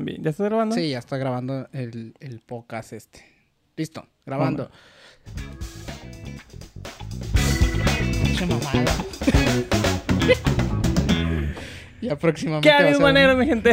[0.00, 0.22] Bien.
[0.22, 0.74] ¿Ya estás grabando?
[0.74, 3.24] Sí, ya está grabando el, el podcast este.
[3.76, 4.70] Listo, grabando.
[8.22, 8.84] Pinche mamada.
[12.00, 12.68] ya próximamente.
[12.68, 13.72] ¿Qué va a habido manera, mi gente?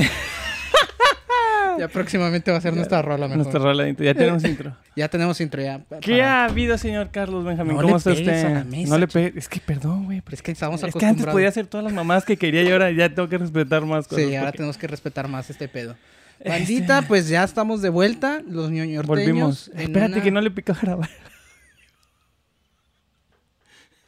[1.82, 3.38] Ya próximamente va a ser nuestra rola mejor.
[3.38, 4.06] Nuestra rola de intro.
[4.06, 4.76] Ya tenemos intro.
[4.96, 5.80] Ya tenemos intro ya.
[6.02, 7.76] ¿Qué para- ha habido, señor Carlos Benjamín?
[7.76, 8.46] No ¿Cómo le está usted?
[8.46, 9.36] a la mesa, no le pegues.
[9.38, 10.22] Es que perdón, güey.
[10.22, 12.72] pero Es que estamos Es que antes podía hacer todas las mamadas que quería y
[12.72, 14.26] ahora ya tengo que respetar más cosas.
[14.26, 15.96] Sí, ahora porque tenemos que respetar más este pedo.
[16.40, 18.42] Este- Bandita, pues ya estamos de vuelta.
[18.48, 19.08] Los ñoñorteños.
[19.08, 19.72] Volvimos.
[19.76, 21.10] Espérate una- que no le pica grabar.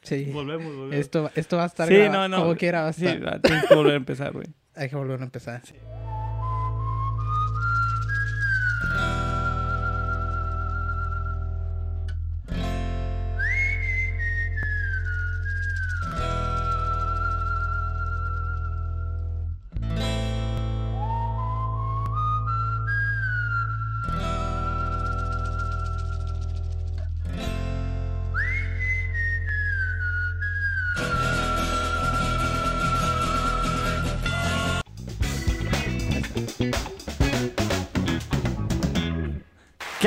[0.02, 0.26] Sí.
[0.34, 0.96] Volvemos, volvemos.
[0.96, 2.44] Esto, esto va a estar sí, grabado no, no.
[2.44, 3.26] como quiera va a Sí, estar.
[3.26, 4.48] va, tienes que volver a empezar, güey.
[4.76, 5.62] Hay que volver a empezar.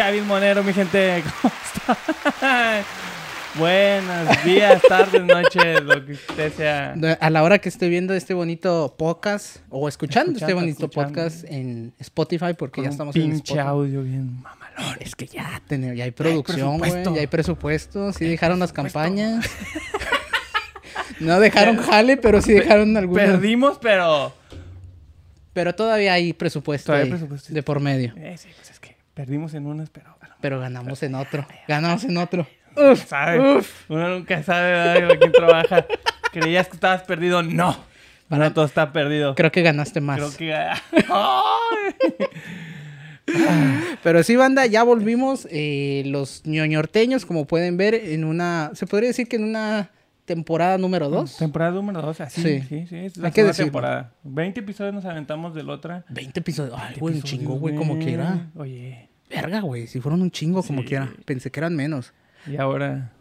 [0.07, 1.25] Kevin Monero, mi gente.
[1.43, 2.85] ¿Cómo está?
[3.59, 6.95] Buenos días, tardes, noches, lo que usted sea.
[7.21, 11.09] A la hora que esté viendo este bonito podcast o escuchando, este bonito escuchando.
[11.13, 13.67] podcast en Spotify, porque Con ya un estamos en pinche Spotify.
[13.67, 14.97] audio bien mamalón.
[15.01, 17.03] Es que ya, tenemos, ya hay producción, güey.
[17.03, 18.13] Ya hay presupuesto.
[18.13, 19.45] Sí dejaron las campañas.
[21.21, 23.27] no dejaron jale, pero sí dejaron algunas.
[23.27, 24.33] Perdimos, pero.
[25.53, 27.53] Pero todavía hay presupuesto, Todavía hay presupuesto.
[27.53, 28.13] de por medio.
[28.17, 30.15] Eh, sí, pues es que perdimos en unas, pero.
[30.21, 31.47] bueno, Pero ganamos en otro.
[31.67, 32.47] Ganamos en otro.
[32.77, 33.57] Uf, ¿sabe?
[33.57, 33.91] uf.
[33.91, 35.87] Uno nunca sabe con quién trabaja.
[36.33, 37.43] ¿Creías que estabas perdido?
[37.43, 37.75] No.
[38.29, 39.35] Para todo está perdido.
[39.35, 40.19] Creo que ganaste más.
[40.19, 40.55] Creo que.
[44.03, 45.49] Pero sí, banda, ya volvimos.
[45.51, 48.71] eh, los ñoñorteños, como pueden ver, en una.
[48.75, 49.91] Se podría decir que en una
[50.27, 51.39] temporada número 2.
[51.39, 52.43] Temporada número 2, así.
[52.43, 52.61] Sí.
[52.69, 52.97] Sí, sí.
[52.97, 53.55] es Hay la que segunda decirlo.
[53.67, 54.13] temporada.
[54.25, 56.05] 20 episodios nos aventamos de la otra.
[56.11, 56.75] 20 episodios.
[56.77, 58.51] Ay, 20 güey, un chingo, güey, como quiera.
[58.57, 59.09] Oye.
[59.31, 60.89] Verga, güey, si fueron un chingo, como Sí.
[60.89, 61.11] quiera.
[61.25, 62.13] Pensé que eran menos.
[62.47, 63.13] Y ahora.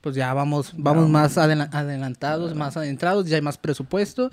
[0.00, 4.30] Pues ya vamos, vamos más adela- adelantados, más adentrados, ya hay más presupuesto.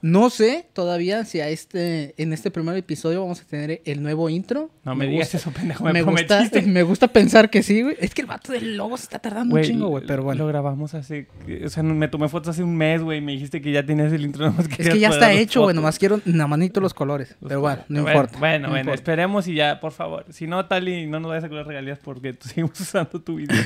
[0.00, 4.28] No sé todavía si a este, en este primer episodio vamos a tener el nuevo
[4.28, 4.70] intro.
[4.84, 5.82] No me, digas gusta- eso, pendejo.
[5.84, 7.96] Me, Me gusta, me gusta pensar que sí, güey.
[7.98, 10.06] Es que el vato del logo se está tardando un chingo, güey.
[10.06, 10.44] Pero bueno.
[10.44, 11.26] Lo grabamos hace.
[11.64, 13.18] O sea, me tomé fotos hace un mes, güey.
[13.18, 14.44] y Me dijiste que ya tenías el intro.
[14.50, 15.74] Nomás Es que ya está hecho, güey.
[15.74, 17.30] Nomás quiero, nada más necesito los colores.
[17.40, 18.38] Los Pero bueno, no importa.
[18.38, 18.94] Bueno, no bueno, importa.
[18.94, 20.26] esperemos y ya, por favor.
[20.30, 23.56] Si no, tal y no nos vayas a cobrar regalías porque seguimos usando tu video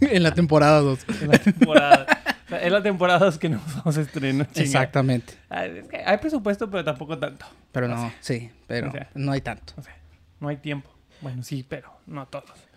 [0.00, 1.06] en la temporada 2.
[1.22, 2.06] en la temporada.
[2.46, 4.48] O sea, es la temporada dos que nos vamos a estrenar.
[4.54, 5.34] Exactamente.
[5.50, 7.44] Es que hay presupuesto, pero tampoco tanto.
[7.72, 9.10] Pero no, sí, pero o sea.
[9.14, 9.74] no hay tanto.
[10.40, 10.90] No hay tiempo.
[11.20, 12.67] Bueno, sí, pero no todos.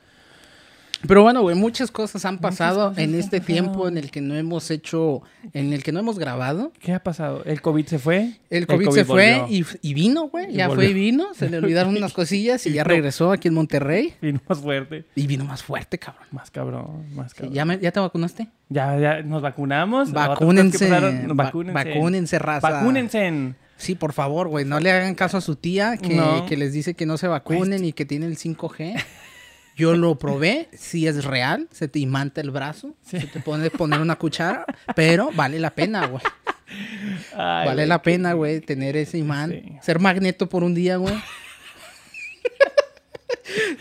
[1.07, 4.35] Pero bueno, güey, muchas cosas han pasado cosas en este tiempo en el que no
[4.35, 5.21] hemos hecho,
[5.53, 6.71] en el que no hemos grabado.
[6.79, 7.43] ¿Qué ha pasado?
[7.45, 8.33] ¿El COVID se fue?
[8.49, 10.53] El COVID, se fue y, y vino, güey.
[10.53, 11.33] Ya fue y vino.
[11.33, 14.13] Se le olvidaron unas cosillas y ya regresó aquí en Monterrey.
[14.21, 15.05] Vino más fuerte.
[15.15, 16.27] Y vino más fuerte, cabrón.
[16.31, 17.53] Más cabrón, más Sí, cabrón.
[17.55, 18.47] ¿Ya, me- ¿Ya te vacunaste?
[18.69, 20.11] Ya, ya nos vacunamos.
[20.11, 20.89] Vacúnense.
[20.89, 21.73] va- vacúnense.
[21.73, 22.69] Vacúnense, raza.
[22.69, 23.53] Vacúnense.
[23.77, 24.63] Sí, por favor, güey.
[24.65, 26.45] No le hagan caso a su tía que, No.
[26.45, 29.03] que les dice que no se vacunen y que tiene el 5G.
[29.75, 33.19] Yo lo probé, sí es real, se te imanta el brazo, Sí.
[33.21, 34.65] se te pone poner una cuchara,
[34.95, 36.21] pero vale la pena, güey.
[37.33, 39.51] Ay, Vale güey, la pena, güey, tener ese imán.
[39.51, 39.63] Sí.
[39.81, 41.15] Ser magneto por un día, güey.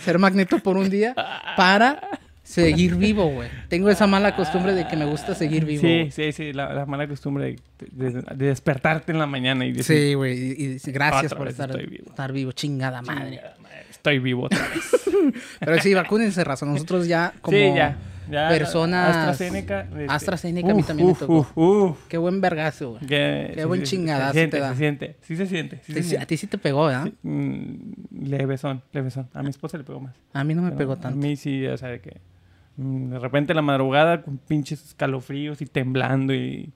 [0.04, 1.14] Ser magneto por un día
[1.56, 2.00] para
[2.42, 3.48] seguir vivo, güey.
[3.68, 5.82] Tengo esa mala costumbre de que me gusta seguir vivo.
[5.82, 9.72] Sí, sí, sí, la, la mala costumbre de, de- de despertarte en la mañana y
[9.72, 10.52] decir, Sí, güey.
[10.52, 12.04] Y, y gracias por estar vivo.
[12.08, 12.50] estar vivo.
[12.52, 13.30] Chingada madre.
[13.36, 13.59] "Chingada madre,
[14.00, 14.90] estoy vivo otra vez.
[15.60, 16.64] Pero sí, vacúnense, raza.
[16.66, 17.96] Nosotros ya como sí, ya.
[18.30, 19.82] ya personas- AstraZeneca.
[19.82, 21.46] este, AstraZeneca a mí también me tocó.
[21.54, 21.98] uf.
[22.08, 23.06] Qué buen vergazo, güey.
[23.06, 24.70] Qué sí, buen sí, chingadazo Se siente, te da.
[24.72, 25.16] se siente.
[25.22, 25.80] Sí se siente.
[26.20, 27.10] A ti sí te pegó, ¿verdad?
[27.22, 27.74] Mm,
[28.24, 29.28] levesón, levesón.
[29.34, 30.14] A mi esposa le pegó más.
[30.32, 31.18] A mí no me Pero pegó A tanto.
[31.18, 32.16] mí sí, o sea, de que
[32.76, 36.72] mm, de repente en la madrugada con pinches escalofríos y temblando y,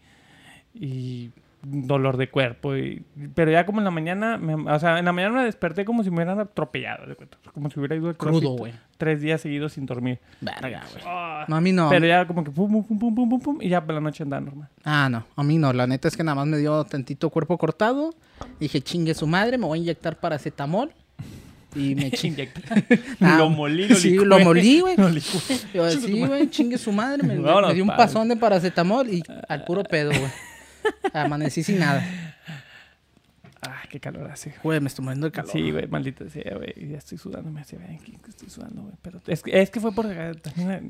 [0.75, 1.31] y
[1.65, 2.77] dolor de cuerpo.
[2.77, 5.85] Y, pero ya como en la mañana, me- o sea, en la mañana me desperté
[5.85, 7.05] como si me hubieran atropellado,
[7.53, 8.73] como si hubiera ido al Crudo, güey.
[8.99, 10.21] Tres días seguidos sin dormir.
[10.41, 11.03] Verga, güey.
[11.07, 11.89] Ah, No, a mí no.
[11.91, 14.23] Pero ya como que pum, pum, pum, pum, pum, pum, y ya por la noche
[14.23, 14.69] andaba normal.
[14.85, 15.25] Ah, no.
[15.37, 15.73] A mí no.
[15.73, 18.15] La neta es que nada más me dio tantito cuerpo cortado.
[18.61, 20.93] Dije, chingue su madre, me voy a inyectar paracetamol.
[21.75, 22.51] Y me chingue.
[23.21, 24.97] Ah, lo molí, lo sí, lo molí, güey.
[25.75, 27.23] Yo así, güey, chingue su madre.
[27.25, 28.03] Me, me- Vámonos, me dio un padre.
[28.05, 30.31] pasón de paracetamol y al puro pedo, güey.
[31.13, 32.03] Amanecí sin nada.
[33.67, 34.55] Ah, qué calor hace.
[34.63, 35.51] Güey, me estoy muriendo de calor.
[35.51, 36.75] Sí, güey, maldita sea, güey.
[36.91, 38.95] Ya estoy sudando, me hace ver que estoy sudando, güey.
[39.01, 40.33] Pero es que, es que fue por eh,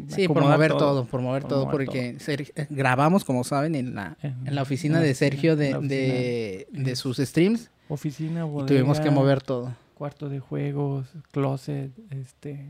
[0.08, 1.04] Sí, por mover todo.
[1.04, 4.62] por mover Por todo, mover porque eh, grabamos, como saben, en la, En- en la
[4.62, 6.04] oficina de Sergio de, en la oficina.
[6.04, 8.66] de, de sus streams Oficina, y bodega.
[8.66, 9.72] tuvimos que mover todo.
[9.94, 12.66] Cuarto de juegos, closet, este.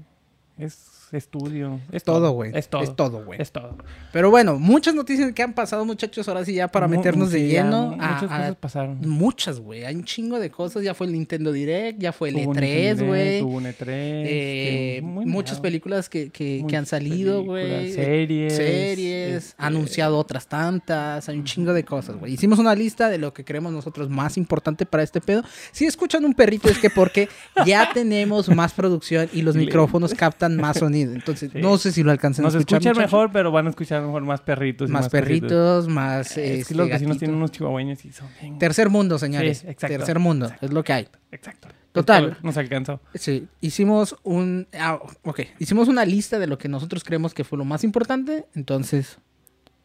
[0.56, 1.80] Es estudio.
[1.92, 2.50] Es Todo, güey.
[2.54, 2.82] Es todo.
[2.82, 3.40] Es todo, güey.
[3.40, 3.76] Es todo.
[4.12, 6.26] Pero bueno, muchas noticias que han pasado, muchachos.
[6.28, 7.92] Ahora sí, ya para Mu- meternos de sí, lleno.
[8.00, 8.98] a- muchas a- cosas pasaron.
[9.08, 9.84] muchas, güey.
[9.84, 10.82] Hay un chingo de cosas.
[10.82, 13.42] Ya fue el Nintendo Direct, ya fue el Hubo un E3, Nintendo güey.
[13.42, 13.84] Hubo un E3.
[13.88, 17.92] Eh, muchas películas que, que, que han salido, güey.
[17.92, 19.36] series, Series.
[19.48, 21.28] este- Anunciado otras tantas.
[21.28, 22.32] Hay un chingo de cosas, güey.
[22.32, 25.42] Hicimos una lista de lo que creemos nosotros más importante para este pedo.
[25.72, 27.28] Si escuchan un perrito es que porque
[27.66, 31.12] ya tenemos más producción y los micrófonos captan más sonido.
[31.12, 31.60] Entonces, Sí.
[31.60, 32.80] no sé si lo alcancen Nos a escuchar.
[32.82, 34.88] escuchan mejor, pero van a escuchar mejor más perritos.
[34.88, 35.20] y Más cositas.
[35.20, 36.36] perritos, más.
[36.36, 37.18] Es este, que los vecinos gatitos.
[37.18, 38.58] tienen unos chihuahueños y son bien...
[38.58, 39.58] Tercer mundo, señores.
[39.58, 39.96] Sí, exacto.
[39.96, 41.08] Tercer mundo, es lo que hay.
[41.32, 41.68] Exacto.
[41.92, 42.30] Total.
[42.30, 43.00] Esto Nos alcanzó.
[43.14, 44.66] Sí, hicimos un.
[44.78, 48.46] ah, ok, hicimos una lista de lo que nosotros creemos que fue lo más importante.
[48.56, 49.18] Entonces,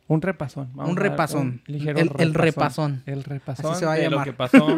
[0.08, 0.72] Un repasón.
[0.76, 1.40] un repasón.
[1.42, 3.04] un ligero El- el repasón.
[3.06, 4.26] El repasón Así se va a de llamar.
[4.26, 4.76] lo que pasó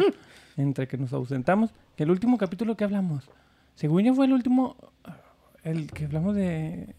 [0.58, 1.70] entre que nos ausentamos.
[1.96, 3.24] Que el último capítulo que hablamos,
[3.76, 4.76] según yo fue el último,
[5.64, 6.94] el que hablamos de,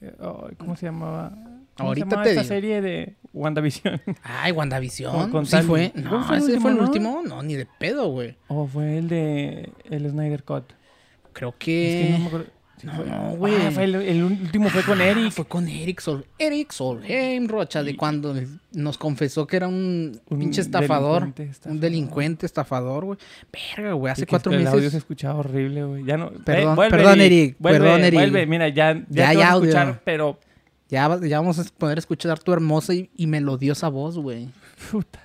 [0.58, 1.32] ¿cómo se llamaba?
[1.76, 2.54] ¿Cómo Ahorita se llamaba te esta digo.
[2.54, 4.02] serie de WandaVision?
[4.24, 5.32] ay, WandaVision.
[5.32, 5.92] Con- sí tal- fue.
[5.92, 6.84] ¿Cuál No, fue el ese último, fue el no?
[6.84, 7.22] último.
[7.26, 8.36] No, ni de pedo, güey.
[8.48, 10.72] ¿O fue el de el Snyder Cut?
[11.34, 12.28] Creo Es que no me que.
[12.28, 12.48] acuerdo.
[12.82, 13.54] No, güey.
[13.56, 15.32] Ah, fue el, el último fue con Ah, Eric.
[15.32, 16.26] Fue con Eric Sol.
[16.38, 18.36] Eric Solheim, Rocha, de Y- cuando
[18.74, 21.22] nos confesó que era un, Un pinche estafador.
[21.34, 21.72] delincuente estafador.
[21.76, 23.20] Un delincuente estafador, güey.
[23.78, 24.12] Verga, güey.
[24.12, 24.94] Hace cuatro el audio se meses.
[24.96, 26.04] escuchaba horrible, güey.
[26.04, 26.32] Ya no.
[26.44, 28.20] Perdón, vuelve, perdón, Eric, Vuelve, perdón, Eric.
[28.20, 29.70] Vuelve, mira, ya, ya, Ya te hay vas a audio.
[29.70, 30.40] escuchar, pero.
[30.90, 34.50] Ya, ya vamos a poder escuchar tu hermosa y, y melodiosa voz, güey.
[34.92, 35.20] Puta.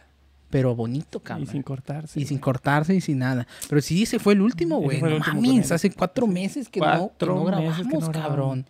[0.50, 1.46] Pero bonito, Y cabrón.
[1.46, 2.20] sin cortarse.
[2.20, 3.46] Y sin cortarse y sin nada.
[3.68, 5.00] Pero sí, ese fue el último, güey.
[5.02, 8.08] No mames, hace cuatro meses que, no, que meses grabamos, que no grabamos.
[8.10, 8.66] cabrón.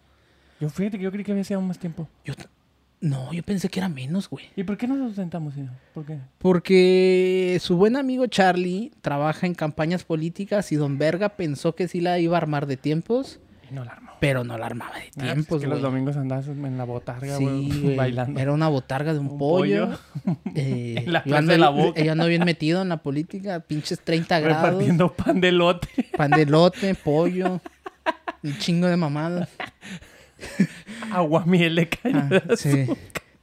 [0.61, 2.09] Yo fíjate que yo creí que había sido más tiempo.
[2.25, 2.35] Yo
[3.01, 4.47] no, yo pensé que era menos, güey.
[4.57, 5.71] ¿Y por qué nos ausentamos, señor?
[5.95, 6.19] ¿Por qué?
[6.39, 12.01] Porque su buen amigo Charlie trabaja en campañas políticas y Don Verga pensó que sí
[12.01, 14.11] la iba a armar de tiempos, Y no la armó.
[14.21, 16.85] pero no la armaba de Ah, pues tiempos, es que los domingos andabas en la
[16.85, 18.41] botarga, Sí, güey, bailando.
[18.41, 19.99] Era una botarga de un, Un pollo.
[20.25, 20.39] pollo.
[20.55, 22.03] Eh, En la yo plaza ando de la bien- Boca.
[22.03, 24.65] Yo ando bien metido en la política, pinches 30 grados.
[24.71, 25.89] Repartiendo pan de lote.
[26.17, 27.61] Pan de pollo,
[28.43, 29.49] un chingo de mamadas.
[31.13, 32.29] Aguamiel de caña.
[32.33, 32.87] Ah, sí.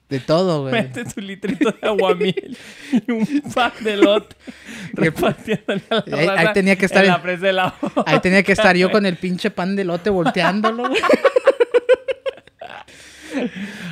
[0.09, 0.73] De todo, güey.
[0.73, 2.55] Mete su litrito de aguamiel
[3.07, 4.35] y un pan de lote.
[4.93, 7.73] Repartiéndole a la Ahí- ahí raza tenía que estar en el- la presa de la
[8.05, 10.89] Ahí tenía que estar yo con el pinche pan de elote volteándolo.
[10.89, 11.01] güey.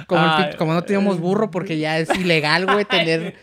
[0.08, 3.36] Como, el como no teníamos burro porque ya es ilegal, güey, tener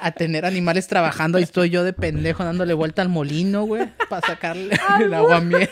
[0.00, 1.38] a tener animales trabajando.
[1.38, 5.70] Ahí estoy yo de pendejo dándole vuelta al molino, güey, para sacarle el agua miel.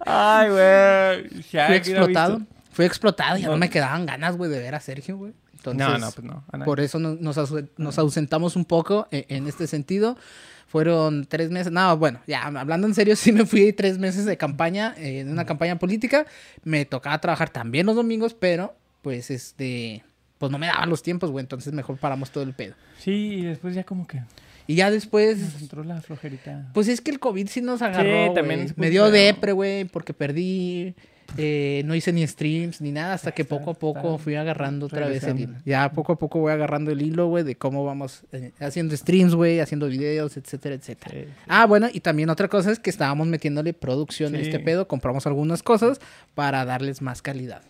[0.00, 1.42] Ay, güey.
[1.50, 2.42] Ya Fui explotado.
[2.74, 3.36] Fui explotado.
[3.38, 3.58] Ya no No.
[3.58, 5.32] me quedaban ganas, güey, de ver a Sergio, güey.
[5.54, 6.64] Entonces, No, no, pues no.
[6.66, 7.38] Por eso no- nos,
[7.78, 10.18] nos ausentamos un poco e- en, este sentido.
[10.66, 11.72] Fueron tres meses.
[11.72, 15.30] No, bueno, ya hablando en serio, sí me fui tres meses de campaña, eh, en
[15.30, 16.26] una campaña política.
[16.64, 20.02] Me tocaba trabajar también los domingos, pero pues este.
[20.38, 21.42] Pues no me daban los tiempos, güey.
[21.44, 22.74] Entonces mejor paramos todo el pedo.
[22.98, 24.20] Sí, y después ya como que
[24.66, 25.38] Y ya después.
[25.38, 26.68] nos entró la flojerita.
[26.74, 28.28] Pues es que el COVID sí nos agarró.
[28.28, 30.94] Sí, también Me dio depre, güey, porque perdí.
[31.36, 34.86] Eh, no hice ni streams ni nada hasta que Está- poco a poco fui agarrando
[34.86, 35.54] otra vez el hilo.
[35.64, 39.34] Ya poco a poco voy agarrando el hilo, güey, de cómo vamos eh, haciendo streams,
[39.34, 41.10] güey, haciendo videos, etcétera, etcétera.
[41.12, 41.32] Sí, sí.
[41.48, 45.26] Ah, bueno, y también otra cosa es que estábamos metiéndole producción a este pedo, compramos
[45.26, 46.00] algunas cosas
[46.34, 47.62] para darles más calidad.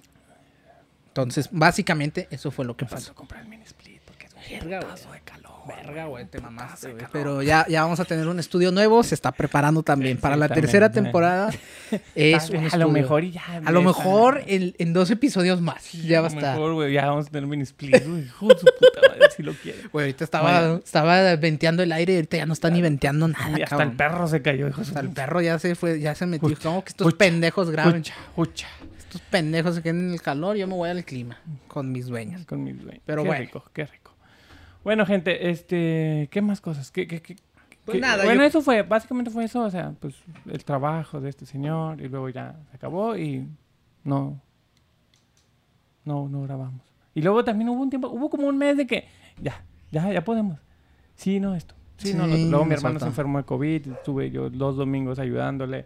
[1.09, 3.15] Entonces, básicamente, eso fue lo que pasó.
[3.15, 4.81] Comprar el mini split porque es un de
[5.25, 5.54] calor.
[5.67, 7.05] Verga, güey, te mamaste, güey.
[7.13, 10.19] Pero ya, ya vamos a tener un estudio nuevo, se está preparando también.
[10.19, 11.51] Para la tercera temporada
[12.15, 13.43] es un a lo mejor y ya.
[13.65, 15.93] A lo mejor en, en dos episodios más.
[15.93, 16.55] ya va a lo estar.
[16.57, 18.07] mejor, güey, ya vamos a tener un mini split.
[18.07, 18.23] güey.
[18.25, 19.79] Hijo de su puta madre, si lo quiere.
[19.93, 23.51] Güey, ahorita estaba, estaba venteando el aire y ahorita ya no está ni venteando nada,
[23.59, 23.91] Y hasta cabrón.
[23.91, 26.27] el perro se cayó, hijo de su Hasta el perro ya se fue, ya se
[26.27, 26.57] metió.
[26.63, 28.03] Como que estos ucha, pendejos graben.
[28.99, 32.45] Estos pendejos se queden en el calor, yo me voy al clima con mis dueños.
[32.47, 33.01] Con mis dueños.
[33.07, 33.45] Pero qué bueno.
[33.45, 34.04] rico, qué rico.
[34.85, 36.91] Bueno, gente, este, ¿qué más cosas?
[36.91, 37.37] ¿Qué, qué, qué-
[37.85, 40.15] Pues qué- nada, Bueno, yo- eso fue, básicamente fue eso, o sea, pues
[40.47, 43.47] el trabajo de este señor y luego ya se acabó y
[44.05, 44.41] no,
[46.05, 46.81] no, no grabamos.
[47.15, 49.07] Y luego también hubo un tiempo, hubo como un mes de que
[49.41, 50.59] ya, ya, ya podemos.
[51.15, 51.75] Sí, no, esto.
[51.97, 55.85] Sí, no, Luego mi hermano se enfermó de COVID, estuve yo dos domingos ayudándole.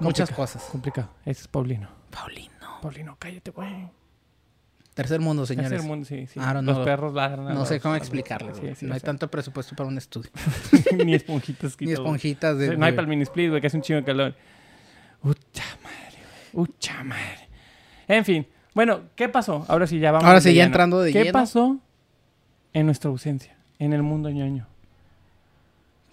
[0.00, 0.62] Muchas Complicado, cosas.
[0.70, 1.08] Complicado.
[1.24, 1.88] Ese es Paulino.
[2.10, 2.50] Paulino.
[2.82, 3.88] Paulino, cállate, güey.
[4.96, 5.72] Tercer mundo, señores.
[5.72, 6.40] Tercer mundo, sí, sí.
[6.62, 7.48] Los perros ladran.
[7.48, 10.30] a No sé cómo explicarles, sí, sí, no hay sea, tanto presupuesto para un estudio.
[11.04, 11.76] Ni esponjitas.
[11.78, 12.78] Ni esponjitas de...
[12.78, 14.34] No hay para el mini split, güey, que hace un chingo de calor.
[15.22, 16.18] Ucha madre,
[16.54, 16.64] güey.
[16.66, 17.46] Ucha madre.
[18.08, 18.46] En fin.
[18.72, 19.66] Bueno, ¿qué pasó?
[19.68, 20.26] Ahora sí, ya vamos.
[20.26, 20.64] Ahora sí, ya lleno.
[20.64, 21.32] entrando de ¿Qué lleno.
[21.34, 21.78] pasó
[22.72, 23.54] en nuestra ausencia?
[23.78, 24.66] En el mundo ñoño.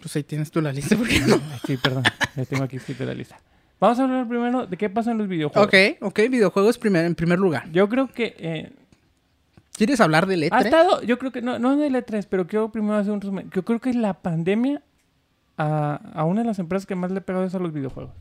[0.02, 1.40] Pues ahí tienes tú la lista, porque no.
[1.66, 2.04] Sí, perdón.
[2.36, 3.40] ya tengo aquí escrito la lista.
[3.84, 5.68] Vamos a hablar primero de qué pasó en los videojuegos.
[5.68, 7.70] Ok, ok, videojuegos primer, en primer lugar.
[7.74, 8.72] Yo creo que eh,
[9.74, 10.64] ¿Quieres hablar del ha E3?
[10.64, 13.50] estado, yo creo que no, no del E3, pero quiero primero hacer un resumen.
[13.54, 14.82] Yo creo que la pandemia
[15.58, 18.14] a, a una de las empresas que más le ha pegado es a los videojuegos.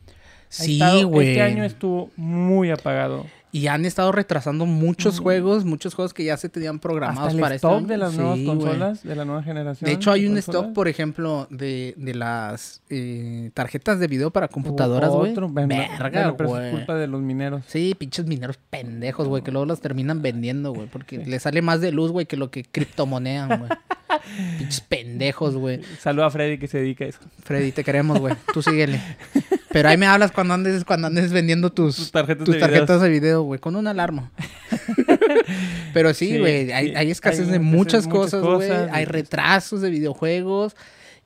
[0.49, 1.29] Sí, estado- güey.
[1.29, 3.25] Este año estuvo muy apagado.
[3.53, 7.39] Y han estado retrasando muchos juegos, muchos juegos que ya se tenían programados Hasta el
[7.41, 7.87] para este stock año.
[7.87, 9.87] de las Sí, nuevas consolas, de la nueva generación.
[9.87, 10.57] De hecho, hay un consolas.
[10.63, 15.35] stock, por ejemplo, de, de las eh, tarjetas de video para computadoras, güey.
[15.35, 16.71] Verga, bueno, pero es güey.
[16.71, 17.63] culpa de los mineros.
[17.67, 21.79] Sí, pinches mineros pendejos, güey, que luego las terminan vendiendo, güey, porque le sale más
[21.79, 23.69] de luz, güey, que lo que criptomonean, güey.
[24.57, 25.79] pinches pendejos, güey.
[25.99, 27.19] Saluda a Freddy que se dedica a eso.
[27.43, 28.33] Freddy, te queremos, güey.
[28.51, 28.99] Tú síguele.
[29.73, 33.01] Pero ahí me hablas cuando andes, cuando andes vendiendo tus, Tus tarjetas tus de tarjetas
[33.01, 34.31] de video, güey, con una alarma.
[35.93, 38.69] Pero sí, Sí, güey, hay, sí, hay escasez hay de muchas cosas, güey.
[38.71, 40.75] Hay y- retrasos de videojuegos.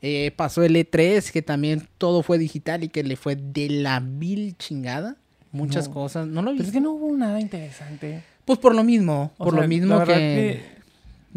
[0.01, 3.99] Eh, pasó el E3, que también todo fue digital y que le fue de la
[3.99, 5.15] vil chingada.
[5.51, 5.93] Muchas No.
[5.93, 6.27] cosas.
[6.27, 8.21] ¿No lo Pero es que no hubo nada interesante.
[8.45, 9.31] Pues por lo mismo.
[9.37, 10.61] O por sea, lo mismo que,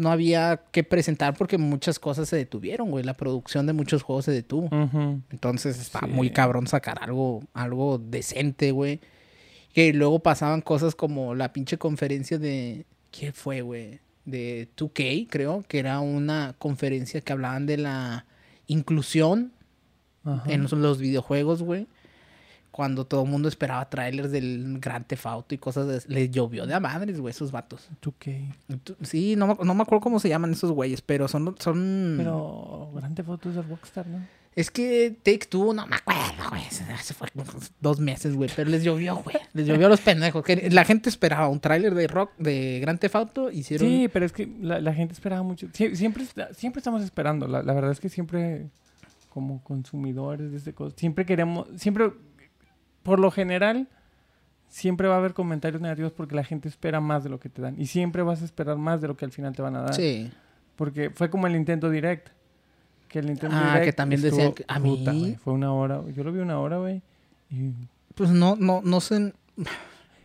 [0.01, 3.03] no había que presentar porque muchas cosas se detuvieron, güey.
[3.03, 4.69] La producción de muchos juegos se detuvo.
[5.31, 6.07] Entonces está Sí.
[6.07, 8.99] muy cabrón sacar algo, algo decente, güey.
[9.73, 12.85] Que luego pasaban cosas como la pinche conferencia de.
[13.11, 13.99] ¿Qué fue, güey?
[14.25, 18.25] De 2K, creo, que era una conferencia que hablaban de la
[18.67, 19.51] inclusión
[20.23, 20.43] Ajá.
[20.51, 21.87] en los, los videojuegos, güey.
[22.71, 26.01] Cuando todo el mundo esperaba trailers del Gran Theft Auto y cosas de...
[26.13, 27.89] Les llovió de a madres, güey, esos vatos.
[28.01, 28.53] 2K.
[28.83, 31.53] Tú- Sí, no, me- no me acuerdo cómo se llaman esos güeyes, pero son...
[31.59, 32.15] son...
[32.17, 34.25] Pero grande fotos de Rockstar, ¿no?
[34.55, 36.61] Es que Take Two, no me acuerdo, güey.
[36.69, 37.27] Se se fue
[37.79, 38.49] dos meses, güey.
[38.53, 39.37] Pero les llovió, güey.
[39.53, 40.43] Les llovió a los pendejos.
[40.43, 43.49] Que la gente esperaba un tráiler de rock, de Grand Theft Auto.
[43.51, 43.87] Hicieron...
[43.87, 45.67] Sí, pero es que la, la gente esperaba mucho.
[45.67, 47.47] Sie- siempre, siempre estamos esperando.
[47.47, 48.67] La, la verdad es que siempre,
[49.29, 52.11] como consumidores de este cosas, siempre queremos, siempre,
[53.03, 53.87] por lo general,
[54.69, 57.61] siempre va a haber comentarios negativos porque la gente espera más de lo que te
[57.61, 57.79] dan.
[57.79, 59.93] Y siempre vas a esperar más de lo que al final te van a dar.
[59.93, 60.31] Sí.
[60.75, 62.29] Porque fue como el Nintendo Direct.
[63.09, 65.73] Que el Nintendo Ah, Direct que también estuvo- decían que- a mí- puta, fue una
[65.73, 66.01] hora.
[66.15, 67.01] Yo lo vi una hora, güey.
[67.49, 67.71] Y
[68.15, 69.33] Pues no, no, no sé...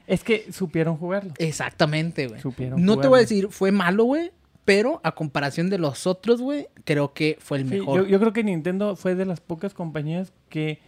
[0.06, 1.32] es que supieron jugarlo.
[1.38, 2.40] Exactamente, güey.
[2.40, 4.30] Supieron No te voy a decir fue malo, güey.
[4.64, 8.02] Pero a comparación de los otros, güey, creo que fue el Sí, mejor.
[8.02, 10.80] yo, yo creo que Nintendo fue de las pocas compañías que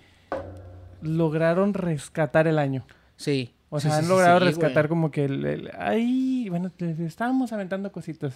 [1.02, 2.84] lograron rescatar el año.
[3.16, 3.54] Sí.
[3.70, 4.88] O sea, sí, han sí, logrado sí, rescatar güey.
[4.88, 8.34] como que el, el- Ay, bueno, estábamos aventando cositas.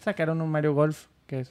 [0.00, 1.50] Sacaron un Mario Golf, que es...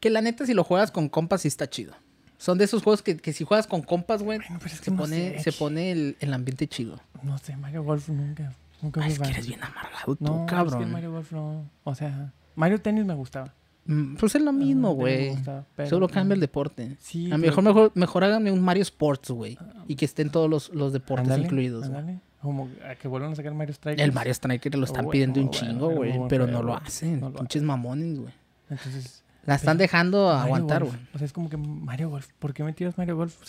[0.00, 1.94] Que la neta, si lo juegas con compas, sí está chido.
[2.38, 4.84] Son de esos juegos que, que si juegas con compas, güey, Bueno, pero es que
[4.86, 7.00] se, no pone, se pone el, el ambiente chido.
[7.22, 8.52] No sé, Mario Golf nunca...
[8.82, 10.92] Nunca Ah, fui es que eres bien amargado tú, No, es que cabrón.
[10.92, 11.68] Mario Golf no...
[11.84, 13.54] O sea, Mario Tennis me gustaba.
[13.86, 15.44] Mm, Pues es lo mismo, Tennis me
[15.76, 15.88] güey.
[15.88, 16.96] Solo cambia el deporte.
[17.00, 19.58] Sí, a lo mejor, mejor, mejor háganme un Mario Sports, güey.
[19.86, 21.88] Y que estén todos los, los deportes Ándale, incluidos.
[21.88, 21.98] güey.
[22.00, 22.20] ándale.
[22.42, 24.02] Como a que vuelvan a sacar Mario Strikers.
[24.02, 26.14] El Mario Striker lo están Bueno, pidiendo un chingo, güey.
[26.28, 27.20] Pero no lo no hacen.
[27.20, 28.32] lo Pinches mamones, güey.
[28.70, 29.24] Entonces...
[29.44, 30.96] La están dejando Mario aguantar, güey.
[31.14, 32.28] O sea, es como que Mario Golf.
[32.38, 33.40] ¿Por qué me tiras Mario Golf?
[33.42, 33.44] ¿a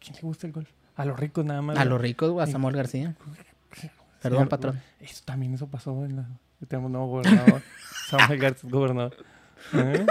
[0.00, 0.68] ¿Quién le gusta el golf?
[0.96, 1.78] A los ricos nada más.
[1.78, 2.46] A los ricos, güey.
[2.46, 2.50] A.
[2.50, 3.14] Samuel García.
[4.22, 4.80] Perdón, patrón.
[5.00, 6.28] Eso también, eso pasó en la...
[6.68, 7.62] Tenemos un nuevo gobernador.
[8.08, 9.16] Samuel García es gobernador.
[9.74, 10.06] ¿Eh?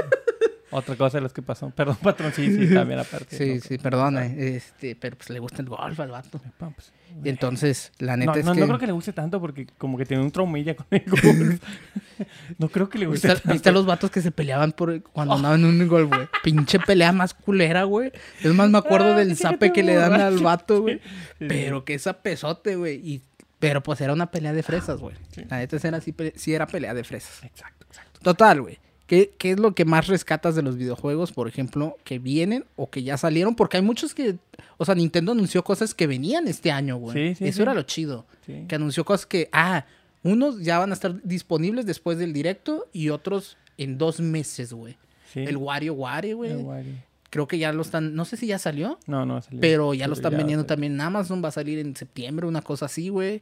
[0.73, 1.69] Otra cosa de las que pasó.
[1.71, 2.31] Perdón, patrón.
[2.33, 3.37] Sí, sí, también aparte.
[3.37, 4.25] Sí, No, sí, perdona.
[4.25, 6.39] Este, pero pues le gusta el golf al vato.
[6.57, 6.93] pues,
[7.25, 8.59] Y entonces, la neta no, es no, que...
[8.61, 11.61] no creo que le guste tanto porque como que tiene un traumilla con el golf.
[12.57, 13.53] no creo que le guste ¿Viste, tanto.
[13.53, 16.29] viste a los vatos que se peleaban por cuando andaban en un golf, güey?
[16.43, 18.13] Pinche pelea más culera, güey.
[18.41, 20.99] Es más, me acuerdo Ah, del zape que le dan al vato, güey.
[20.99, 21.45] Sí, sí.
[21.49, 22.95] Pero que zapezote, güey.
[23.05, 23.21] Y...
[23.59, 25.15] Pero pues era una pelea de fresas, güey.
[25.35, 25.43] Sí.
[25.49, 27.43] La neta era así, sí era pelea de fresas.
[27.43, 28.19] Exacto, exacto.
[28.23, 28.79] Total, güey.
[29.11, 32.89] ¿Qué, ¿Qué es lo que más rescatas de los videojuegos, por ejemplo, que vienen o
[32.89, 33.55] que ya salieron?
[33.55, 34.37] Porque hay muchos que...
[34.77, 37.13] O sea, Nintendo anunció cosas que venían este año, güey.
[37.13, 37.61] Sí, sí, Eso sí.
[37.63, 38.25] era lo chido.
[38.45, 39.49] Que anunció cosas que...
[39.51, 39.85] Ah,
[40.23, 44.95] unos ya van a estar disponibles después del directo y otros en dos meses, güey.
[45.33, 45.41] Sí.
[45.41, 46.63] El Wario Wario, El güey.
[46.63, 46.93] Wario.
[47.29, 48.15] Creo que ya lo están...
[48.15, 48.97] No sé si ya salió.
[49.07, 49.59] No, no salir.
[49.59, 51.43] Pero ya lo están vendiendo también en Amazon.
[51.43, 53.41] Va a salir en septiembre, una cosa así, güey.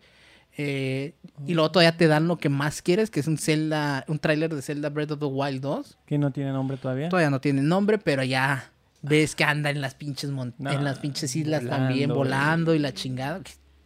[0.62, 1.14] Eh,
[1.48, 4.54] y luego todavía te dan lo que más quieres, que es un Zelda, un tráiler
[4.54, 5.98] de Zelda Breath of the Wild 2.
[6.06, 7.08] Que no tiene nombre todavía.
[7.08, 8.70] Todavía no tiene nombre, pero ya
[9.02, 12.76] ves que anda en las pinches mon- No, en las pinches islas volando, también volando
[12.76, 13.40] y la chingada.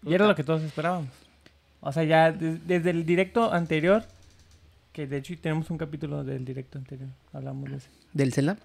[0.03, 1.10] Y era lo que todos esperábamos.
[1.82, 4.03] O sea, ya des- desde el directo anterior,
[4.94, 7.89] que de hecho tenemos un capítulo del directo anterior, hablamos de ese.
[8.13, 8.58] ¿Del Zelda?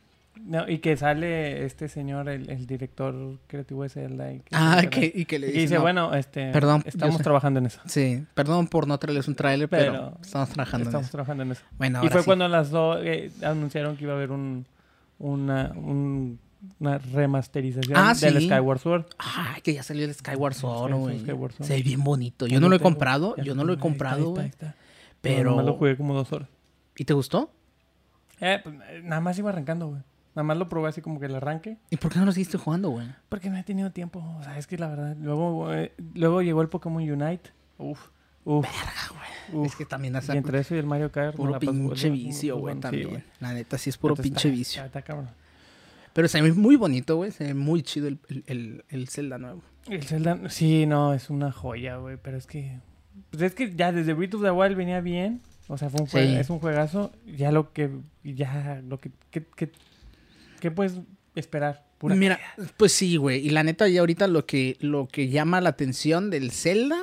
[0.44, 4.32] No, y que sale este señor, el, el director creativo de Zelda.
[4.32, 7.20] Y que, Ah, que- y que le y dice, dice, no, bueno, este, Perdón, estamos
[7.22, 7.80] trabajando en eso.
[7.86, 11.12] Sí, perdón por no traerles un tráiler, pero, Pero estamos trabajando en Estamos eso.
[11.12, 11.62] trabajando en eso.
[11.76, 12.26] Bueno, y fue sí.
[12.26, 14.64] cuando las dos eh, anunciaron que iba a haber un,
[15.18, 16.38] una, un-
[16.80, 18.46] una remasterización Ah, del sí.
[18.48, 19.04] Skyward Sword.
[19.18, 21.24] Ay, que ya salió el Skyward Sword, güey.
[21.60, 22.46] Se ve bien bonito.
[22.46, 24.50] Yo no lo he tengo, comprado, ya yo no lo he comprado, güey.
[25.20, 25.50] Pero...
[25.50, 26.48] Nomás lo jugué como dos horas.
[26.96, 27.50] ¿Y te gustó?
[28.40, 30.00] Eh, pues, nada más iba arrancando, güey.
[30.38, 31.78] Nada más lo probé así como que el arranque.
[31.90, 33.08] ¿Y por qué no lo seguiste jugando, güey?
[33.28, 34.20] Porque no he tenido tiempo.
[34.38, 35.16] O sea, es que la verdad.
[35.20, 37.50] Luego, eh, luego llegó el Pokémon Unite.
[37.76, 37.98] Uf.
[38.44, 38.64] Uf.
[39.52, 39.66] uf.
[39.66, 41.34] Es que también Y hace entre eso y el Mario Kart.
[41.34, 43.24] puro la pinche vicio, güey, sí, también.
[43.40, 44.84] La neta, sí es puro Entonces, pinche está- vicio.
[44.84, 45.28] Está, está cabrón.
[46.12, 47.32] Pero se ve muy bonito, güey.
[47.32, 49.62] Se ve muy chido el, el, el, el Zelda nuevo.
[49.88, 52.78] El Zelda, sí, no, es una joya, güey, pero es que...
[53.30, 56.06] Pues es que ya desde Breath of the Wild venía bien, o sea, fue un
[56.08, 56.18] Sí.
[56.18, 57.90] es un juegazo, ya lo que,
[58.24, 59.70] ya lo que, que, que,
[60.60, 60.94] ¿qué puedes
[61.34, 61.86] esperar?
[61.98, 62.38] Pura Mira,
[62.76, 63.44] pues sí, güey.
[63.44, 66.96] Y la neta, ya ahorita lo que, lo que llama la atención del Zelda,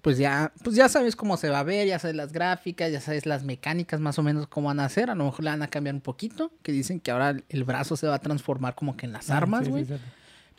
[0.00, 3.00] pues ya, pues ya sabes cómo se va a ver, ya sabes las gráficas, ya
[3.00, 5.10] sabes las mecánicas más o menos cómo van a hacer.
[5.10, 7.96] A lo mejor le van a cambiar un poquito, que dicen que ahora el brazo
[7.96, 9.84] se va a transformar como que en las Ah, armas, güey.
[9.84, 10.00] sí, sí.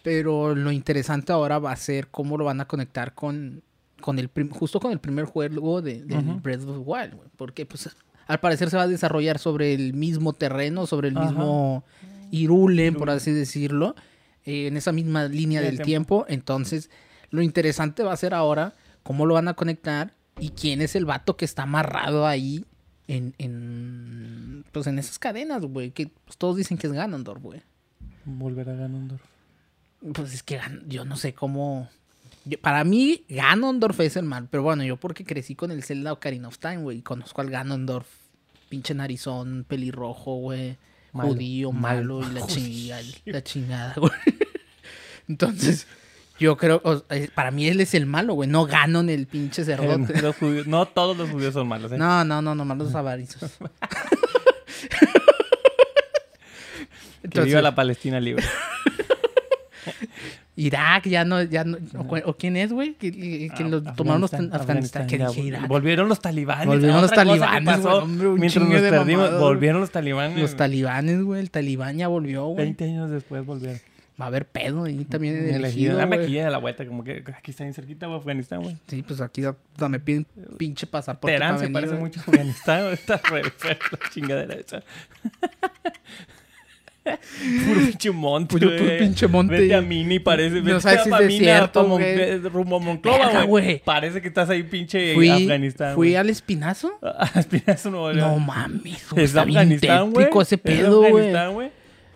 [0.04, 3.64] Pero lo interesante ahora va a ser cómo lo van a conectar con,
[4.02, 6.04] con el justo con el primer juego de.
[6.42, 7.28] Breath of the Wild, güey.
[7.36, 7.90] Porque pues
[8.28, 11.26] al parecer se va a desarrollar sobre el mismo terreno, sobre el Ajá.
[11.28, 11.84] mismo
[12.32, 13.96] Irule, por así decirlo,
[14.46, 16.26] eh, en esa misma línea Línea de del tiempo.
[16.28, 16.90] Entonces,
[17.32, 21.06] lo interesante va a ser ahora cómo lo van a conectar y quién es el
[21.06, 22.66] vato que está amarrado ahí
[23.08, 27.62] en, en pues en esas cadenas, güey, que pues, todos dicen que es Ganondorf, güey.
[28.26, 29.22] Volver a Ganondorf.
[30.14, 31.90] Pues es que yo no sé cómo.
[32.46, 34.48] yo- para mí, Ganondorf es el mal.
[34.50, 37.02] Pero bueno, yo porque crecí con el Zelda Ocarina of Time, güey.
[37.02, 38.08] Conozco al Ganondorf.
[38.70, 40.78] Pinche narizón, pelirrojo, güey.
[41.14, 42.32] Malo, Judío, malo, malo.
[42.32, 44.12] y la chingada, la chingada, güey.
[45.28, 45.88] Entonces,
[46.40, 46.82] yo creo.
[46.84, 48.50] o- eh, para mí él es el malo, güey.
[48.50, 49.64] No Ganon el pinche.
[50.22, 51.98] Los judíos- no todos los judíos son malos, ¿eh?
[51.98, 53.52] No, no, no, nomás los avarizos.
[57.30, 58.44] que viva la Palestina libre.
[60.62, 63.96] Irak ya no, ya no, o, o quién es, güey, que, que- que lo Af-
[63.96, 65.68] tomaron los Afganistán, que dije Irak.
[65.68, 66.68] Volvieron los talibanes.
[66.68, 70.38] Volvieron los talibanes, pasó güey, hombre, un Mientras nos de perdimos, mamadas, volvieron los talibanes.
[70.40, 72.58] Los talibanes, güey, el talibán ya volvió, güey.
[72.66, 73.80] 20 años después volvieron.
[74.22, 75.92] Va a haber pedo ahí también en el Elegido.
[75.94, 78.76] ejido, Dame aquí de la vuelta, como que aquí está bien cerquita, güey, Afganistán, güey.
[78.88, 79.44] Sí, pues aquí
[79.88, 82.04] me piden pinche pasaporte para se venir, parece güey.
[82.04, 82.94] mucho a Afganistán, güey.
[82.96, 84.84] Está re la chingadera esa.
[87.68, 89.54] Puro pinche monte, Puro- pinche monte.
[89.60, 90.62] Vete a Mini, parece.
[90.62, 93.82] No sabes a si es desierto, Mon- eh, rumbo a Monclova, güey.
[93.84, 96.92] Parece que estás ahí pinche Fui, Afganistán, fui al espinazo.
[97.02, 98.18] Ah, Espinazo, León.
[98.18, 100.28] No mames, Es Afganistán, güey.
[100.42, 101.34] ese Es pedo, güey.
[101.36, 101.50] Ah,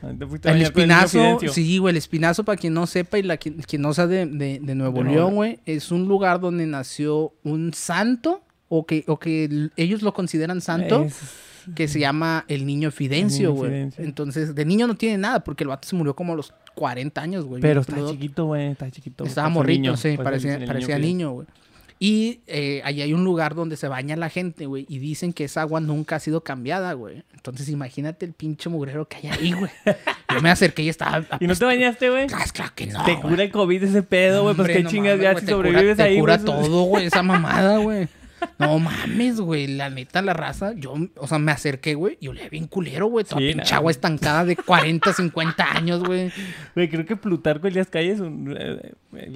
[0.04, 3.82] a El espinazo, sí, güey, el espinazo, para quien no sepa y la, quien, quien
[3.82, 7.74] no sea de, de- de Nuevo De León, güey, es un lugar donde nació un
[7.74, 11.20] santo, o que, o que ellos lo consideran santo, Es-
[11.76, 13.90] que se llama el niño Fidencio, güey.
[13.98, 17.22] Entonces, de niño no tiene nada, porque el vato se murió como a los 40
[17.22, 17.62] años, güey.
[17.62, 18.72] Pero está chiquito, güey.
[18.72, 19.24] Está chiquito.
[19.26, 21.48] Estaba morrito, sí, parecía, parecía niño, güey.
[22.00, 24.86] Y eh, ahí hay un lugar donde se baña la gente, güey.
[24.90, 27.24] Y dicen que esa agua nunca ha sido cambiada, güey.
[27.34, 29.72] Entonces imagínate el pinche mugrero que hay ahí, güey.
[30.34, 31.26] Yo me acerqué y estaba...
[31.40, 32.28] ¿Y no te bañaste, güey?
[32.34, 34.56] Ah, claro que no, Te cura el COVID ese pedo, güey.
[34.56, 37.24] Pues qué no chingas ya si te cura- sobrevives te ahí, cura todo, güey, esa
[37.24, 38.10] mamada, güey.
[38.60, 39.68] No mames, güey.
[39.68, 43.26] La neta, la raza, yo, o sea, me acerqué, güey, y olía bien culero, güey.
[43.26, 43.78] Toda Sí, pinche no.
[43.78, 46.32] agua estancada de 40, 50 años, güey.
[46.76, 48.94] Güey, creo que Plutarco Elías Calles, un, eh,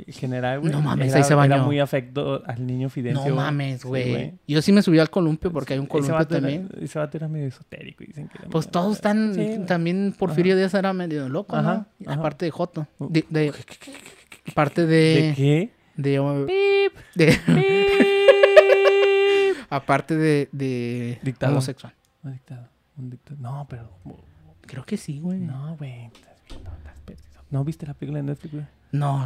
[0.08, 0.72] general, güey.
[0.72, 1.56] No mames, era- ahí se bañó.
[1.56, 3.20] Era muy afecto al niño Fidencio.
[3.30, 3.46] No güey.
[3.46, 4.34] mames, Sí, güey.
[4.48, 6.70] Yo sí me subí al columpio porque hay un Ese columpio era- también.
[6.82, 10.74] Ese vato era medio esotérico, dicen que era Pues todos están, Sí, también Porfirio Díaz
[10.74, 11.70] era medio loco, ¿no?
[11.70, 11.88] Ajá.
[12.08, 12.88] Aparte de Joto.
[13.00, 13.54] De, de-
[14.52, 14.96] aparte de...
[15.28, 15.70] ¿De qué?
[15.96, 16.46] de, oh,
[17.16, 17.40] de-
[19.70, 21.54] aparte de, de Dictador.
[21.56, 21.94] homosexual.
[22.24, 22.70] Un dictador.
[22.98, 23.40] Un dictador.
[23.40, 23.90] No, pero...
[24.66, 25.40] Creo que sí, güey.
[25.40, 25.68] No.
[25.68, 26.06] No, güey.
[26.08, 27.42] Estás viendo, estás perdido.
[27.50, 28.66] ¿No viste la película de Netflix, güey?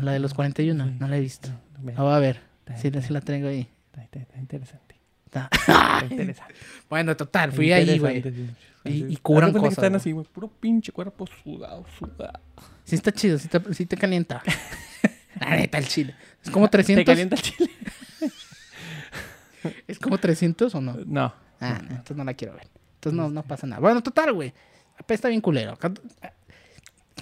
[0.01, 0.97] la de los 41, Sí.
[0.99, 1.49] no la he visto.
[1.81, 2.41] No, La voy a ver.
[2.77, 3.67] Sí, sí la tengo ahí.
[3.93, 4.95] Está, está- interesante.
[5.25, 6.53] Está- Está interesante.
[6.89, 8.21] Bueno, total, fui ahí, güey.
[8.21, 8.49] Sí.
[8.85, 9.17] Y- y
[9.53, 10.25] que cosas, están así, güey.
[10.31, 12.39] Puro pinche cuerpo sudado, sudado.
[12.83, 14.41] Sí está chido, sí te, sí te calienta.
[15.39, 16.15] La neta, el chile.
[16.43, 17.05] ¿Es como ¿Te 300?
[17.05, 17.69] calienta el chile?
[19.87, 20.97] ¿Es como 300 o no?
[21.05, 21.33] No.
[21.59, 22.67] Ah, no, entonces no la quiero ver.
[22.95, 23.79] Entonces no, no pasa nada.
[23.81, 24.53] Bueno, total, güey.
[24.97, 25.77] Apesta bien culero.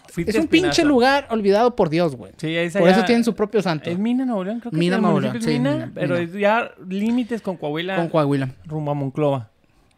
[0.09, 0.49] Fuiste Es un espinazo.
[0.49, 2.33] pinche lugar olvidado por Dios, güey.
[2.37, 3.89] Sí, es Por eso tienen su propio santo.
[3.89, 6.33] Es Mina, Nuevo León, creo que Mina, es Nuevo León, sí, Mina, Mina, pero es
[6.33, 8.49] ya límites con Coahuila, Con Coahuila.
[8.65, 9.49] rumbo a Monclova.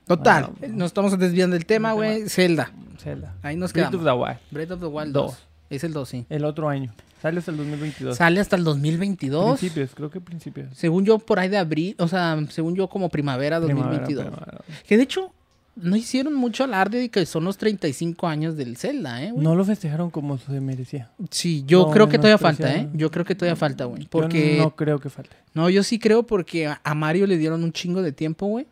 [0.06, 0.50] Total.
[0.50, 0.78] Ah, no.
[0.78, 2.28] Nos estamos desviando del tema, güey.
[2.28, 2.72] Zelda.
[2.98, 3.36] Zelda.
[3.42, 4.08] Ahí nos Breath quedamos.
[4.08, 4.40] of the Wild.
[4.52, 5.32] Breath of the Wild Dos.
[5.32, 5.48] 2.
[5.70, 6.26] Es el 2, sí.
[6.30, 6.92] El otro año.
[7.22, 8.18] Sale hasta el 2022.
[8.18, 9.60] Sale hasta el 2022.
[9.60, 10.70] Principios, creo que principios.
[10.76, 11.96] Según yo, por ahí de abril.
[12.00, 14.26] O sea, según yo, como primavera Primavera, 2022.
[14.26, 14.58] primavera.
[14.88, 15.32] Que de hecho,
[15.76, 19.44] no hicieron mucho alarde de que son los 35 años del Zelda, ¿eh, güey?
[19.44, 21.12] No lo festejaron como se merecía.
[21.30, 22.90] Sí, yo No, creo que todavía falta, ¿eh?
[22.94, 24.04] Yo creo que todavía falta, güey.
[24.04, 24.58] Yo Porque.
[24.58, 25.36] no creo que falte.
[25.54, 28.66] No, yo sí creo porque a- Mario le dieron un chingo de tiempo, güey.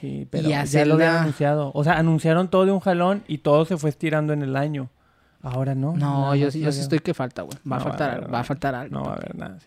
[0.00, 1.70] Sí, pero a ya lo habían anunciado.
[1.74, 4.90] O sea, anunciaron todo de un jalón y todo se fue estirando en el año.
[5.42, 5.94] Ahora no.
[5.96, 7.58] No, yo, sí- yo sí estoy que falta, güey.
[7.70, 8.30] Va a No va a faltar algo.
[8.32, 8.46] Va a no.
[8.46, 8.94] faltar algo.
[8.94, 9.58] No va a haber nada.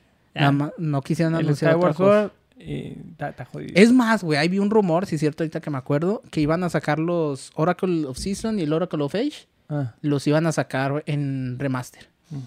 [0.51, 2.31] más- no quisieran El anunciar otra cosa.
[2.57, 3.73] Está jodido.
[3.75, 6.39] Es más, güey, ahí vi un rumor, si es cierto, ahorita que me acuerdo, que
[6.41, 9.47] iban a sacar los Oracle of Season y el Oracle of Age.
[9.67, 12.07] Ah, Los iban a sacar en remaster.
[12.29, 12.38] Mm.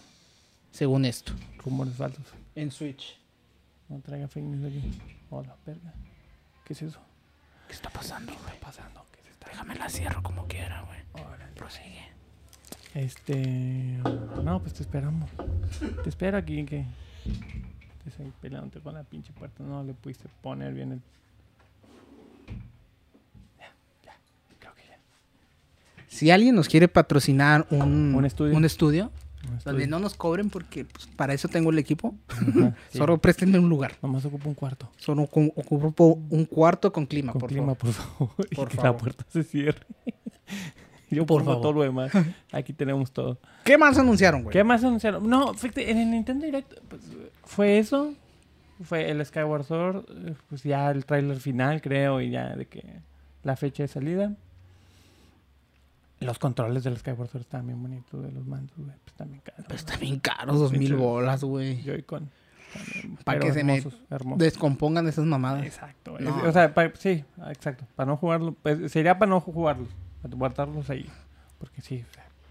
[0.70, 1.32] Según esto.
[1.64, 2.24] rumores falsos.
[2.54, 3.18] En Switch.
[3.88, 4.98] No traiga fake news aquí.
[5.30, 5.92] Hola, verga.
[6.64, 7.00] ¿Qué es eso?
[7.66, 8.44] ¿Qué está pasando, güey?
[8.46, 9.04] ¿Qué está pasando?
[9.12, 10.98] ¿Qué se está Déjame la cierro como quiera, güey.
[11.54, 12.06] Prosigue.
[12.98, 13.98] Este.
[14.42, 15.30] No, pues te esperamos.
[16.02, 16.84] Te espero aquí que.
[17.98, 19.62] Estés ahí peleándote con la pinche puerta.
[19.62, 21.00] No le pudiste poner bien el.
[23.58, 23.72] Ya,
[24.04, 24.12] ya.
[24.58, 24.98] Creo que ya.
[26.08, 28.56] Si alguien nos quiere patrocinar un, Un estudio.
[28.56, 29.12] un estudio
[29.44, 32.98] No donde estoy- no nos cobren porque pues, para eso tengo el equipo, Ajá, sí.
[32.98, 33.92] solo préstenme un lugar.
[34.02, 34.90] Nomás ocupo un cuarto.
[34.96, 37.78] Solo ocu- ocupo un cuarto con clima, Con por clima, favor.
[37.78, 38.30] por favor.
[38.50, 38.92] y Por que favor.
[38.92, 39.86] la puerta se cierre.
[41.10, 41.62] Yo Por pongo favor.
[41.62, 42.10] todo lo demás.
[42.52, 43.38] Aquí tenemos todo.
[43.64, 44.52] ¿Qué más anunciaron, güey?
[44.52, 45.28] ¿Qué más anunciaron?
[45.28, 47.02] No, fíjate, en el Nintendo Direct pues,
[47.44, 48.14] fue eso.
[48.84, 50.04] Fue el Skyward Sword.
[50.08, 53.00] eh, Pues ya el tráiler final, creo, y ya de que
[53.42, 54.32] la fecha de salida.
[56.20, 58.90] Los controles del Skyward Sword están bien bonitos, de los mandos, güey.
[59.04, 59.64] Pues también caros.
[59.68, 61.80] Pues está bien caro, dos mil bolas, güey.
[61.82, 62.28] Joy-Con.
[62.72, 63.78] también, Pa' pero que se me
[64.10, 64.38] hermosos.
[64.38, 65.64] Descompongan esas mamadas.
[65.64, 66.16] Exacto.
[66.18, 66.36] No.
[66.40, 67.84] es- o sea, pa- sí, exacto.
[67.94, 68.52] Para no jugarlo.
[68.62, 69.88] pues, sería para no jugarlos.
[70.22, 71.06] Guardarlos ahí.
[71.58, 72.04] Porque sí.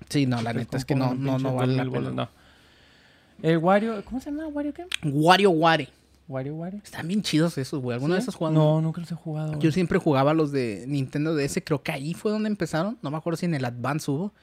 [0.09, 2.23] Sí, no, la neta es que no, no, no vale la 2000 bolas, pena.
[2.23, 3.47] no.
[3.47, 4.47] El Wario, ¿cómo se llama?
[4.47, 4.85] ¿Wario qué?
[5.03, 5.89] Wario Ware.
[6.27, 6.81] Wario Wario.
[6.83, 7.93] Están bien chidos esos, güey.
[7.95, 8.19] ¿Alguna ¿Sí?
[8.21, 8.55] vez has jugado?
[8.55, 9.53] No, nunca los he jugado.
[9.53, 9.71] Yo güey.
[9.71, 11.61] siempre jugaba los de Nintendo DS.
[11.63, 12.97] Creo que ahí fue donde empezaron.
[13.01, 14.33] No me acuerdo si en el Advance hubo.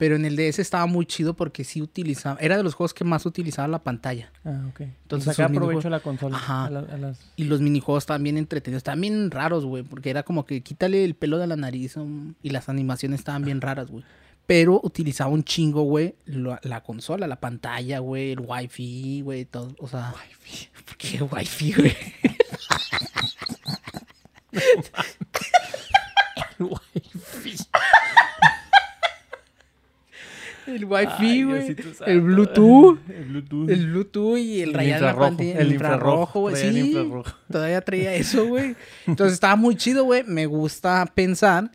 [0.00, 2.40] Pero en el DS estaba muy chido porque sí utilizaba.
[2.40, 4.32] Era de los juegos que más utilizaba la pantalla.
[4.46, 4.80] Ah, ok.
[4.80, 6.36] Entonces, acá aprovecho la consola.
[6.38, 6.64] Ajá.
[6.64, 7.20] A, la- a las...
[7.36, 8.78] Y los minijuegos estaban bien entretenidos.
[8.78, 9.82] Estaban bien raros, güey.
[9.82, 11.98] Porque era como que quítale el pelo de la nariz.
[11.98, 14.02] um, y las animaciones estaban bien raras, güey.
[14.46, 19.76] Pero utilizaba un chingo, güey, la, la consola, la pantalla, güey, el wifi, güey, todo.
[19.78, 20.14] O sea,
[20.86, 21.94] ¿por qué wifi, güey?
[26.58, 26.89] El wifi,
[31.18, 31.58] Ay, güey.
[31.60, 32.04] Diosito santo.
[32.06, 32.98] El Bluetooth.
[33.08, 33.70] El Bluetooth.
[33.70, 35.52] El Bluetooth y el, El rayar la pantalla.
[35.54, 36.54] el El infrarrojo, güey.
[36.62, 37.30] el Sí, infrarrojo.
[37.50, 38.76] todavía traía eso, güey.
[39.06, 40.24] Entonces estaba muy chido, güey.
[40.24, 41.70] Me gusta pensar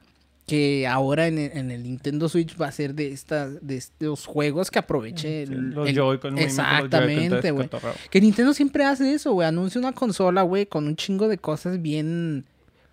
[0.47, 4.27] que ahora en el, en el Nintendo Switch va a ser de estas de estos
[4.27, 7.67] juegos que aproveche el, los el- el Joy-Con, todo Exactamente, güey.
[8.11, 9.47] Que Nintendo siempre hace eso, güey.
[9.47, 12.45] Anuncia una consola, güey, con un chingo de cosas bien,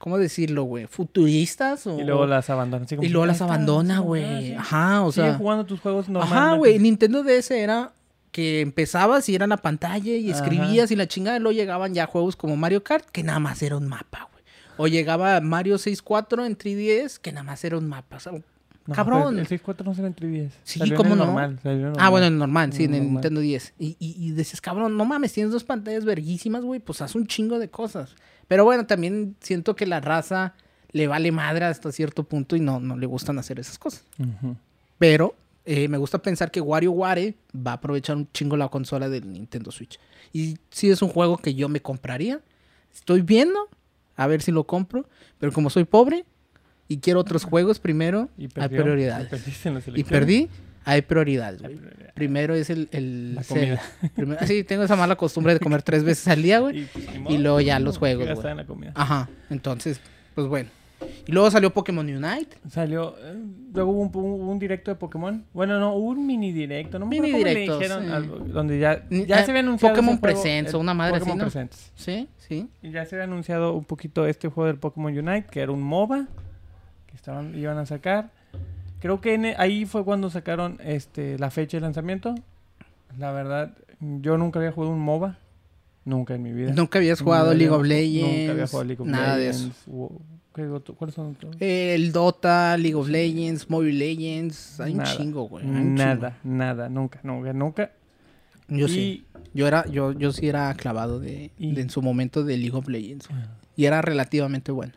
[0.02, 0.86] ¿cómo decirlo, güey?
[0.88, 2.84] Futuristas o Y luego las abandona.
[2.84, 4.52] así como y luego las abandona, güey.
[4.54, 6.36] Ajá, o Sigue sea, jugando tus juegos normalmente.
[6.44, 6.78] Ajá, güey.
[6.80, 7.92] Nintendo DS era
[8.32, 10.38] que empezabas y era la pantalla y Ajá.
[10.42, 11.36] escribías y la chingada.
[11.36, 14.42] Y luego llegaban ya juegos como Mario Kart, que nada más era un mapa, güey.
[14.76, 18.16] O llegaba Mario 64 en 3DS, que nada más era un mapa.
[18.16, 19.38] o sea, No, cabrón.
[19.38, 20.50] El 6.4 no sale en 3DS.
[20.64, 21.26] Sí, Salió ¿cómo no?
[21.26, 22.10] normal, salió en el Ah, normal.
[22.10, 23.12] bueno, en normal, sí, en En el normal.
[23.14, 23.74] Nintendo 10.
[23.78, 27.26] Y, y, y decías, cabrón, no mames, tienes dos pantallas verguísimas, güey, pues haz un
[27.28, 28.16] chingo de cosas.
[28.48, 30.54] Pero bueno, también siento que la raza
[30.90, 34.04] le vale madre hasta cierto punto y no, no le gustan hacer esas cosas.
[34.98, 39.32] Pero eh, me gusta pensar que WarioWare va a aprovechar un chingo la consola del
[39.32, 39.98] Nintendo Switch.
[40.32, 42.40] Y sí es un juego que yo me compraría.
[42.94, 43.68] Estoy viendo
[44.16, 45.06] a ver si lo compro.
[45.38, 46.24] Pero como soy pobre
[46.88, 49.30] y quiero otros juegos primero, Y hay prioridades.
[49.94, 50.48] y en perdí,
[50.84, 51.62] hay prioridades.
[51.62, 51.90] Hay güey.
[52.14, 52.88] Primero es el...
[52.92, 53.80] el La comida.
[54.14, 56.80] Primero- sí, tengo esa mala costumbre de comer tres veces al día, güey.
[56.82, 58.50] Y, pues, Y luego ya no, los juegos, güey.
[58.50, 58.92] en la comida.
[58.94, 59.28] Ajá.
[59.50, 60.00] Entonces,
[60.34, 60.68] pues bueno.
[61.26, 62.56] Y luego salió Pokémon Unite.
[62.70, 63.34] Salió, eh,
[63.74, 65.44] luego hubo un, un- un directo de Pokémon.
[65.52, 68.12] Bueno, no, hubo un mini directo, no me Mini cómo directo, le dijeron, sí.
[68.12, 71.44] algo, donde ya, ya eh, se había anunciado Pokémon Presents una madre así, Pokémon ¿no?
[71.44, 71.90] Presents.
[71.96, 72.68] Sí, sí.
[72.82, 75.82] Y ya se había anunciado un poquito este juego del Pokémon Unite, que era un
[75.82, 76.28] MOBA,
[77.06, 78.30] que estaban, iban a sacar.
[79.02, 82.34] Creo que en e- ahí fue cuando sacaron este la fecha de lanzamiento.
[83.18, 85.36] La verdad, yo nunca había jugado un MOBA.
[86.04, 86.72] Nunca en mi vida.
[86.72, 88.38] Nunca habías jugado Nunca League había- of Legends.
[88.38, 89.58] Nunca había jugado League of nada de eso.
[89.66, 90.22] Legends,
[90.54, 91.56] ¿Qué otro- ¿Cuáles son otros?
[91.60, 94.80] El Dota, League of Legends, Mobile Legends.
[94.80, 95.10] Hay Nada.
[95.10, 95.64] un chingo, güey.
[95.64, 97.90] un Nada, nada, nunca, nunca, nunca.
[98.68, 99.24] Yo y, sí.
[99.54, 102.76] Yo era, yo, yo sí era clavado de, Y- de en su momento de League
[102.76, 103.28] of Legends.
[103.28, 103.40] güey.
[103.76, 104.92] Y era relativamente bueno.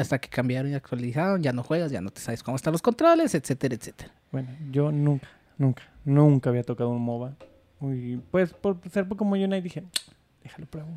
[0.00, 2.82] Hasta que cambiaron y actualizaron, ya no juegas, ya no te sabes cómo están los
[2.82, 4.12] controles, etcétera, etcétera.
[4.30, 7.34] Bueno, yo nunca, nunca, nunca había tocado un MOBA.
[7.80, 9.84] Y pues por ser como Unite dije,
[10.42, 10.88] déjalo pruebo.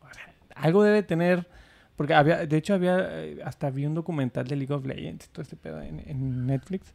[0.00, 1.48] O sea, algo debe tener,
[1.96, 5.42] porque había, de hecho había, eh, hasta vi un documental de League of Legends, todo
[5.42, 6.92] este pedo en, en Netflix.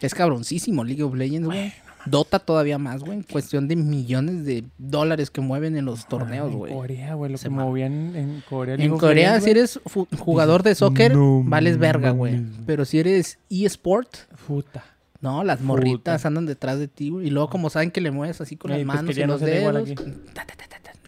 [0.00, 1.72] Es cabroncísimo League of Legends, güey.
[2.06, 3.18] Dota todavía más, güey.
[3.18, 6.72] En cuestión de millones de dólares que mueven en los torneos, En güey.
[6.72, 8.76] Corea, güey, lo Se que movían en Corea.
[8.76, 9.80] En Corea, si eres
[10.18, 11.12] jugador de soccer,
[11.44, 12.42] vales verga, güey.
[12.66, 14.84] Pero si eres eSport, Puta.
[15.20, 17.26] no, las morritas andan detrás de ti, güey.
[17.26, 19.40] Y luego, como saben que le mueves así con Ey, las pues, manos y los
[19.40, 19.88] dedos.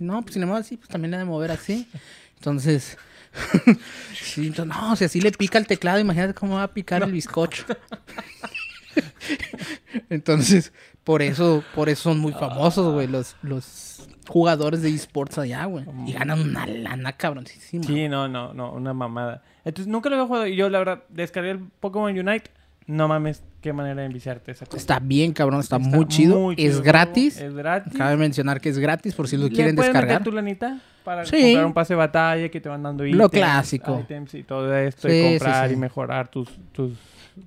[0.00, 1.86] No, pues si le mueves así, pues también le de mover así.
[2.36, 2.98] Entonces,
[4.20, 7.12] sí, entonces, no, si así le pica el teclado, imagínate cómo va a picar el
[7.12, 7.64] bizcocho.
[10.10, 10.72] Entonces,
[11.04, 15.84] por eso, por eso son muy famosos, güey, los, los jugadores de esports allá, güey.
[16.06, 17.84] Y ganan una lana cabroncísima.
[17.84, 19.42] Sí, no, no, no, una mamada.
[19.64, 22.50] Entonces nunca lo había jugado y yo la verdad descargué el Pokémon Unite.
[22.84, 24.76] No mames, qué manera de enviciarte esa cosa.
[24.76, 26.38] Está bien, cabrón, está, muy chido.
[26.38, 27.40] muy es chido gratis.
[27.40, 27.92] Es gratis.
[27.96, 30.24] Cabe mencionar que es gratis por si lo Le quieren puedes meter descargar.
[30.24, 31.40] tu lanita para Sí.
[31.40, 33.18] comprar un pase de batalla que te van dando ítems.
[33.18, 34.00] Lo clásico.
[34.00, 35.08] ítems y todo esto.
[35.08, 35.74] Sí, y comprar sí.
[35.74, 36.90] y mejorar tus, tus,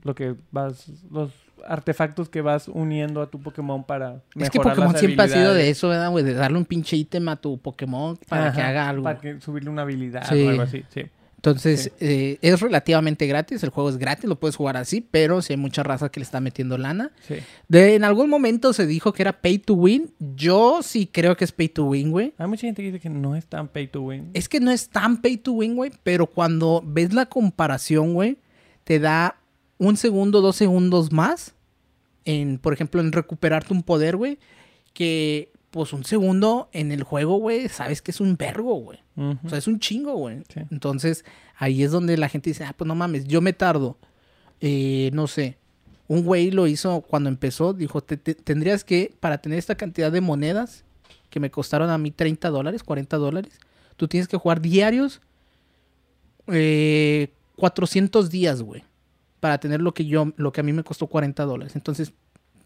[0.04, 1.32] lo que vas, los
[1.68, 5.54] artefactos que vas uniendo a tu Pokémon para Es que Pokémon las siempre ha sido
[5.54, 6.24] de eso, ¿verdad, güey?
[6.24, 9.04] De darle un pinche ítem a tu Pokémon para que haga algo.
[9.04, 10.44] Para que subirle una habilidad Sí.
[10.44, 11.02] o algo así, sí.
[11.38, 12.06] Entonces, Sí.
[12.06, 13.62] eh, es relativamente gratis.
[13.64, 16.24] El juego es gratis, lo puedes jugar así, pero si hay mucha raza que le
[16.24, 17.12] está metiendo lana.
[17.28, 17.36] sí.
[17.68, 20.12] De, en algún momento se dijo que era pay to win.
[20.36, 22.34] Yo sí creo que es pay to win, güey.
[22.40, 24.32] Hay mucha gente que dice que no es tan pay to win.
[24.34, 28.40] Es que no es tan pay to win, güey, pero cuando ves la comparación, güey,
[28.84, 29.36] te da
[29.78, 31.54] un segundo, dos segundos más
[32.26, 34.40] en, por ejemplo, en recuperarte un poder, güey,
[34.94, 39.00] que pues un segundo en el juego, güey, sabes que es un vergo, güey.
[39.18, 40.38] O sea, es un chingo, güey.
[40.54, 40.62] Sí.
[40.72, 41.26] Entonces,
[41.58, 43.98] ahí es donde la gente dice, ah, pues no mames, yo me tardo.
[44.62, 45.58] Eh, no sé.
[46.08, 50.12] Un güey lo hizo cuando empezó, dijo, "Te- te- tendrías que, para tener esta cantidad
[50.12, 50.86] de monedas,
[51.30, 53.60] que me costaron a mí 30 dólares, 40 dólares,
[53.98, 55.20] tú tienes que jugar diarios
[56.48, 58.84] eh, 400 días, güey,
[59.40, 61.76] para tener lo que yo, lo que a mí me costó 40 dólares.
[61.76, 62.14] Entonces,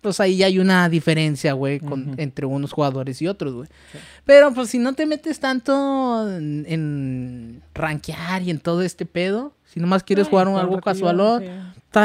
[0.01, 2.13] pues ahí hay una diferencia, güey, con- Ujú.
[2.21, 3.67] entre unos jugadores y otros, güey.
[4.23, 9.53] Pero pues si no te metes tanto en, en rankear y en todo este pedo,
[9.65, 10.75] si nomás quieres Ay, jugar un, algo
[11.39, 11.45] sí.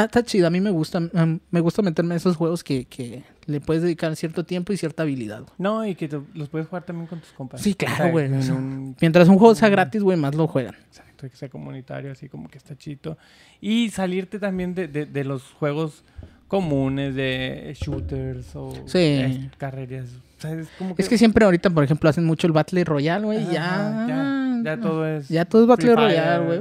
[0.03, 0.45] está, chido.
[0.47, 3.81] A mí me gusta, mm, me gusta meterme en esos juegos que, que le puedes
[3.81, 5.39] dedicar cierto tiempo y cierta habilidad.
[5.43, 5.53] güey.
[5.57, 7.61] No, y que te- los puedes jugar también con tus compas.
[7.61, 8.25] Sí, claro, güey.
[8.27, 10.75] un- Mientras un juego sea gratis, güey, más lo juegan.
[10.75, 13.17] Exacto, que sea comunitario, así como que está chito.
[13.61, 16.03] Y salirte también de, de- de los juegos
[16.47, 19.49] comunes de shooters o Sí.
[19.57, 20.07] carreras.
[20.37, 21.01] O sea, es como que...
[21.01, 23.45] Es que siempre ahorita, por ejemplo, hacen mucho el Battle Royale, güey.
[23.45, 25.27] Ya, ya, ya todo es...
[25.29, 26.59] Ya todo es Battle Free Royale, güey.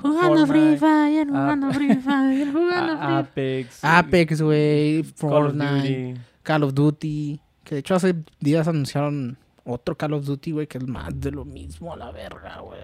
[0.00, 3.78] Jugando Fortnite, Free Fire, jugando Free Fire, jugando a- Free Apex.
[3.84, 5.16] Apex, güey, Call of
[5.54, 5.72] Fortnite.
[6.12, 6.20] Duty.
[6.42, 7.40] Call of Duty.
[7.64, 11.30] Que de hecho hace días anunciaron otro Call of Duty, güey, que es más de
[11.30, 12.80] lo mismo a la verga, güey.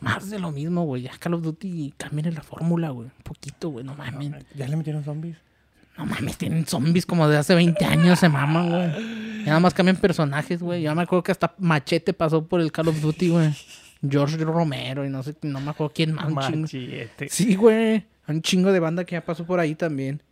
[0.00, 1.02] Más de lo mismo, güey.
[1.02, 3.08] Ya Call of Duty cambian la fórmula, güey.
[3.08, 3.84] Un poquito, güey.
[3.84, 4.32] No mames.
[4.54, 5.36] Ya le metieron zombies.
[5.98, 9.44] No mames, tienen zombies como de hace 20 años, se maman, güey.
[9.44, 10.82] Ya nada más cambian personajes, güey.
[10.82, 13.54] Ya me acuerdo que hasta Machete pasó por el Call of Duty, güey.
[14.08, 16.30] George Romero y no sé, no me acuerdo quién más.
[16.30, 17.28] Machete.
[17.28, 18.04] Sí, güey.
[18.28, 20.22] Un chingo de banda que ya pasó por ahí también.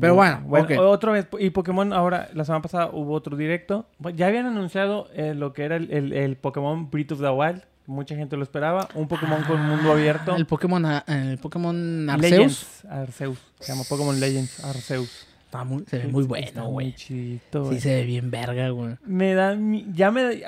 [0.00, 0.70] Pero bueno, ok.
[0.80, 1.28] otra vez.
[1.38, 3.86] Y Pokémon ahora, la semana pasada hubo otro directo.
[4.16, 7.62] Ya habían anunciado eh, lo que era el, el- el Pokémon Breath of the Wild.
[7.86, 8.88] Mucha gente lo esperaba.
[8.94, 10.32] Un Pokémon con mundo abierto.
[10.32, 12.30] Ah, El Pokémon, el Pokémon Arceus.
[12.30, 12.84] Legends.
[12.86, 13.38] Arceus.
[13.60, 15.26] Se llama Pokémon Legends Arceus.
[15.44, 16.94] Está muy, se ve muy bueno, güey.
[16.96, 17.40] Sí,
[17.80, 18.94] se ve bien verga, güey.
[19.04, 19.56] Me da...
[19.92, 20.40] Ya me,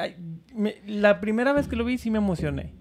[0.54, 2.72] me- La primera vez que lo vi sí me emocioné.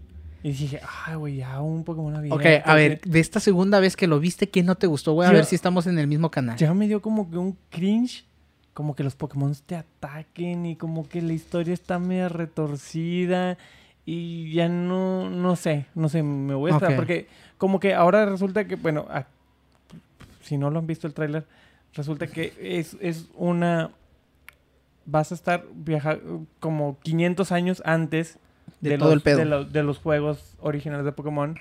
[0.43, 2.35] Y dije, ay, güey, ya un Pokémon abierto.
[2.35, 5.29] Ok, a ver, de esta segunda vez que lo viste, ¿qué no te gustó, güey?
[5.29, 6.57] A ver si estamos en el mismo canal.
[6.57, 8.25] Ya me dio como que un cringe.
[8.73, 13.57] Como que los Pokémon te ataquen y como que la historia está media retorcida.
[14.05, 16.79] Y ya no, no sé, no sé, me voy a.
[16.95, 17.27] Porque
[17.57, 19.27] como que ahora resulta que, bueno, a-
[20.41, 21.45] si no lo han visto el tráiler,
[21.93, 23.91] resulta que es, es una...
[25.05, 28.37] Vas a estar viajando como 500 años antes
[28.81, 29.37] De de, todo los, el pedo.
[29.39, 31.55] De, lo- de los juegos originales de Pokémon,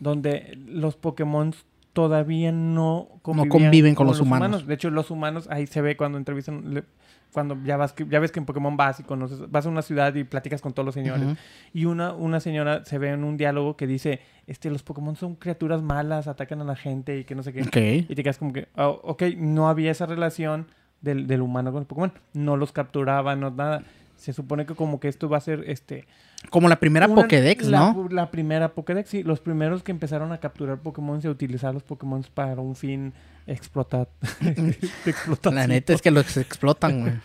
[0.00, 1.54] donde los Pokémon
[1.92, 4.66] todavía no convivían conviven con los humanos.
[4.66, 6.84] De hecho, los humanos, ahí se ve cuando entrevistan, le-
[7.32, 10.14] cuando ya vas, ya ves que en Pokémon vas y conoces, vas a una ciudad
[10.14, 11.24] y platicas con todos los señores.
[11.72, 15.34] Y una, una señora se ve en un diálogo que dice, este, los Pokémon son
[15.36, 17.60] criaturas malas, atacan a la gente y que no sé qué.
[18.08, 20.66] Y te quedas como que, ah, ok, no había esa relación
[21.00, 22.12] del, del humano con el Pokémon.
[22.34, 23.82] No los capturaban, no nada.
[24.16, 26.06] Se supone que como que esto va a ser, este...
[26.50, 28.08] Como la primera una- Pokédex, la, ¿no?
[28.10, 29.22] La primera Pokédex, sí.
[29.22, 33.12] Los primeros que empezaron a capturar Pokémon y a utilizar los Pokémon para un fin
[33.46, 34.08] explotar.
[35.52, 37.14] La neta es que los explotan, güey.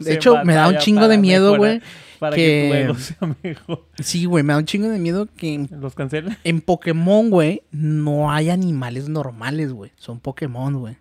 [0.00, 1.80] De hecho, me da un chingo de miedo, güey.
[2.18, 3.86] Para que- que, tu ego sea mejor.
[4.00, 6.36] Sí, güey, me da un chingo de miedo que Los cancelan.
[6.42, 9.92] en Pokémon, güey, no hay animales normales, güey.
[9.96, 10.96] Son Pokémon, güey.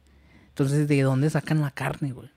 [0.49, 2.29] Entonces, ¿de dónde sacan la carne, güey?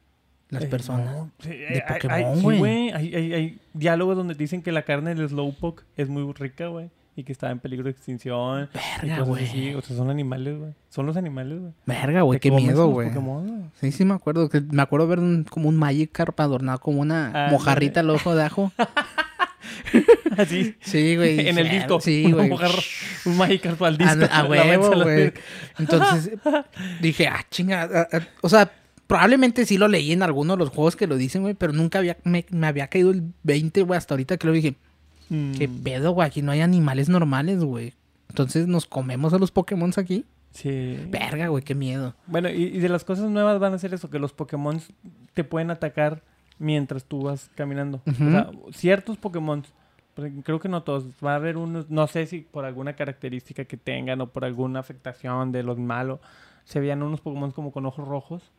[0.50, 1.06] Las Eh, personas.
[1.14, 1.30] no.
[1.40, 2.58] Sí, de eh, Pokémon, hay- sí, güey.
[2.58, 2.90] güey.
[2.92, 6.90] Hay, hay- diálogos donde dicen que la carne del Slowpoke es muy rica, güey.
[7.16, 8.68] Y que está en peligro de extinción.
[9.02, 9.74] Verga, güey.
[9.74, 10.72] O sea, son animales, güey.
[10.88, 11.72] Son los animales, güey.
[11.84, 13.10] Verga, güey, qué miedo, güey.
[13.10, 13.44] Güey.
[13.80, 14.48] Sí, sí, me acuerdo.
[14.48, 18.34] Que, me acuerdo ver un, como un Magikarp adornado como una Ah, mojarrita al ojo
[18.34, 18.72] de ajo.
[20.38, 20.76] Así.
[20.80, 21.48] Sí, güey.
[21.48, 22.00] en el disco.
[22.00, 22.50] Sí, güey.
[23.26, 24.32] un Magikarp al A, disco.
[24.34, 25.32] a huevo, a la- güey.
[25.78, 26.30] Entonces
[27.00, 27.88] dije, ah, chinga.
[27.92, 28.70] ah, ah, O sea,
[29.10, 31.98] probablemente sí lo leí en alguno de los juegos que lo dicen, güey, pero nunca
[31.98, 34.76] había, me, me había caído el 20, güey, hasta ahorita que lo dije.
[35.30, 36.28] Mm, ¿Qué pedo, güey?
[36.28, 37.94] Aquí no hay animales normales, güey.
[38.28, 40.24] Entonces nos comemos a los Pokémon aquí.
[40.52, 40.96] Sí.
[41.08, 42.14] Verga, güey, qué miedo.
[42.28, 44.80] Bueno, y, y de las cosas nuevas van a ser eso, que los Pokémon
[45.34, 46.22] te pueden atacar
[46.60, 48.00] mientras tú vas caminando.
[48.06, 49.64] O sea, ciertos Pokémon,
[50.44, 53.76] creo que no todos, va a haber unos, no sé si por alguna característica que
[53.76, 56.20] tengan o por alguna afectación de los malos,
[56.62, 58.52] se veían unos Pokémon como con ojos rojos,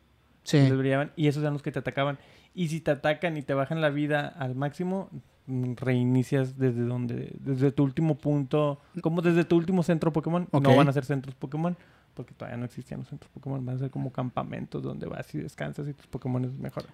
[0.44, 0.58] Sí.
[0.58, 2.18] les brillaban, y esos eran los que te atacaban.
[2.54, 5.08] Y si te atacan y te bajan la vida al máximo,
[5.46, 10.48] mm, reinicias desde donde, desde tu último punto, como desde tu último centro Pokémon.
[10.50, 10.62] Ok.
[10.64, 11.76] No van a ser centros Pokémon,
[12.14, 15.38] porque todavía no existían los centros Pokémon, van a ser como campamentos donde vas y
[15.38, 16.90] descansas y tus Pokémon mejoran.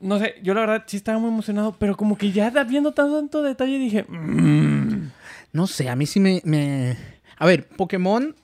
[0.00, 3.42] No sé, yo la verdad sí estaba muy emocionado, pero como que ya viendo tanto,
[3.42, 5.10] detalle dije, "Mm".
[5.52, 6.96] No sé, a mí sí me, me...
[7.38, 8.36] A ver, Pokémon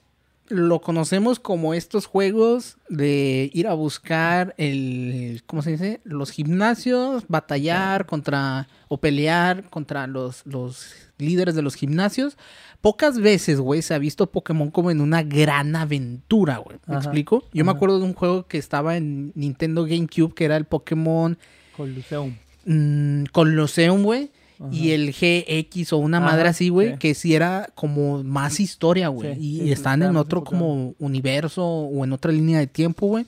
[0.47, 5.41] lo conocemos como estos juegos de ir a buscar el...
[5.47, 6.01] ¿Cómo se dice?
[6.03, 8.67] Los gimnasios, batallar contra...
[8.87, 12.37] o pelear contra los, los líderes de los gimnasios.
[12.81, 16.77] Pocas veces, güey, se ha visto Pokémon como en una gran aventura, güey.
[16.85, 17.43] ¿Me Ajá, explico?
[17.51, 21.37] Yo me acuerdo de un juego que estaba en Nintendo GameCube, que era el Pokémon
[21.75, 22.35] Coliseum.
[22.65, 24.29] mm, Colosseum, güey.
[24.71, 26.97] Y el GX o una Ajá, madre así, güey, sí.
[26.97, 29.35] que sí era como más historia, güey.
[29.35, 30.59] Sí, y sí, están claro, en otro claro.
[30.59, 33.25] como universo o en otra línea de tiempo, güey.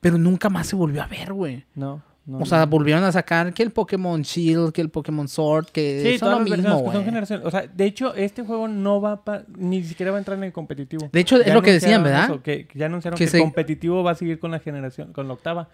[0.00, 1.64] Pero nunca más se volvió a ver, güey.
[1.74, 2.38] No, no.
[2.38, 2.66] O sea, no.
[2.66, 6.40] volvieron a sacar que el Pokémon Shield, que el Pokémon Sword, que Sí, son todas
[6.40, 7.04] lo las mismo, que son güey.
[7.04, 7.42] generación.
[7.44, 10.44] O sea, de hecho, este juego no va pa- ni siquiera va a entrar en
[10.44, 11.08] el competitivo.
[11.12, 12.24] De hecho, es lo que decían, ¿verdad?
[12.24, 15.12] eso, que, ya anunciaron Que que, se- el competitivo va a seguir con la generación,
[15.12, 15.68] con la octava,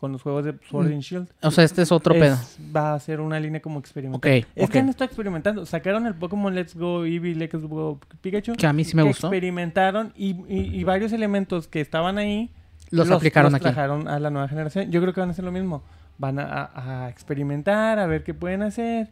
[0.00, 0.92] con los juegos de Sword Mm.
[0.92, 1.28] and Shield.
[1.42, 2.36] O sea, este es otro Es- pedo.
[2.74, 4.18] Va a ser una línea como experimental.
[4.40, 5.66] Ok, Es que han estado experimentando.
[5.66, 8.54] Sacaron el Pokémon Let's Go Eevee, Let's Go Pikachu.
[8.54, 9.26] Que a mí sí me gustó.
[9.28, 12.50] experimentaron y, y- y varios elementos que estaban ahí
[12.90, 13.62] Los, aplicaron aquí.
[13.62, 14.90] trajeron a la nueva generación.
[14.90, 15.82] Yo creo que van a hacer lo mismo.
[16.18, 19.10] Van a, a- a experimentar, a ver qué pueden hacer.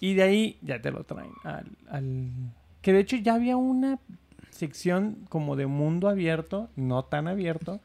[0.00, 2.30] Y de ahí ya te lo traen al, al-
[2.82, 3.98] Que de hecho ya había una
[4.50, 7.80] sección como de mundo abierto, no tan abierto.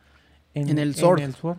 [0.53, 1.21] En el Sword.
[1.33, 1.57] Sword.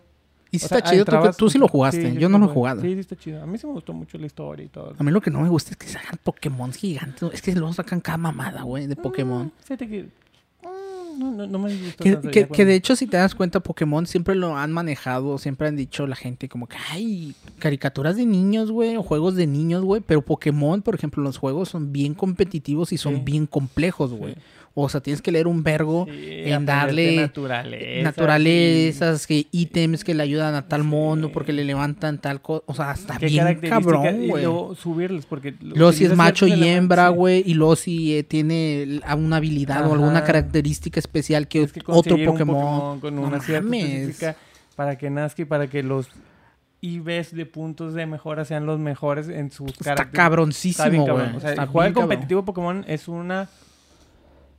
[0.52, 2.12] Y sí O sea, está chido, tú, tú sí lo jugaste.
[2.12, 2.82] sí, yo no lo he jugado.
[2.82, 3.42] Sí, sí está chido.
[3.42, 4.94] A mí sí me gustó mucho la historia y todo.
[4.96, 7.30] A mí lo que no me gusta es que sacan Pokémon gigantes.
[7.32, 9.46] Es que luego sacan cada mamada, güey, de Pokémon.
[9.46, 10.02] Mm, Fíjate que...
[10.62, 14.06] mm, No, no, no me gusta Que, que- de hecho, si te das cuenta, Pokémon
[14.06, 18.70] siempre lo han manejado, siempre han dicho la gente como que hay caricaturas de niños,
[18.70, 22.92] güey, o juegos de niños, güey, pero Pokémon, por ejemplo, los juegos son bien competitivos
[22.92, 23.20] y son Sí.
[23.24, 24.36] bien complejos, güey.
[24.74, 24.80] Sí.
[24.82, 26.12] O sea, tienes que leer un vergo Sí,
[26.46, 32.18] en darle naturaleza, naturalezas, que ítems que le ayudan a tal mono porque le levantan
[32.18, 32.62] tal cosa.
[32.66, 34.42] O sea, está bien cabrón, y güey.
[34.44, 37.14] luego subirles porque lo- Luego si es macho y hembra, sí.
[37.14, 42.28] güey, y luego si eh, tiene alguna habilidad o alguna característica especial que, otro conseguir
[42.28, 43.00] un Pokémon.
[43.00, 44.36] con No una cierta específica
[44.74, 46.08] para que nazca y para que los
[46.80, 51.32] IVs de puntos de mejora sean los mejores en sus Está cabroncísimo, cabrón.
[51.34, 51.36] güey.
[51.36, 53.48] O sea, jugar competitivo Pokémon es una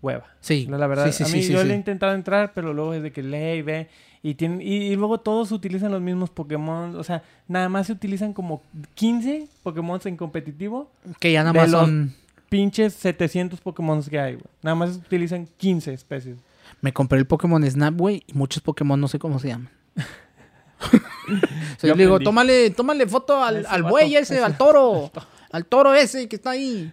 [0.04, 0.26] hueva.
[0.42, 2.74] Sí, La, la verdad, sí, sí, a mí sí, yo le he intentado entrar, pero
[2.74, 3.90] luego es de que lee y ve.
[4.22, 6.96] Y, tienen, y, y luego todos utilizan los mismos Pokémon.
[6.96, 8.62] O sea, nada más se utilizan como
[8.96, 10.92] 15 Pokémon en competitivo.
[11.20, 12.14] Que ya nada de más los- son...
[12.50, 14.46] Pinches 700 Pokémon que hay, güey.
[14.62, 16.38] Nada más se utilizan 15 especies.
[16.82, 19.70] Me compré el Pokémon Snap, güey, y muchos Pokémon no sé cómo se llaman.
[21.82, 24.44] Yo le digo, tómale, tómale foto al, Ese al vato, buey ese, ese.
[24.44, 25.12] al toro.
[25.52, 26.92] al toro ese que está ahí.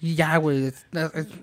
[0.00, 0.70] Y ya, güey.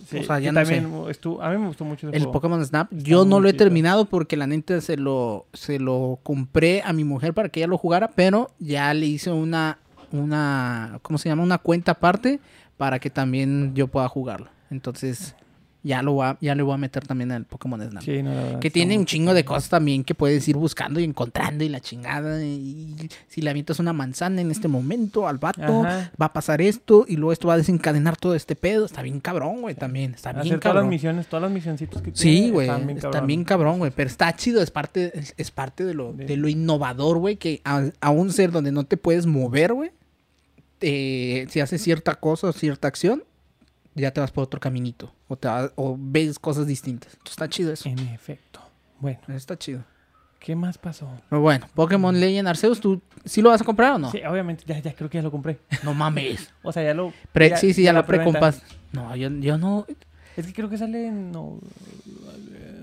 [0.08, 0.76] Sí, o sea, ya no sé.
[0.78, 2.32] también estuvo- a mí me gustó mucho ese El juego.
[2.34, 3.66] Pokémon Snap, Está yo no lo he chido.
[3.66, 7.68] terminado porque la neta se lo, se lo compré a mi mujer para que ella
[7.68, 9.78] lo jugara, pero ya le hice una,
[10.12, 11.44] una, ¿cómo se llama?
[11.44, 12.40] Una cuenta aparte
[12.78, 14.48] para que también yo pueda jugarlo.
[14.72, 15.36] Entonces,
[15.86, 18.04] ya lo voy a- ya le voy a meter también al Pokémon Snap.
[18.04, 21.04] Sí, no, verdad, Que tiene un chingo de cosas también que puedes ir buscando y
[21.04, 22.44] encontrando y la chingada.
[22.44, 22.96] Y
[23.28, 26.12] si le avientas una manzana en este momento al vato, Ajá.
[26.20, 28.86] va a pasar esto y luego esto va a desencadenar todo este pedo.
[28.86, 30.14] Está bien cabrón, güey, también.
[30.16, 30.84] Está bien Hacer todas cabrón.
[30.86, 32.68] las misiones, todas las misioncitas que Sí, tiene, güey.
[32.68, 33.28] están bien Está cabrón.
[33.28, 33.92] bien cabrón, güey.
[33.96, 37.36] Pero está chido, es parte, es, parte de lo, De- de lo innovador, güey.
[37.38, 39.92] Que a, a un ser donde no te puedes mover, güey.
[40.82, 43.24] eh, si haces cierta cosa o cierta acción,
[43.96, 45.12] ya te vas por otro caminito.
[45.28, 47.14] O, te vas- o ves cosas distintas.
[47.14, 47.90] Entonces, está chido eso.
[47.90, 48.60] En efecto.
[49.00, 49.84] Bueno, Está chido.
[50.40, 51.10] ¿qué más pasó?
[51.32, 54.12] Bueno, Pokémon Legend Arceus, ¿tú sí lo vas a comprar o no?
[54.12, 55.60] Sí, obviamente, ya, ya creo que ya lo compré.
[55.84, 56.54] No mames.
[56.64, 57.12] O sea, ya lo...
[57.34, 58.40] Pre- ya- sí, sí, ya, la preventa.
[58.40, 58.64] precompas.
[58.94, 59.86] No, yo, yo no.
[60.38, 61.32] Es que creo que sale en...
[61.32, 61.60] No,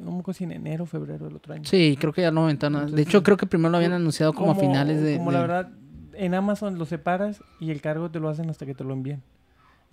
[0.02, 1.64] no me acuerdo si en enero o febrero del otro año.
[1.64, 2.78] Sí, creo que ya no ventana.
[2.80, 5.16] De Entonces, hecho, creo que primero lo habían anunciado como, a finales de.
[5.18, 5.68] Como la de- verdad,
[6.14, 9.22] en Amazon lo separas y el cargo te lo hacen hasta que te lo envían.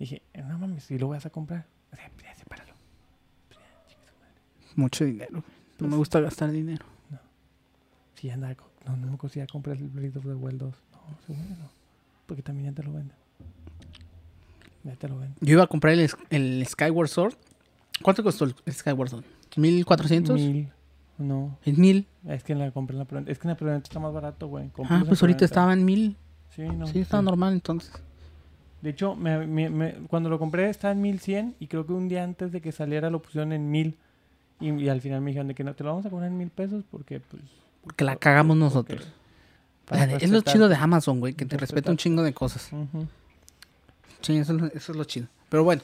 [0.00, 1.66] Dije, no mames, si lo vas a comprar.
[1.92, 2.72] O sea, ya sepáralo.
[4.74, 5.44] Mucho dinero.
[5.78, 6.84] No me Pues- gusta gastar dinero.
[8.14, 10.74] Sí, anda, co- no, no me si ya compré el Breath of the Wild 2.
[10.92, 11.70] No, seguro no.
[12.26, 13.16] Porque también ya te lo venden.
[14.84, 15.36] Ya te lo venden.
[15.40, 17.34] Yo iba a comprar el, el Skyward Sword.
[18.02, 19.24] ¿Cuánto costó el Skyward Sword?
[19.54, 20.34] ¿1400?
[20.34, 20.72] Mil.
[21.18, 22.06] No, ¿Es mil?
[22.26, 23.30] es que la compré en la preventa.
[23.30, 24.70] Es que en la preventa está más barato, güey.
[24.88, 26.16] Ah, en pues ahorita estaba en mil.
[26.56, 26.86] Sí, no.
[26.86, 27.26] sí, estaba sí.
[27.26, 27.92] normal entonces.
[28.82, 32.08] De hecho, me- me- me- cuando lo compré estaba en 1100 y creo que un
[32.08, 33.96] día antes de que saliera lo pusieron en 1000.
[34.60, 36.36] Y, y al final me dijeron de que no te lo vamos a cobrar en
[36.38, 37.42] mil pesos porque, pues.
[37.82, 39.06] Porque la cagamos nosotros.
[40.20, 41.60] es lo chido de Amazon, güey, que te respetar.
[41.60, 42.70] respeta un chingo de cosas.
[42.72, 43.06] Ujú.
[44.20, 45.26] Sí, eso, es lo- eso es lo chido.
[45.48, 45.82] Pero bueno,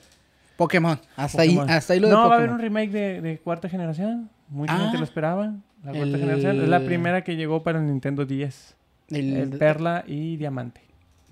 [0.57, 0.99] Pokémon.
[1.17, 3.69] Hasta ahí, hasta ahí lo de No, va a haber un remake de, de cuarta
[3.69, 4.31] generación.
[4.49, 4.79] Mucha Ah.
[4.79, 5.55] gente lo esperaba.
[5.85, 8.75] La cuarta El- generación es la primera que llegó para el Nintendo 10.
[9.09, 10.81] El, El Perla y Diamante.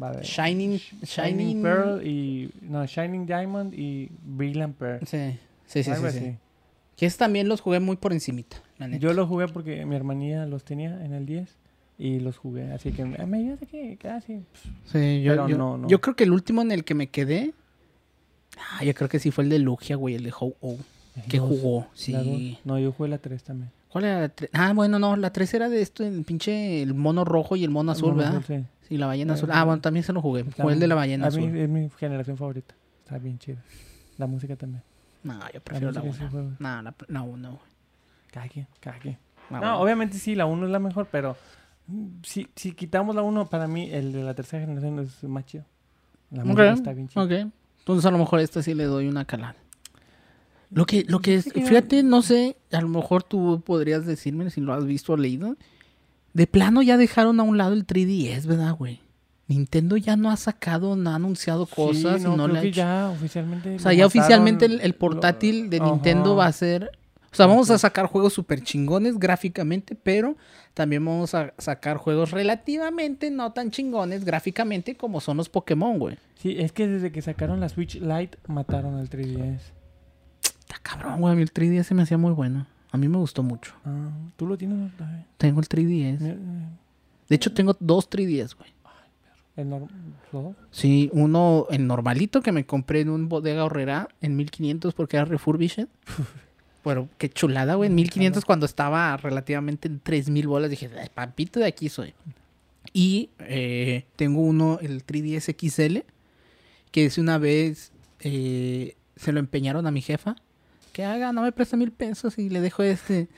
[0.01, 2.51] A Shining, Shining Shining Pearl y.
[2.63, 5.07] No, Shining Diamond y Brilliant Pearl.
[5.07, 6.25] Sí, sí, sí, Algo sí, sí.
[6.27, 6.37] así.
[6.97, 9.01] Que es también los jugué muy por encimita, la neta.
[9.03, 11.49] Yo lo jugué porque mi hermanilla los tenía en el 10
[11.99, 12.73] y los jugué.
[12.73, 14.43] Así que "Ah, me ayudas aquí, casi.
[14.87, 15.89] Sí, yo, Pero yo, no, no.
[15.89, 17.53] yo creo que el último en el que me quedé.
[18.57, 20.77] Ah, yo creo que sí fue el de Lugia, güey, el de Ho-Oh.
[21.29, 22.59] Que jugó, sí.
[22.65, 23.71] No, yo jugué la 3 también.
[23.95, 24.51] ¿Cuál era la 3?
[24.53, 27.71] Ah, bueno, no, la 3 era de esto, el pinche el mono rojo y el
[27.71, 28.37] mono azul, Mono ¿verdad?
[28.39, 28.65] azul, sí.
[28.89, 29.51] Sí, la ballena Eh, azul.
[29.53, 30.43] Ah, bueno, también se lo jugué.
[30.43, 31.49] Fue el de la ballena a azul.
[31.49, 32.75] mí es mi generación favorita.
[33.05, 33.59] Está bien chido.
[34.19, 34.83] La música también.
[35.23, 36.29] No, yo prefiero la música 1.
[36.29, 37.63] sí fue- No, la, la 1, güey.
[38.33, 39.17] Cada quien, cada quien.
[39.49, 39.79] No, uno.
[39.81, 41.37] obviamente sí, la 1 es la mejor, pero
[42.25, 45.65] si, si quitamos la 1, para mí el de la tercera generación es más chido.
[46.33, 47.23] La Ok, música está bien chida.
[47.23, 47.31] ok.
[47.79, 49.55] Entonces a lo mejor esta sí le doy una calada.
[50.71, 54.61] Lo que, lo que es, fíjate, no sé, a lo mejor tú podrías decirme si
[54.61, 55.57] lo has visto o leído.
[56.33, 59.01] De plano ya dejaron a un lado el 3DS, ¿verdad, güey?
[59.47, 62.63] Nintendo ya no ha sacado, no ha anunciado cosas Sí, y no creo le ha
[62.63, 63.77] que hecho- ya oficialmente.
[63.77, 66.91] O sea, ya oficialmente el, el portátil de Nintendo va a ser...
[67.31, 70.37] O sea, vamos a sacar juegos súper chingones gráficamente, pero
[70.73, 76.17] también vamos a sacar juegos relativamente no tan chingones gráficamente como son los Pokémon, güey.
[76.37, 79.59] Sí, es que desde que sacaron la Switch Lite mataron al 3DS.
[80.75, 81.33] Está cabrón, güey.
[81.33, 82.67] A mí el 3DS se me hacía muy bueno.
[82.91, 83.75] A mí me gustó mucho.
[83.85, 84.91] Ah, ¿Tú lo tienes?
[85.39, 86.21] Tengo el 3DS.
[86.21, 86.37] mira,
[87.29, 88.73] De hecho, tengo dos 3DS, güey.
[89.57, 89.89] El norm-
[90.33, 90.57] ¿lo?
[90.73, 95.25] Sí, uno en normalito que me compré en un bodega horrera en 1500 porque era
[95.27, 95.87] refurbished.
[96.83, 97.89] Pero qué chulada, güey.
[97.89, 100.71] En 1500 cuando estaba relativamente en 3000 bolas.
[100.71, 102.15] Dije, "Ay, papito de aquí soy.
[102.93, 105.99] Y eh, tengo uno, el 3DS XL,
[106.91, 110.35] que es una vez eh, se lo empeñaron a mi jefa.
[110.95, 113.29] Que haga, no me presta mil pesos y le dejo este.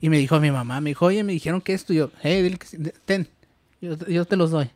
[0.00, 1.92] Y me dijo mi mamá, me dijo, oye, me dijeron que esto.
[1.92, 3.26] Y yo, hey, dile que ten,
[3.80, 4.70] yo, yo te los doy.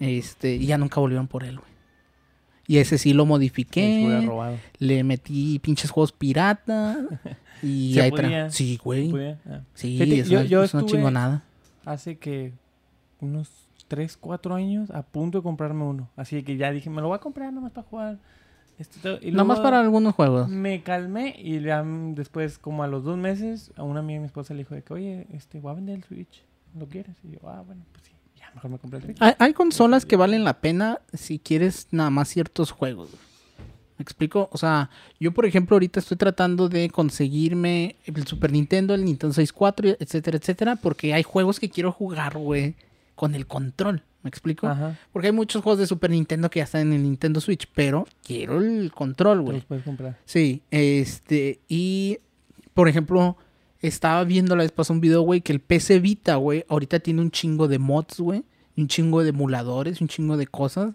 [0.00, 1.68] Este, y ya nunca volvieron por él, güey.
[2.66, 4.26] Y ese sí lo modifiqué.
[4.78, 6.96] Le metí pinches juegos pirata.
[7.62, 8.50] Y ¿Se ahí podía?
[8.50, 9.12] Sí, güey.
[9.46, 9.60] Ah.
[9.74, 11.44] Sí, Fíjate, yo- yo es una estuve- chingonada.
[11.84, 12.54] Hace que
[13.20, 13.50] unos
[13.88, 16.08] 3, 4 años a punto de comprarme uno.
[16.16, 18.18] Así que ya dije, me lo voy a comprar nomás para jugar.
[18.78, 19.18] Esto, todo.
[19.22, 20.48] y Nada más luego para algunos juegos.
[20.48, 24.26] Me calmé y ya después, como a los dos meses, a una amiga de mi
[24.26, 26.42] esposa le dijo de que, oye, este, voy a vender el Switch.
[26.78, 27.16] ¿Lo quieres?
[27.22, 28.12] Y yo, ah, bueno, pues sí.
[28.36, 29.18] Ya, mejor me compré el Switch.
[29.20, 33.10] Hay, hay consolas que valen la pena si quieres nada más ciertos juegos.
[33.96, 34.48] ¿Me explico?
[34.50, 39.32] O sea, yo por ejemplo ahorita estoy tratando de conseguirme el Super Nintendo, el Nintendo
[39.32, 42.74] 64, etcétera, etcétera, porque hay juegos que quiero jugar, güey,
[43.14, 44.02] con el control.
[44.24, 44.66] ¿Me explico?
[44.66, 44.98] Ajá.
[45.12, 48.06] Porque hay muchos juegos de Super Nintendo que ya están en el Nintendo Switch, pero
[48.24, 49.56] quiero el control, güey.
[49.58, 50.18] los puedes comprar.
[50.24, 52.18] Sí, este, y
[52.72, 53.36] por ejemplo,
[53.82, 57.20] estaba viendo la vez pasada un video, güey, que el PC Vita, güey, ahorita tiene
[57.20, 58.44] un chingo de mods, güey,
[58.76, 60.94] un chingo de emuladores, un chingo de cosas,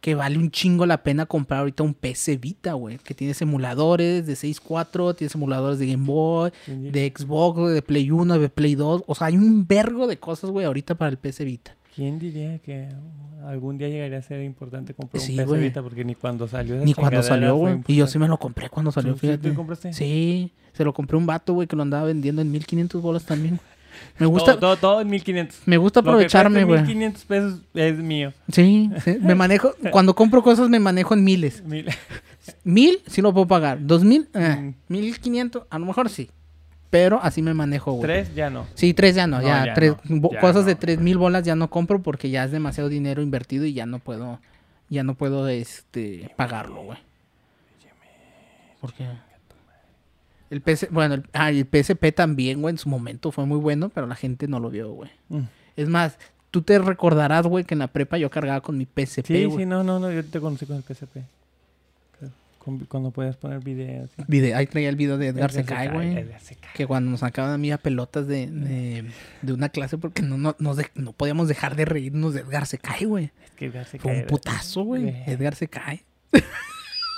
[0.00, 4.26] que vale un chingo la pena comprar ahorita un PC Vita, güey, que tiene emuladores
[4.26, 6.72] de 6.4, tienes emuladores de Game Boy, Sí.
[6.90, 10.50] de Xbox, de Play 1, de Play 2, o sea, hay un vergo de cosas,
[10.50, 11.74] güey, ahorita para el PC Vita.
[11.98, 12.86] ¿Quién diría que
[13.44, 15.58] algún día llegaría a ser importante comprar Sí, un PC.
[15.58, 15.82] Vita?
[15.82, 17.80] Porque ni cuando salió esa Ni cuando salió, güey.
[17.88, 19.48] Y yo sí me lo compré cuando salió, ¿Tú fíjate.
[19.48, 19.92] lo compraste?
[19.92, 23.58] Sí, se lo compré un vato, güey, que lo andaba vendiendo en 1500 bolas también.
[24.20, 25.58] Me gusta, Todo, todo, todo en 1500.
[25.66, 26.82] me gusta aprovecharme, güey.
[26.82, 28.32] 1500 pesos es mío.
[28.52, 31.64] Sí, sí, me manejo, cuando compro cosas me manejo en miles.
[31.64, 31.88] Mil-
[32.62, 33.84] Mil, sí lo puedo pagar.
[33.84, 34.74] Dos mil, eh, Mm.
[34.92, 36.30] mil quinientos, a lo mejor sí.
[36.90, 38.02] Pero así me manejo, güey.
[38.02, 38.66] Tres ya no.
[38.74, 41.18] Sí, tres ya no, No, ya, ya tres, no, bo- ya cosas de tres mil
[41.18, 44.40] bolas ya no compro porque ya es demasiado dinero invertido y ya no puedo,
[44.88, 46.98] ya no puedo, este, pagarlo, güey.
[48.80, 49.06] ¿Por qué?
[50.50, 54.06] El bueno, el, ah, el PSP también, güey, en su momento fue muy bueno, pero
[54.06, 55.10] la gente no lo vio, güey.
[55.28, 55.42] Mm.
[55.76, 56.18] Es más,
[56.50, 59.58] tú te recordarás, güey, que en la prepa yo cargaba con mi PSP, Sí, güey.
[59.58, 61.18] sí, no, no, no, yo te conocí con el PSP.
[62.68, 64.10] Con- cuando puedes poner videos.
[64.16, 64.22] sí.
[64.28, 66.12] Vide- ahí traía el video de Edgar se cae, güey.
[66.18, 66.72] Edgar cae.
[66.74, 69.04] Que cuando nos sacaban a mí a pelotas de, de,
[69.42, 72.66] de una clase porque no, no, nos de- no podíamos dejar de reírnos de Edgar
[72.66, 73.30] se cae, güey.
[73.44, 75.02] Es que Edgar se Fue un putazo, güey.
[75.04, 75.22] Güey.
[75.26, 76.04] Edgar se cae.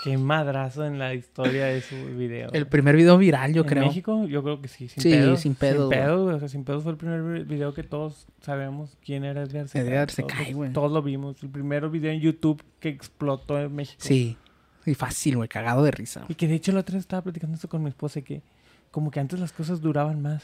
[0.03, 2.49] Qué madrazo en la historia de su video.
[2.55, 3.85] El primer video viral, yo ¿En creo.
[3.87, 4.25] México?
[4.27, 5.41] Yo creo que sí, sin Sí, pedos.
[5.41, 5.73] sin güey.
[5.73, 6.37] Sin pedos, güey.
[6.37, 9.69] O sea, sin pedos fue el primer vi- video que todos sabemos quién era Edgar
[9.69, 10.73] se Edgar Todos- güey.
[10.73, 11.43] Todos lo vimos.
[11.43, 13.99] El primer video en YouTube que explotó en México.
[14.03, 14.39] Sí.
[14.85, 15.49] Sí, fácil, güey.
[15.49, 16.25] Cagado de risa.
[16.29, 18.43] Y que de hecho la otra vez estaba platicando esto con mi esposa que
[18.91, 20.43] como que antes las cosas duraban más.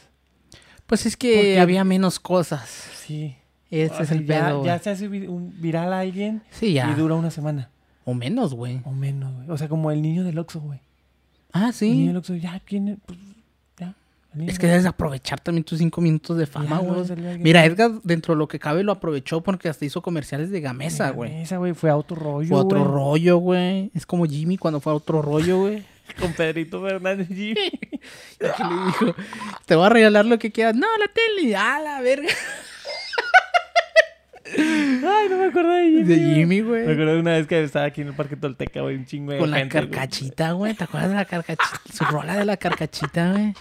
[0.86, 2.68] Pues es que había menos cosas.
[2.94, 3.36] Sí.
[3.70, 6.88] Ese O es el ya, pedo, ya se hace un viral a alguien Sí, ya.
[6.90, 7.70] y dura una semana.
[8.04, 8.80] O menos, güey.
[8.84, 9.50] O menos, güey.
[9.50, 10.78] O sea, como el niño del Oxxo, güey.
[11.52, 12.06] Ah, El niño sí.
[12.06, 12.98] del Oxxo, ya, ¿quién es?
[13.04, 13.18] Pues,
[14.46, 17.00] Es que debes aprovechar también tus cinco minutos de fama, güey.
[17.00, 20.60] alguien- Mira, Edgar, dentro de lo que cabe, lo aprovechó porque hasta hizo comerciales de
[20.60, 21.42] Gamesa, güey.
[21.42, 22.90] Esa, güey, fue a otro rollo, Fue otro güey.
[22.92, 23.90] rollo, güey.
[23.94, 25.84] Es como Jimmy cuando fue a otro rollo, güey.
[26.20, 27.54] Con Pedrito Fernández Jimmy.
[28.38, 29.14] Y que le dijo,
[29.64, 30.74] te voy a regalar lo que quieras.
[30.76, 31.56] No, la tele.
[31.56, 32.28] Ah, la verga.
[34.56, 36.02] Ay, no me acuerdo de Jimmy.
[36.04, 36.34] De güey.
[36.34, 36.82] Jimmy, Me güey.
[36.82, 39.38] acuerdo de una vez que estaba aquí en el Parque Tolteca, güey, un chingo de
[39.38, 40.74] Con la gente, carcachita, güey.
[40.74, 41.80] ¿Te acuerdas de la carcachita?
[41.92, 43.54] Su rola de la carcachita, güey.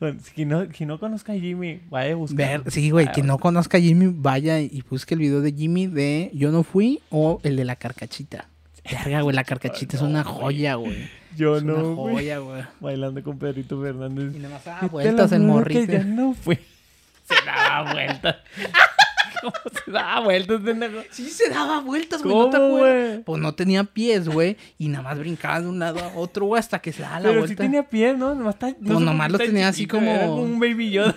[0.00, 2.62] Bueno, si no, si no conozca a Jimmy, vaya a buscar.
[2.64, 3.06] Ver, sí, güey.
[3.08, 6.62] Quien no conozca a Jimmy, vaya y busque el video de Jimmy de Yo no
[6.62, 8.48] fui o el de la carcachita.
[8.90, 9.34] Verga, güey.
[9.34, 11.08] La carcachita es una joya, güey.
[11.36, 12.62] Yo Es no, una joya, güey.
[12.80, 14.34] Bailando con Pedrito Fernández.
[14.34, 15.86] Y nada más daba te vueltas el morrito.
[15.86, 16.56] que ya no fue.
[17.28, 18.36] Se daba vueltas.
[19.42, 19.52] ¿Cómo
[19.84, 21.02] se daba vueltas, pendejo?
[21.10, 22.34] Sí se daba vueltas, güey.
[22.34, 23.08] ¿No te ¿Cómo, acuerdas?
[23.10, 23.22] güey?
[23.24, 24.56] Pues no tenía pies, güey.
[24.78, 27.28] Y nada más brincaba de un lado a otro, güey, hasta que se daba la
[27.28, 27.48] Pero vuelta.
[27.48, 28.34] sí tenía pies, ¿no?
[28.34, 31.14] Nomás, está, no Pues nomás está tenía así como- Era como un baby Yoda.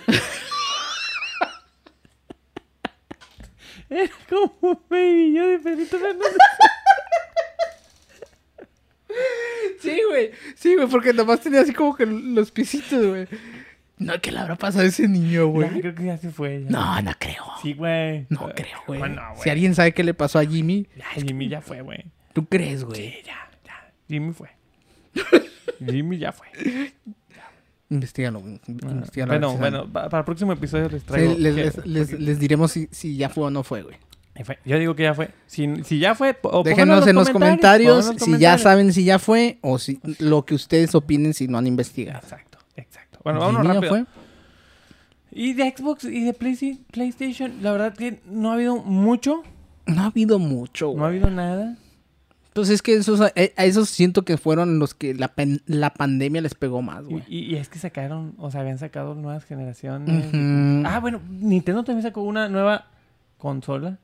[3.88, 6.36] era como un baby Yoda de Pedrito Fernández.
[9.80, 10.30] Sí, güey.
[10.54, 13.26] Sí, güey, porque nomás tenía así como que los piecitos, güey.
[14.00, 15.68] No, ¿qué le habrá pasado a ese niño, güey?
[15.80, 16.64] creo que ya se fue.
[16.64, 16.70] ya.
[16.70, 17.44] No, no creo.
[17.62, 18.26] Sí, güey.
[18.30, 18.98] No creo, güey.
[18.98, 19.42] Bueno, güey.
[19.42, 22.06] si alguien sabe qué le pasó a Jimmy, Ya, Jimmy ya fue, güey.
[22.32, 23.10] ¿tú crees, güey?
[23.10, 23.92] Sí, ya, ya.
[24.08, 24.48] Jimmy fue.
[25.86, 26.48] Jimmy ya fue.
[27.90, 28.40] Investígalo,
[29.26, 31.34] Bueno, bueno, para el próximo episodio les Sí, traigo.
[31.36, 33.96] les, que- les- les- porque- les diremos si, si ya fue o no fue, güey.
[34.64, 35.30] Yo digo que ya fue.
[35.46, 39.58] Si, si ya fue, o Déjenos en los comentarios si ya saben si ya fue
[39.60, 42.20] o si lo que ustedes opinen si no han investigado.
[42.20, 42.49] Exacto.
[43.24, 43.90] Bueno, vámonos rápido.
[43.90, 44.04] fue.
[45.32, 49.42] Y de Xbox y de Playsta- PlayStation, la verdad que no ha habido mucho.
[49.86, 50.98] No ha habido mucho, güey.
[50.98, 51.76] No ha habido nada.
[52.52, 55.32] Pues es que esos, a, a esos siento que fueron los que la,
[55.66, 57.22] la pandemia les pegó más, güey.
[57.28, 60.26] y- y es que sacaron, o sea, habían sacado nuevas generaciones.
[60.84, 62.86] Ah, bueno, Nintendo también sacó una nueva
[63.38, 63.98] consola.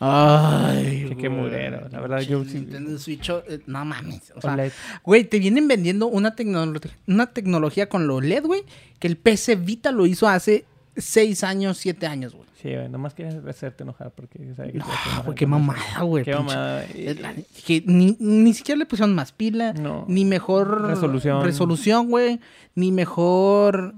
[0.00, 1.40] Ay, qué güey.
[1.40, 4.32] mugrero, la verdad, yo sí- Nintendo Switch, eh, no mames.
[4.36, 4.56] O sea,
[5.02, 8.62] güey, te vienen vendiendo una, tecnolo- una tecnología con lo LED, güey,
[8.98, 10.64] que el PC Vita lo hizo hace
[10.96, 12.46] 6 años, 7 años, güey.
[12.62, 14.86] Sí, güey, nomás quería hacerte enojar porque sabía que No,
[15.24, 16.24] güey, qué mamada, güey.
[16.24, 16.84] Qué mamada.
[17.20, 17.34] La-
[17.64, 20.04] que ni, ni siquiera le pusieron más pila, No.
[20.08, 21.44] ni mejor Resolución.
[21.44, 22.40] resolución, güey,
[22.74, 23.94] ni mejor...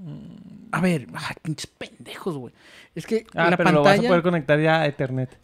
[0.71, 2.53] A ver, ay, pinches pendejos, güey.
[2.95, 4.07] Es que Ah, la pero lo vas a pantalla...
[4.09, 5.37] poder conectar ya a Ethernet.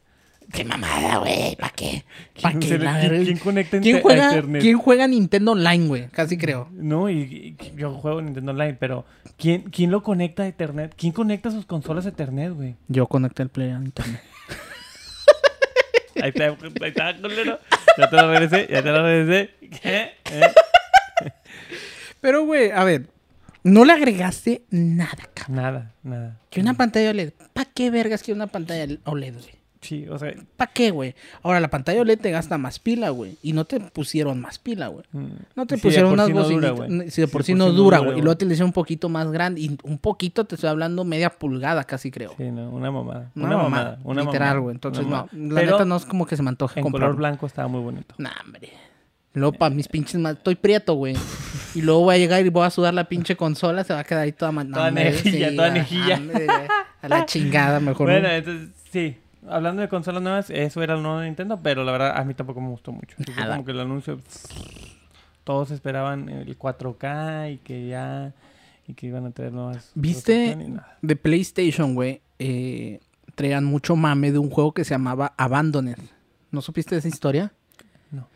[0.51, 2.03] Qué mamada, güey, ¿para qué?
[2.41, 3.39] ¿Para ¿Quién qué?
[3.43, 4.61] conecta ¿Quién ente- a juega, Ethernet?
[4.61, 6.07] ¿Quién juega Nintendo Online, güey?
[6.07, 6.69] Casi creo.
[6.71, 9.05] No, y, y- yo juego Nintendo Online, pero
[9.37, 10.93] ¿quién, ¿quién lo conecta a Ethernet?
[10.95, 12.75] ¿Quién conecta sus consolas a Ethernet, güey?
[12.87, 14.21] Yo conecté el Play a Internet.
[16.21, 16.55] Ahí está, ahí
[16.87, 17.59] está, culero.
[17.95, 19.51] Ya te lo regresé, ya te lo regresé.
[19.81, 20.11] ¿Qué?
[20.31, 21.31] ¿Eh?
[22.21, 23.05] Pero, güey, a ver,
[23.63, 25.55] no le agregaste nada, cabrón.
[25.57, 26.39] Nada, nada.
[26.49, 27.33] Que una pantalla OLED.
[27.53, 29.56] ¿Para qué vergas que una pantalla OLED, güey?
[29.81, 31.13] Sí, o sea, ¿Para qué, güey?
[31.43, 33.37] Ahora, la pantalla OLED te gasta más pila, güey.
[33.43, 35.05] Y no te pusieron más pila, güey.
[35.11, 37.13] mm, No te pusieron unas sí no bocinitas.
[37.13, 38.17] si de por sí, por no sí no dura, güey.
[38.17, 39.61] Y luego te le hicieron un poquito más grande.
[39.61, 42.33] Y un poquito te estoy hablando media pulgada, casi creo.
[42.37, 43.31] Sí, no, una mamada.
[43.35, 43.99] Una, Una, mamada, mamada.
[44.03, 44.73] Una literal, güey.
[44.75, 45.29] Entonces, no.
[45.31, 47.03] La Pero neta no es como que se me antoje En comprar.
[47.09, 48.15] color blanco estaba muy bonito.
[48.17, 48.71] Nah, hombre.
[49.59, 50.33] Para mis pinches más.
[50.37, 51.15] Estoy prieto, güey.
[51.75, 53.83] Y luego voy a llegar y voy a sudar la pinche consola.
[53.83, 54.51] Se va a quedar ahí toda.
[54.51, 56.19] ma- no, Toda nejilla, toda a- nejilla.
[56.19, 56.47] güey.
[57.03, 58.07] A la chingada, mejor.
[58.07, 58.33] Bueno, no.
[58.33, 59.15] entonces, sí.
[59.49, 62.61] Hablando de consolas nuevas, eso era el nuevo Nintendo, pero la verdad a mí tampoco
[62.61, 63.15] me gustó mucho.
[63.35, 63.55] Nada.
[63.55, 64.19] como que el anuncio,
[65.43, 68.33] todos esperaban el 4K y que ya,
[68.87, 69.91] y que iban a tener nuevas...
[69.95, 70.55] ¿Viste?
[70.55, 70.97] nada.
[71.01, 72.21] De PlayStation, güey.
[72.39, 72.99] Eh,
[73.35, 75.97] traían mucho mame de un juego que se llamaba Abandoned.
[76.51, 77.53] ¿No supiste de esa historia?
[78.11, 78.27] No.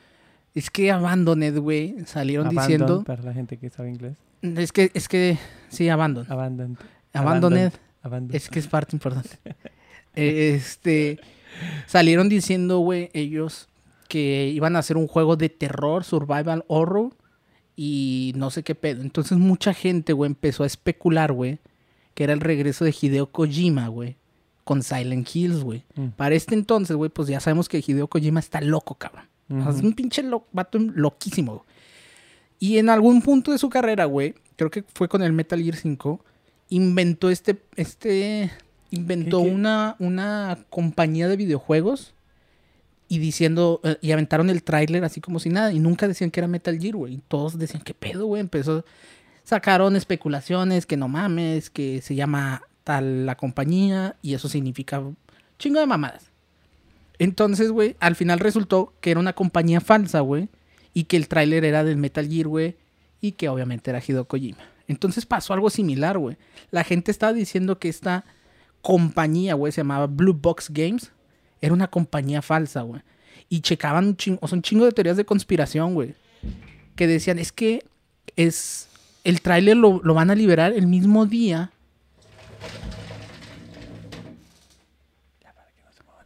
[0.53, 3.03] Es que Abandoned, güey, salieron Abandon, diciendo.
[3.03, 4.15] Para la gente que sabe inglés.
[4.41, 5.37] Es que, es que,
[5.69, 6.25] sí, Abandon.
[6.29, 6.77] Abandon.
[7.13, 7.73] Abandoned.
[8.03, 8.35] Abandon.
[8.35, 9.37] Es que es parte importante.
[10.15, 11.19] este.
[11.87, 13.67] Salieron diciendo, güey, ellos
[14.07, 17.11] que iban a hacer un juego de terror, survival horror
[17.75, 19.01] y no sé qué pedo.
[19.01, 21.59] Entonces mucha gente, güey, empezó a especular, güey,
[22.13, 24.17] que era el regreso de Hideo Kojima, güey,
[24.63, 25.83] con Silent Hills, güey.
[25.95, 26.07] Mm.
[26.17, 29.25] Para este entonces, güey, pues ya sabemos que Hideo Kojima está loco, cabrón.
[29.69, 31.53] Es un pinche lo- vato loquísimo.
[31.57, 31.65] güey.
[32.59, 35.75] Y en algún punto de su carrera, güey, creo que fue con el Metal Gear
[35.75, 36.23] 5,
[36.69, 38.49] inventó este, este,
[38.91, 39.55] inventó ¿Qué, qué?
[39.55, 42.13] una, una compañía de videojuegos
[43.07, 46.39] y diciendo, eh, y aventaron el tráiler así como si nada, y nunca decían que
[46.39, 47.15] era Metal Gear, güey.
[47.15, 48.39] Y todos decían, ¿qué pedo, güey?
[48.39, 48.85] Empezó,
[49.43, 55.03] sacaron especulaciones, que no mames, que se llama tal la compañía, y eso significa
[55.59, 56.31] chingo de mamadas.
[57.19, 60.49] Entonces, güey, al final resultó que era una compañía falsa, güey.
[60.93, 62.77] Y que el tráiler era del Metal Gear, güey.
[63.21, 64.63] Y que obviamente era Hideo Kojima.
[64.87, 66.37] Entonces pasó algo similar, güey.
[66.71, 68.25] La gente estaba diciendo que esta
[68.81, 71.11] compañía, güey, se llamaba Blue Box Games.
[71.61, 73.01] Era una compañía falsa, güey.
[73.49, 76.15] Y checaban un chingo, o sea, un chingo de teorías de conspiración, güey.
[76.95, 77.83] Que decían, es que
[78.35, 78.87] es...
[79.23, 81.71] El tráiler lo, lo van a liberar el mismo día.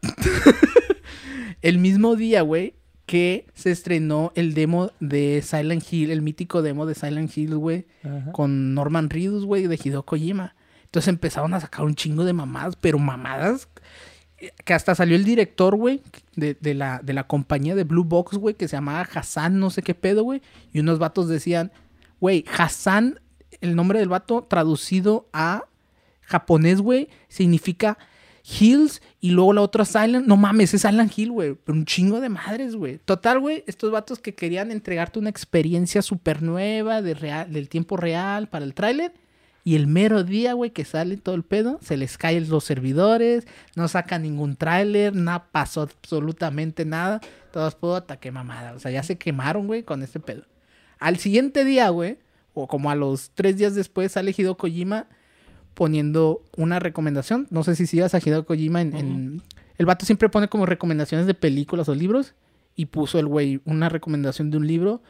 [1.62, 2.74] el mismo día, güey,
[3.06, 7.86] que se estrenó el demo de Silent Hill, el mítico demo de Silent Hill, güey,
[8.32, 10.54] con Norman Reedus, güey, de Hideo Kojima.
[10.96, 13.68] Entonces empezaron a sacar un chingo de mamadas, pero mamadas
[14.64, 16.00] que hasta salió el director, güey,
[16.36, 19.82] de, la, de la compañía de Blue Box, güey, que se llamaba Hassan, no sé
[19.82, 20.40] qué pedo, güey.
[20.72, 21.70] Y unos vatos decían,
[22.18, 23.20] güey, Hassan,
[23.60, 25.64] el nombre del vato traducido a
[26.22, 27.98] japonés, güey, significa
[28.42, 30.26] Hills y luego la otra Silent.
[30.26, 31.58] No mames, es Silent Hill, güey.
[31.66, 32.96] Un chingo de madres, güey.
[33.04, 37.98] Total, güey, estos vatos que querían entregarte una experiencia súper nueva de real, del tiempo
[37.98, 39.12] real para el tráiler.
[39.66, 43.48] Y el mero día, güey, que sale todo el pedo, se les caen los servidores,
[43.74, 47.20] no sacan ningún tráiler, no pasó absolutamente nada.
[47.52, 48.74] Todos pudo ataque mamada.
[48.74, 50.44] O sea, ya se quemaron, güey, con este pedo.
[51.00, 52.18] Al siguiente día, güey,
[52.54, 55.06] o como a los tres días después, sale Hideo Kojima
[55.74, 57.46] poniendo una recomendación.
[57.50, 59.42] No sé si sigas a Hideo Kojima en, en-
[59.78, 62.34] El vato siempre pone como recomendaciones de películas o libros.
[62.76, 65.02] Y puso el güey una recomendación de un libro.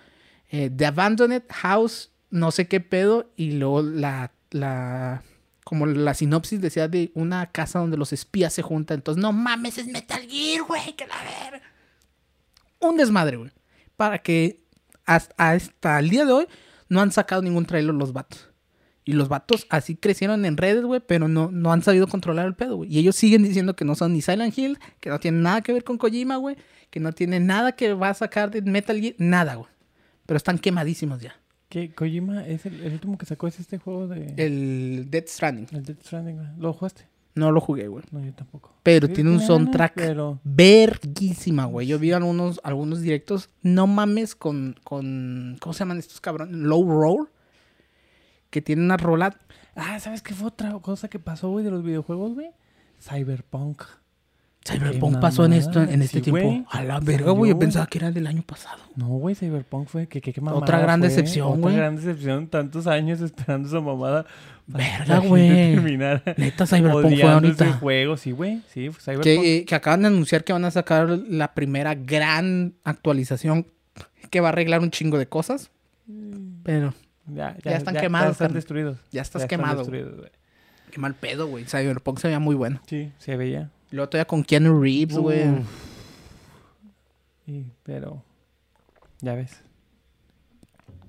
[0.51, 3.29] eh, The Abandoned House, no sé qué pedo.
[3.37, 4.33] Y luego la...
[4.51, 5.23] la
[5.67, 8.99] como la sinopsis decía de una casa donde los espías se juntan.
[8.99, 11.61] Entonces, no mames, es Metal Gear, güey, que la ver.
[12.79, 13.51] Un desmadre, güey.
[13.97, 14.63] Para que
[15.05, 16.47] hasta, hasta el día de hoy
[16.89, 18.49] no han sacado ningún trailer los vatos.
[19.05, 22.55] Y los vatos así crecieron en redes, güey, pero no, no han sabido controlar el
[22.55, 22.95] pedo, güey.
[22.95, 25.73] Y ellos siguen diciendo que no son ni Silent Hill, que no tienen nada que
[25.73, 26.57] ver con Kojima, güey,
[26.91, 29.71] que no tienen nada que va a sacar de Metal Gear, nada, güey.
[30.27, 31.37] Pero están quemadísimos ya.
[31.69, 31.93] ¿Qué?
[31.93, 34.35] Kojima es el, el último que sacó es este juego de...
[34.37, 35.67] El Death Stranding.
[35.73, 36.39] El Death Stranding.
[36.59, 37.09] ¿Lo jugaste?
[37.35, 38.05] No lo jugué, güey.
[38.13, 38.73] No, yo tampoco.
[38.83, 40.41] Pero Sí, tiene un soundtrack Pero...
[40.45, 41.87] verguísima, güey.
[41.87, 46.57] Yo vi algunos, algunos directos, no mames, con, con, ¿cómo se llaman estos cabrones?
[46.57, 47.29] Low Roll.
[48.49, 49.39] Que tiene una rola
[49.75, 52.51] Ah, ¿sabes qué fue otra cosa que pasó, güey, de los videojuegos, güey?
[52.99, 53.83] Cyberpunk.
[54.67, 56.67] Cyberpunk pasó en esto en este sí, tiempo.
[56.71, 57.53] A la verga, güey.
[57.53, 58.83] Yo pensaba que era del año pasado.
[58.97, 61.75] No, güey, Cyberpunk fue que, que, que mamada Otra gran fue, decepción, güey.
[61.75, 64.27] Otra gran decepción, tantos años esperando esa mamada.
[64.67, 65.77] Verga, güey.
[66.37, 67.73] Neta, Cyberpunk fue ahorita.
[67.75, 68.63] juego, sí, güey.
[68.73, 69.23] Sí, Cyberpunk.
[69.25, 73.67] Que, que acaban de anunciar que van a sacar la primera gran actualización
[74.31, 75.71] que va a arreglar un chingo de cosas.
[76.65, 76.93] Pero
[77.33, 78.99] Ya, ya están quemados, Ya están destruidos.
[79.13, 79.87] ya estás Ya quemado.
[79.87, 81.65] Qué mal pedo, güey.
[81.65, 82.81] Cyberpunk se veía muy bueno.
[82.87, 83.71] Sí, se veía.
[83.91, 85.45] Luego todavía con Keanu Reeves, güey.
[87.47, 88.23] Y, pero,
[89.21, 89.63] ya ves.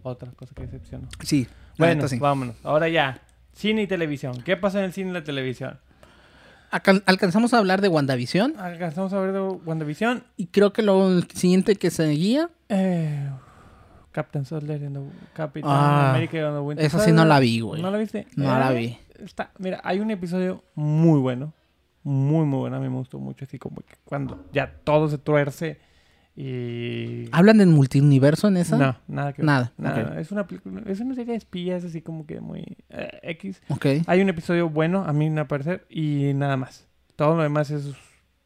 [0.04, 1.08] Otra cosa que decepcionó.
[1.24, 1.48] Sí.
[1.78, 2.18] Bueno, sí.
[2.20, 2.56] vámonos.
[2.64, 3.22] Ahora ya.
[3.54, 4.42] Cine y televisión.
[4.44, 5.80] ¿Qué pasa en el cine y la televisión?
[6.70, 8.60] Alcanzamos a hablar de WandaVision.
[8.60, 10.24] Alcanzamos a ver de WandaVision.
[10.36, 12.50] Y creo que lo siguiente que seguía.
[12.70, 13.30] Eh,
[14.12, 17.62] Captain Soldier and the Capitán Ah, América and the Winter esa sí no la vi,
[17.62, 17.82] güey.
[17.82, 18.28] ¿No la viste?
[18.36, 19.24] No la Eh, vi.
[19.24, 21.54] Está, mira, hay un episodio muy bueno.
[22.08, 22.78] Muy, muy bueno.
[22.78, 23.44] A mí me gustó mucho.
[23.44, 25.80] Así como que cuando ya todo se tuerce
[26.36, 27.28] y...
[27.34, 28.78] ¿Hablan del multiuniverso en esa?
[28.78, 29.46] No, nada que ver.
[29.48, 30.12] Nada, Nada.
[30.14, 30.18] ok.
[30.20, 33.62] Es una película, es una serie de espías así como que muy eh, X.
[33.70, 33.86] Ok.
[34.06, 36.88] Hay un episodio bueno, a mí me parece, y nada más.
[37.16, 37.92] Todo lo demás es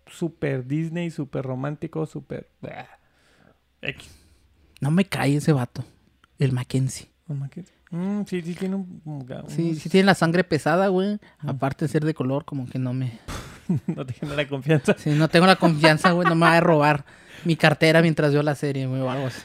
[0.08, 2.50] súper Disney, súper romántico, súper...
[2.62, 2.88] bah,
[3.82, 4.10] X.
[4.80, 5.84] No me cae ese vato.
[6.40, 7.10] El Mackenzie.
[7.28, 9.26] Más que- Mm, sí, sí tiene un...
[9.50, 11.20] Sí, sí tiene la sangre pesada, güey.
[11.40, 13.20] Aparte de ser de color, como que no me...
[13.88, 14.96] no te genera confianza.
[14.98, 16.28] Sí, no tengo la confianza, güey.
[16.28, 17.06] No me va a robar
[17.46, 19.42] mi cartera mientras veo la serie, güey, o algo así.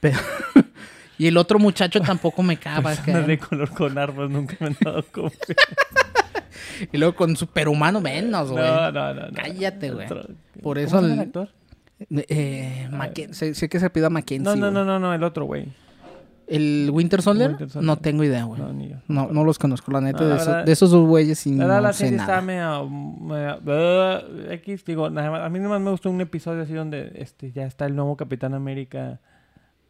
[0.00, 0.18] Pero...
[1.18, 2.82] y el otro muchacho tampoco me caga.
[2.82, 5.54] Personas de color con armas nunca me han dado confianza.
[6.92, 8.64] Y luego con superhumano menos, güey.
[8.64, 9.32] No, no, no, no.
[9.34, 10.08] Cállate, güey.
[10.08, 10.26] Por
[10.60, 11.50] ¿Cómo eso el- el actor?
[12.10, 14.44] Eh, Macken- sé, sé que se pida Mackenzie.
[14.44, 15.68] No, no, no, no, no, el otro, güey.
[16.46, 17.50] ¿El Winter Soldier?
[17.50, 17.86] Winter Soldier.
[17.86, 18.60] No tengo idea, güey.
[18.60, 18.96] No, ni yo.
[19.08, 20.22] No, no los conozco, la neta.
[20.22, 22.40] No, la de, eso- de esos dos güeyes sí La no la sé serie está
[22.42, 22.84] nada.
[22.84, 27.12] medio- uh, X, digo, nada más- a mí nomás me gustó un episodio así donde
[27.16, 29.20] este, ya está el nuevo Capitán América.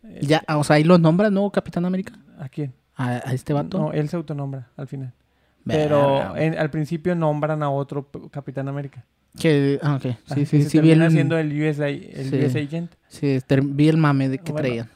[0.04, 1.50] eh, Ya, o sea, ahí lo nombra, ¿no?
[1.50, 2.12] Capitán América.
[2.38, 2.72] ¿A quién?
[2.96, 3.78] A, a este vato.
[3.78, 5.12] No, él se autonombra al final.
[5.66, 9.04] Pero en- al principio nombran a otro Capitán América.
[9.38, 10.02] Que, ah, ok.
[10.02, 10.80] Sí, que sí, se sí.
[10.80, 12.36] Vi el, siendo el USA, el Sí.
[12.36, 12.92] US Agent.
[13.08, 14.88] sí, vi el mame de que Bueno, traían.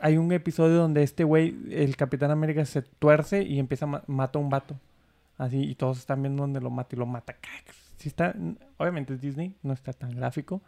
[0.00, 4.02] Hay un episodio donde este güey, el Capitán América, se tuerce y empieza a ma-
[4.06, 4.76] mata a un vato.
[5.38, 7.34] Así, y todos están viendo donde lo mata y lo mata.
[7.96, 8.34] Sí está,
[8.78, 10.60] obviamente es Disney, no está tan gráfico,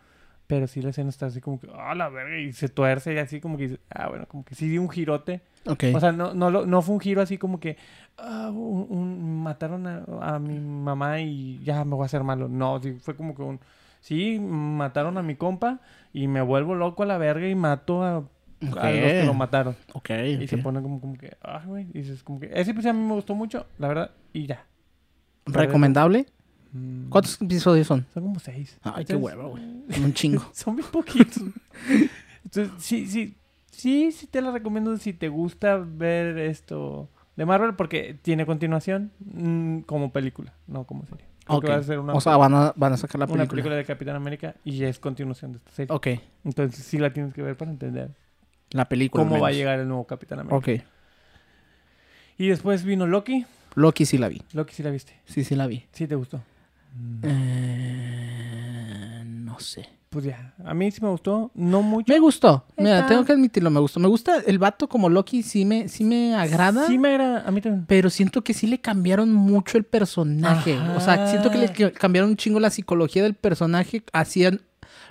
[0.47, 3.19] pero sí la escena está así como que, ah, la verga, y se tuerce y
[3.19, 5.41] así como que, ah, bueno, como que sí dio un girote.
[5.67, 5.85] Ok.
[5.95, 7.77] O sea, no, no, lo- no fue un giro así como que,
[8.19, 12.49] ah, un- un- mataron a, a mi mamá y ya me voy a hacer malo.
[12.49, 13.61] No, sí, fue como que un,
[14.01, 15.81] sí, mataron a mi compa
[16.13, 18.25] y me vuelvo loco a la verga y mato a,
[18.63, 19.77] a los que lo mataron.
[19.93, 20.11] Ok,
[20.41, 22.93] Y se pone como, como que, ah, güey, y dices como que, ese pues a
[22.93, 24.65] mí me gustó mucho, la verdad, y ya.
[25.47, 26.27] ¿Recomendable?
[26.73, 28.07] Mm, ¿Cuántos episodios son?
[28.15, 28.79] Son como seis.
[28.83, 29.63] Ay, qué huevo, güey.
[30.03, 30.43] Un chingo.
[30.53, 31.43] Son muy poquitos.
[32.45, 33.37] Entonces, sí, sí,
[33.71, 39.11] sí, sí te la recomiendo si te gusta ver esto de Marvel porque tiene continuación
[39.21, 41.27] mm, como película, no como serie.
[41.45, 41.65] Creo Ok.
[41.65, 43.49] que va a ser una, O sea, van a, van a sacar la una película.
[43.51, 45.95] película de Capitán América y es continuación de esta serie.
[45.95, 46.07] Ok.
[46.45, 48.11] Entonces sí la tienes que ver para entender
[48.73, 49.25] La película.
[49.25, 50.57] cómo va a llegar el nuevo Capitán América.
[50.57, 50.69] Ok.
[52.39, 53.47] Y después vino Loki.
[53.75, 54.43] Loki sí la vi.
[54.53, 55.15] Loki sí la viste.
[55.27, 55.85] Sí, sí la vi.
[55.93, 56.43] Sí te gustó.
[57.93, 59.89] Eh, no sé.
[60.11, 62.13] Pues ya, a mí sí me gustó, no mucho.
[62.13, 62.67] Me gustó.
[62.77, 63.99] Mira, Está- tengo que admitirlo, me gustó.
[63.99, 66.87] Me gusta el vato como Loki, sí me, sí me agrada.
[66.87, 67.87] Sí me agrada, a mí también.
[67.87, 70.79] Pero siento que sí le cambiaron mucho el personaje.
[70.97, 74.03] O sea, siento que le cambiaron un chingo la psicología del personaje.
[74.13, 74.61] Hacían,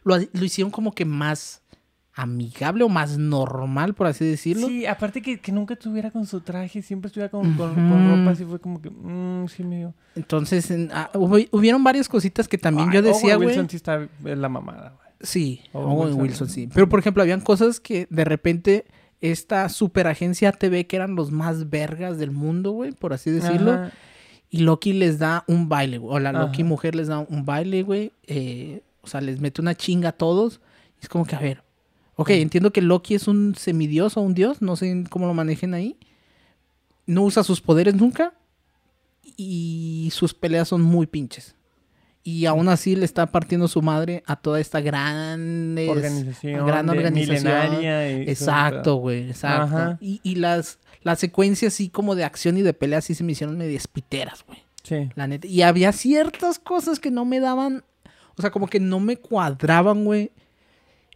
[0.04, 1.64] lo, lo hicieron como que más
[2.14, 4.68] amigable o más normal, por así decirlo.
[4.68, 8.18] Sí, aparte que, que nunca estuviera con su traje, siempre estuviera con, con, con Ujú.
[8.18, 9.94] ropa así, fue como que, mmm, sí, medio.
[10.16, 13.50] Entonces, en- ah, hubo- hubieron varias cositas que también Ay, yo decía, güey.
[13.50, 15.10] Wilson sí está es la mamada, güey.
[15.22, 16.22] Sí, Owen Wilson.
[16.22, 16.70] Wilson, sí.
[16.74, 18.86] Pero, por ejemplo, habían cosas que de repente
[19.22, 23.92] esta superagencia TV, que eran los más vergas del mundo, güey, por así decirlo, Ajá.
[24.50, 26.16] y Loki les da un baile, güey.
[26.16, 28.12] O la Loki mujer les da un baile, güey.
[28.28, 30.60] eh, o sea, les mete una chinga a todos.
[31.00, 31.64] Y es como que, a ver.
[32.16, 34.62] Ok, entiendo que Loki es un semidios o un dios.
[34.62, 35.98] No sé cómo lo manejen ahí.
[37.06, 38.34] No usa sus poderes nunca.
[39.38, 41.56] Y sus peleas son muy pinches.
[42.24, 46.90] Y aún así le está partiendo su madre a toda esta gran Organización, gran
[48.30, 49.76] Exacto, güey, exacto.
[49.76, 49.98] Ajá.
[50.00, 53.32] Y, y las, las secuencias así como de acción y de pelea sí se me
[53.32, 54.60] hicieron medias piteras, güey.
[54.84, 55.10] Sí.
[55.16, 55.48] La neta.
[55.48, 57.84] Y había ciertas cosas que no me daban.
[58.36, 60.32] O sea, como que no me cuadraban, güey.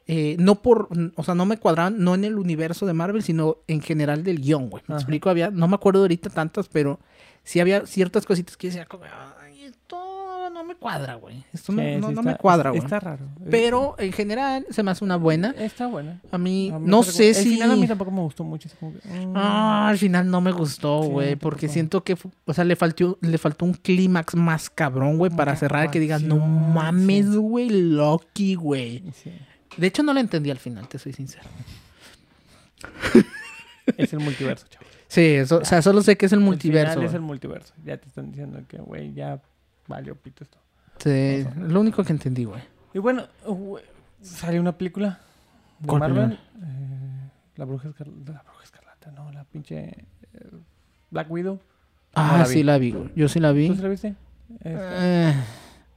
[0.08, 0.90] Eh, no por.
[1.16, 4.40] O sea, no me cuadraban, no en el universo de Marvel, sino en general del
[4.40, 4.84] guion, güey.
[4.88, 5.02] Me Ajá.
[5.02, 5.50] explico, había.
[5.50, 7.00] No me acuerdo ahorita tantas, pero
[7.44, 9.04] sí había ciertas cositas que decía, como,
[9.42, 9.98] "Ay, esto
[10.54, 11.44] no me cuadra, güey.
[11.52, 12.82] Esto no, Sí, no- sí no está- me cuadra, güey.
[12.84, 13.26] Está raro.
[13.50, 15.56] Pero en general se me hace una buena.
[15.58, 16.22] Está buena.
[16.32, 17.50] A mí, A mí no sé si.
[17.50, 18.70] El final a mí tampoco me gustó mucho.
[18.80, 19.34] como que, mm.
[19.36, 23.38] Ah, al final no me gustó, güey, porque siento que, o sea, le faltó, le
[23.40, 29.04] faltó un clímax más cabrón, güey, para cerrar que digas, no mames, güey, Loki, güey.
[29.16, 29.32] Sí.
[29.78, 31.44] De hecho, no lo entendí al final, te soy sincero.
[33.98, 34.86] Es el multiverso, chavo.
[35.08, 36.94] Sí, eso, o sea, solo sé que es el multiverso.
[36.96, 37.74] Final es el multiverso.
[37.86, 39.40] Ya te están diciendo que, güey, ya
[39.88, 40.58] valió pito esto.
[40.98, 42.62] Sí, lo único que entendí, güey.
[42.94, 43.84] Y bueno, güey,
[44.22, 45.20] Salió una película
[45.80, 46.32] de ¿Cuál Marvel.
[46.34, 48.32] eh, la Bruja Escarlata.
[48.32, 49.78] La Bruja Escarlata, no, la pinche.
[50.34, 50.50] eh,
[51.12, 51.60] Black Widow.
[52.16, 53.12] Ah, la sí la vi, güey.
[53.16, 53.68] Yo sí la vi.
[53.68, 54.16] ¿Tú sí la viste?
[54.64, 55.34] Eh,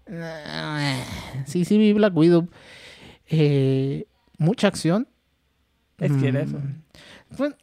[0.07, 1.05] eh,
[1.47, 2.49] sí, sí vi Black Widow.
[3.29, 4.07] Eh,
[4.39, 5.09] mucha acción.
[5.99, 6.59] Es que era Mm, eso.
[7.37, 7.55] pues,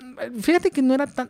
[0.42, 1.30] fíjate que no era tan...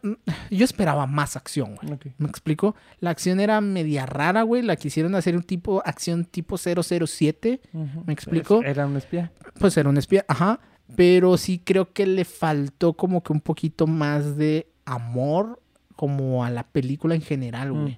[0.49, 1.99] Yo esperaba más acción, güey.
[2.17, 2.75] ¿Me explico?
[2.99, 4.63] La acción era media rara, güey.
[4.63, 7.61] La quisieron hacer un tipo, acción tipo 007.
[7.73, 8.03] Ujú.
[8.07, 8.63] ¿Me explico?
[8.63, 9.31] Era un espía.
[9.59, 10.59] Pues era un espía, ajá.
[10.95, 15.61] Pero sí creo que le faltó como que un poquito más de amor
[15.95, 17.93] como a la película en general, güey.
[17.93, 17.97] Mm.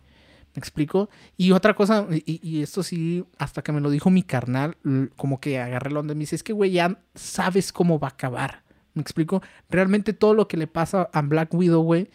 [0.57, 1.07] ¿Me explico?
[1.37, 4.75] Y otra cosa, y, y esto sí, hasta que me lo dijo mi carnal,
[5.15, 8.07] como que agarré la onda y me dice, es que, güey, ya sabes cómo va
[8.07, 8.63] a acabar.
[8.95, 9.43] ¿Me explico?
[9.69, 12.09] Realmente todo lo que le pasa a Black Widow, güey,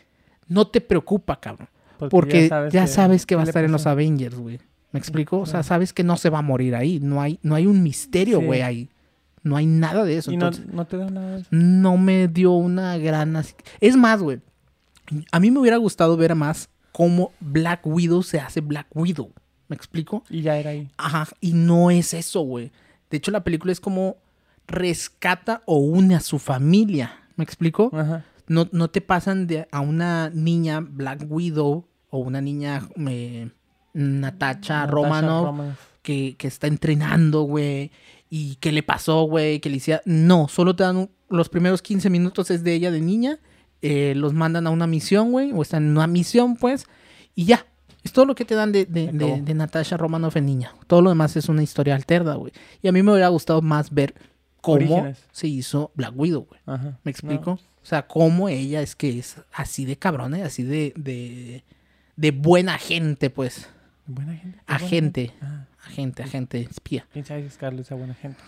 [0.49, 1.69] no te preocupa, cabrón.
[2.11, 3.87] Porque ya sabes, que, va a ¿qué le estar en los?
[3.87, 4.59] Avengers, güey.
[4.91, 5.39] ¿Me explico?
[5.39, 6.99] O sea, sabes que no se va a morir ahí.
[6.99, 8.45] No hay, no hay un misterio, Sí.
[8.45, 8.91] güey, ahí.
[9.45, 10.33] No hay nada de eso.
[10.33, 11.49] Y no, Entonces, no te da nada de eso.
[11.53, 13.41] no me dio una gran...
[13.81, 14.41] Es más, güey.
[15.31, 19.33] A mí me hubiera gustado ver más cómo Black Widow se hace Black Widow.
[19.69, 20.23] ¿Me explico?
[20.29, 20.89] Y ya era ahí.
[20.99, 21.27] Ajá.
[21.41, 22.71] Y no es eso, güey.
[23.11, 24.17] De hecho, la película es como
[24.67, 27.13] rescata o une a su familia.
[27.37, 27.91] ¿Me explico?
[27.93, 28.25] Ajá.
[28.49, 33.51] No, no te pasan de a una niña Black Widow o una niña eh,
[33.95, 35.79] Natacha, Natasha Romanoff Romanoff.
[36.03, 37.91] que, que está entrenando, güey.
[38.29, 40.01] Y qué le pasó, güey, que le hiciera...
[40.07, 43.39] No, solo te dan un- los primeros 15 minutos es de ella de niña.
[43.83, 45.53] Eh, los mandan a una misión, güey.
[45.53, 46.87] O están en una misión, pues.
[47.35, 47.67] Y ya.
[48.05, 50.73] Es todo lo que te dan de, de, de, de Natasha Romanoff en niña.
[50.89, 52.53] Todo lo demás es una historia alterna, güey.
[52.83, 54.15] Y a mí me hubiera gustado más ver
[54.61, 55.19] cómo Orígenes.
[55.31, 56.61] se hizo Black Widow, güey.
[56.67, 56.99] Ajá.
[57.05, 57.53] ¿Me explico?
[57.53, 61.63] O sea, cómo ella es que es así de cabrona y así de, de,
[62.17, 63.69] de buena gente, pues.
[64.09, 64.49] Buena gente.
[64.59, 65.21] es buena Agente.
[65.29, 65.35] gente.
[65.45, 67.07] Ah, Agente, agente, espía.
[67.13, 68.39] ¿Quién sabe si Scarlett sea buena gente?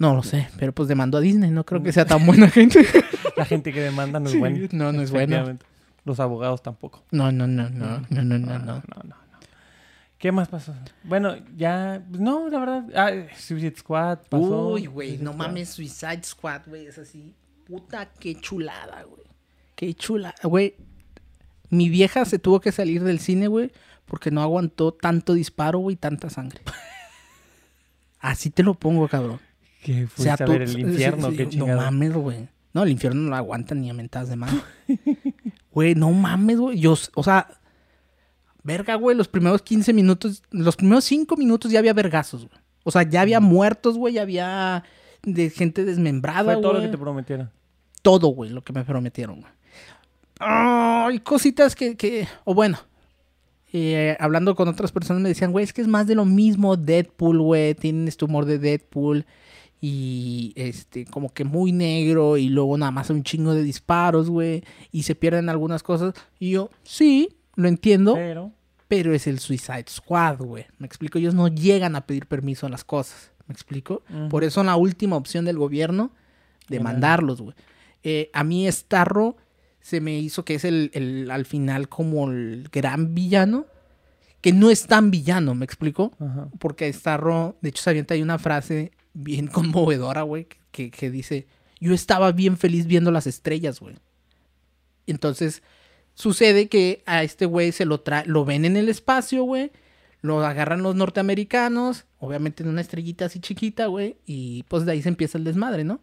[0.00, 1.50] No lo sé, pero pues demandó a Disney.
[1.50, 2.84] No creo que sea tan buena gente.
[3.36, 4.58] La gente que demanda no es Sí, buena.
[4.72, 5.56] no, no es buena.
[6.04, 7.02] Los abogados tampoco.
[7.10, 8.58] No, no, no, no, no, no, no, no.
[8.58, 9.16] no, no, no.
[10.18, 10.74] ¿Qué más pasó?
[11.02, 12.02] Bueno, ya...
[12.08, 12.84] pues, No, la verdad...
[12.94, 14.68] Ah, Suicide Squad pasó.
[14.68, 15.46] Uy, güey, no Squad.
[15.46, 17.34] mames, Suicide Squad, güey, es así.
[17.66, 19.24] Puta, qué chulada, güey.
[19.74, 20.74] Qué chulada, güey.
[21.70, 23.72] Mi vieja se tuvo que salir del cine, güey,
[24.06, 26.60] porque no aguantó tanto disparo, güey, y tanta sangre.
[28.20, 29.40] Así te lo pongo, cabrón.
[29.82, 31.82] Que O fuiste sea, a tú- ver el infierno, sí, qué No chingada.
[31.90, 32.48] mames, güey.
[32.74, 34.62] No, el infierno no lo aguanta ni a mentadas de mano.
[35.72, 36.78] Güey, no mames, güey.
[36.78, 37.48] Yo, o sea,
[38.62, 42.60] verga, güey, los primeros 15 minutos, los primeros 5 minutos ya había vergazos, güey.
[42.84, 44.84] O sea, ya había muertos, güey, ya había
[45.24, 47.50] de gente desmembrada, Fue todo lo que te prometieron.
[48.02, 49.52] Todo, güey, lo que me prometieron, güey.
[50.38, 52.78] Ay, cositas que, que, o bueno,
[53.72, 56.76] eh, hablando con otras personas me decían, güey, es que es más de lo mismo
[56.76, 59.26] Deadpool, güey, tienen este humor de Deadpool
[59.86, 64.64] y este, como que muy negro y luego nada más un chingo de disparos, güey,
[64.90, 66.14] y se pierden algunas cosas.
[66.38, 68.50] Y yo, sí, lo entiendo, Pero...
[68.88, 70.64] pero es el Suicide Squad, güey.
[70.78, 74.02] Me explico, ellos no llegan a pedir permiso a las cosas, me explico.
[74.30, 76.12] Por eso la última opción del gobierno
[76.70, 77.54] de mandarlos, güey.
[78.02, 79.36] Eh, a mí Starro
[79.82, 83.66] se me hizo que es el, el- al final como el gran villano,
[84.40, 86.12] que no es tan villano, ¿me explico?
[86.18, 86.48] Ajá.
[86.58, 91.46] Porque Starro, de hecho, se avienta ahí una frase bien conmovedora, güey, que, que dice,
[91.80, 93.96] yo estaba bien feliz viendo las estrellas, güey.
[95.06, 95.62] Entonces,
[96.14, 99.70] sucede que a este güey se lo trae, lo ven en el espacio, güey,
[100.22, 105.02] lo agarran los norteamericanos, obviamente en una estrellita así chiquita, güey, y pues de ahí
[105.02, 106.00] se empieza el desmadre, ¿no?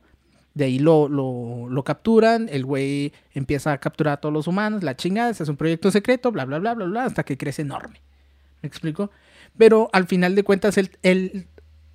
[0.54, 4.84] De ahí lo, lo, lo capturan, el güey empieza a capturar a todos los humanos,
[4.84, 7.62] la chingada, se hace un proyecto secreto, bla, bla, bla, bla, bla, hasta que crece
[7.62, 8.02] enorme.
[8.62, 9.10] ¿Me explico?
[9.58, 11.48] Pero al final de cuentas, él, él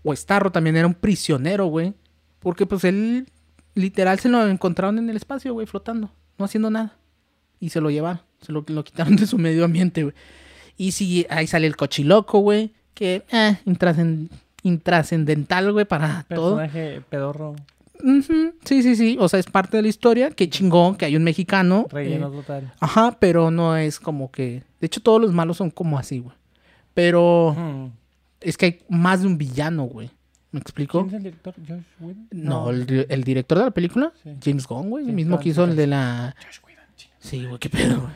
[0.08, 1.92] o Starro también era un prisionero, güey.
[2.38, 3.26] Porque pues él,
[3.74, 6.96] literal, se lo encontraron en el espacio, güey, flotando, no haciendo nada.
[7.58, 10.14] Y se lo llevaron, se lo, lo quitaron de su medio ambiente, güey.
[10.76, 14.28] Y sí, ahí sale el cochiloco, güey, que, eh, intrascend-
[14.62, 16.56] intrascendental, güey, para todo.
[16.56, 17.56] Personaje pedorro,
[18.04, 20.30] Ujú, Sí, sí, sí, o sea, es parte de la historia.
[20.30, 21.86] Qué chingón que hay un mexicano.
[21.90, 22.72] relleno eh, total.
[22.78, 24.62] Ajá, pero no es como que...
[24.80, 26.36] De hecho, todos los malos son como así, güey.
[26.92, 27.90] Pero.
[28.40, 30.10] Es que hay más de un villano, güey.
[30.52, 31.00] ¿Me explico?
[31.00, 31.54] ¿Quién es el director?
[31.68, 32.28] ¿Josh Whedon?
[32.30, 34.30] No, el, di- el director de la película, Sí.
[34.42, 35.06] James Gunn, güey.
[35.06, 36.34] El mismo Gunn, que hizo el de la...
[36.44, 36.84] Josh Whedon.
[37.18, 38.12] Sí, güey, qué pedo, güey.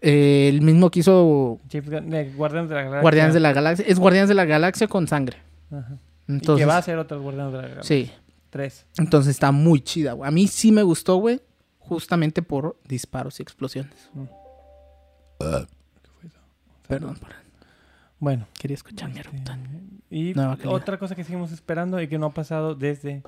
[0.00, 3.00] Eh, el mismo que hizo James Gunn, de Guardianes de la Galaxia.
[3.02, 3.86] Guardianes de la Galaxia.
[3.88, 5.38] Es Guardianes de la Galaxia con sangre.
[5.70, 5.96] Ajá.
[6.28, 7.96] Entonces, y que va a ser otros Guardianes de la Galaxia.
[7.96, 8.10] Sí,
[8.50, 8.86] Tres.
[8.98, 10.28] entonces está muy chida, güey.
[10.28, 11.40] A mí sí me gustó, güey.
[11.78, 13.92] Justamente por disparos y explosiones.
[14.14, 14.24] Mm.
[16.88, 17.30] Perdón, por-
[18.18, 18.46] Bueno.
[18.58, 19.52] quería escuchar mi este, eructo.
[20.10, 20.74] Y Nueva calidad.
[20.74, 23.22] otra cosa que seguimos esperando y que no ha pasado desde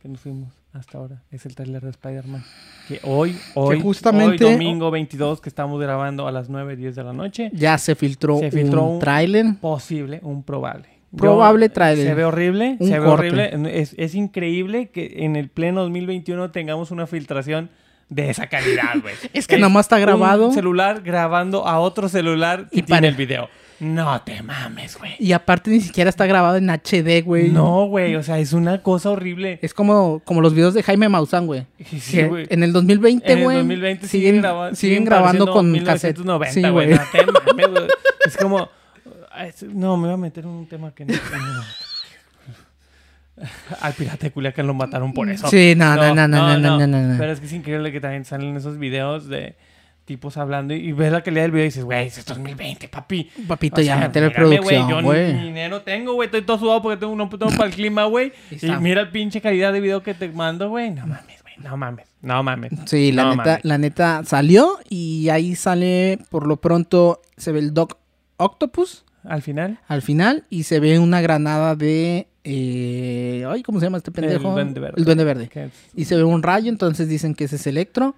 [0.00, 2.42] que nos fuimos hasta ahora es el trailer de Spider-Man.
[2.88, 7.04] Que hoy, hoy, justamente- hoy, domingo 22, que estamos grabando a las 9, 10 de
[7.04, 9.46] la noche, Ya se filtró, Se filtró un un- tráiler.
[9.60, 10.88] posible, un probable.
[11.12, 12.06] Yo- Probable tráiler.
[12.06, 13.28] Se ve horrible, Un se ve corte.
[13.30, 13.80] horrible.
[13.80, 17.68] Es, es increíble que en el pleno 2021 tengamos una filtración
[18.08, 19.14] de esa calidad, güey.
[19.34, 20.48] Es que nomás está grabado.
[20.48, 23.48] Un celular grabando a otro celular que Y tiene para- el video.
[23.80, 25.12] No te mames, güey.
[25.18, 27.48] Y aparte ni siquiera está grabado en HD, güey.
[27.50, 29.58] No, güey, o sea, es una cosa horrible.
[29.62, 31.66] Es como, como los videos de Jaime Maussan, güey.
[31.98, 32.46] Sí, güey.
[32.50, 33.56] en el 2020, En el güey.
[33.58, 36.18] 2020 siguen, siguen, graba- siguen grabando con cassette.
[36.18, 36.86] 1990, Sí, güey.
[36.88, 36.98] güey.
[36.98, 37.90] No, te mames, güey.
[38.26, 38.68] Es como...
[39.46, 41.14] es- No, me voy a meter en un tema que no...
[41.14, 41.62] no.
[43.80, 45.48] Al pirata de Culiacán lo mataron por eso.
[45.48, 47.18] Sí, no, no, no, no, no, no, no, no.
[47.18, 49.56] Pero es que es increíble que también salen esos videos de
[50.10, 53.30] tipos hablando y, y ves la calidad del video y dices, güey, es 2020, papi.
[53.46, 55.38] Papito, O ya sea, meterle mírame, producción, Yo ni güey.
[55.40, 56.26] dinero tengo, güey.
[56.26, 58.32] Estoy todo sudado porque tengo, no tengo para el clima, güey.
[58.50, 60.90] Y mira el pinche calidad de video que te mando, güey.
[60.90, 61.54] No mames, güey.
[61.62, 62.06] No mames.
[62.22, 62.72] No mames.
[62.86, 63.64] Sí, la neta, mames.
[63.64, 67.96] la neta salió y ahí sale, por lo pronto, se ve el Doc
[68.36, 72.26] Octopus Al final, al final y se ve una granada de...
[72.42, 74.50] eh, ay, ¿cómo se llama este pendejo?
[74.50, 74.94] Duende Verde.
[74.98, 75.48] El Duende Verde.
[75.48, 78.16] que Y se ve un rayo, entonces dicen que ese es Electro.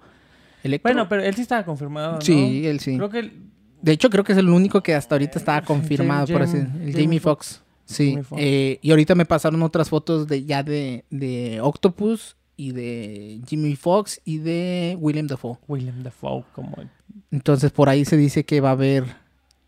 [0.63, 0.91] Electro.
[0.91, 2.21] Bueno, pero él sí estaba confirmado, ¿no?
[2.21, 2.95] Sí, él sí.
[2.97, 3.19] Creo que...
[3.19, 3.33] el-
[3.81, 6.67] De hecho, creo que es el único que hasta ahorita estaba confirmado, por así el
[6.67, 7.61] Jamie Jamie Foxx.
[7.85, 12.71] Sí, Jamie eh, y ahorita me pasaron otras fotos de ya de, de Octopus y
[12.71, 15.57] de Jimmy Fox y de William Dafoe.
[15.67, 16.75] William Dafoe, como...
[17.29, 19.03] Entonces por ahí se dice que va a haber...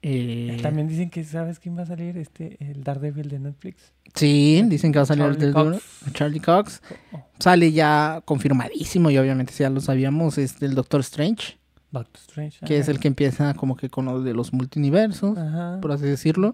[0.07, 2.15] eh, También dicen que, ¿sabes quién va a salir?
[2.17, 3.91] Este, el Daredevil de Netflix.
[4.13, 5.83] Sí, dicen que va a salir Charlie el Cox.
[6.13, 6.81] Charlie Cox.
[7.11, 11.57] Oh, Sale ya confirmadísimo y obviamente ya lo sabíamos, es el Doctor Strange,
[11.89, 12.59] Doctor Strange.
[12.67, 15.39] que es el que empieza como que con lo de los multiversos.
[15.81, 16.53] Por así decirlo.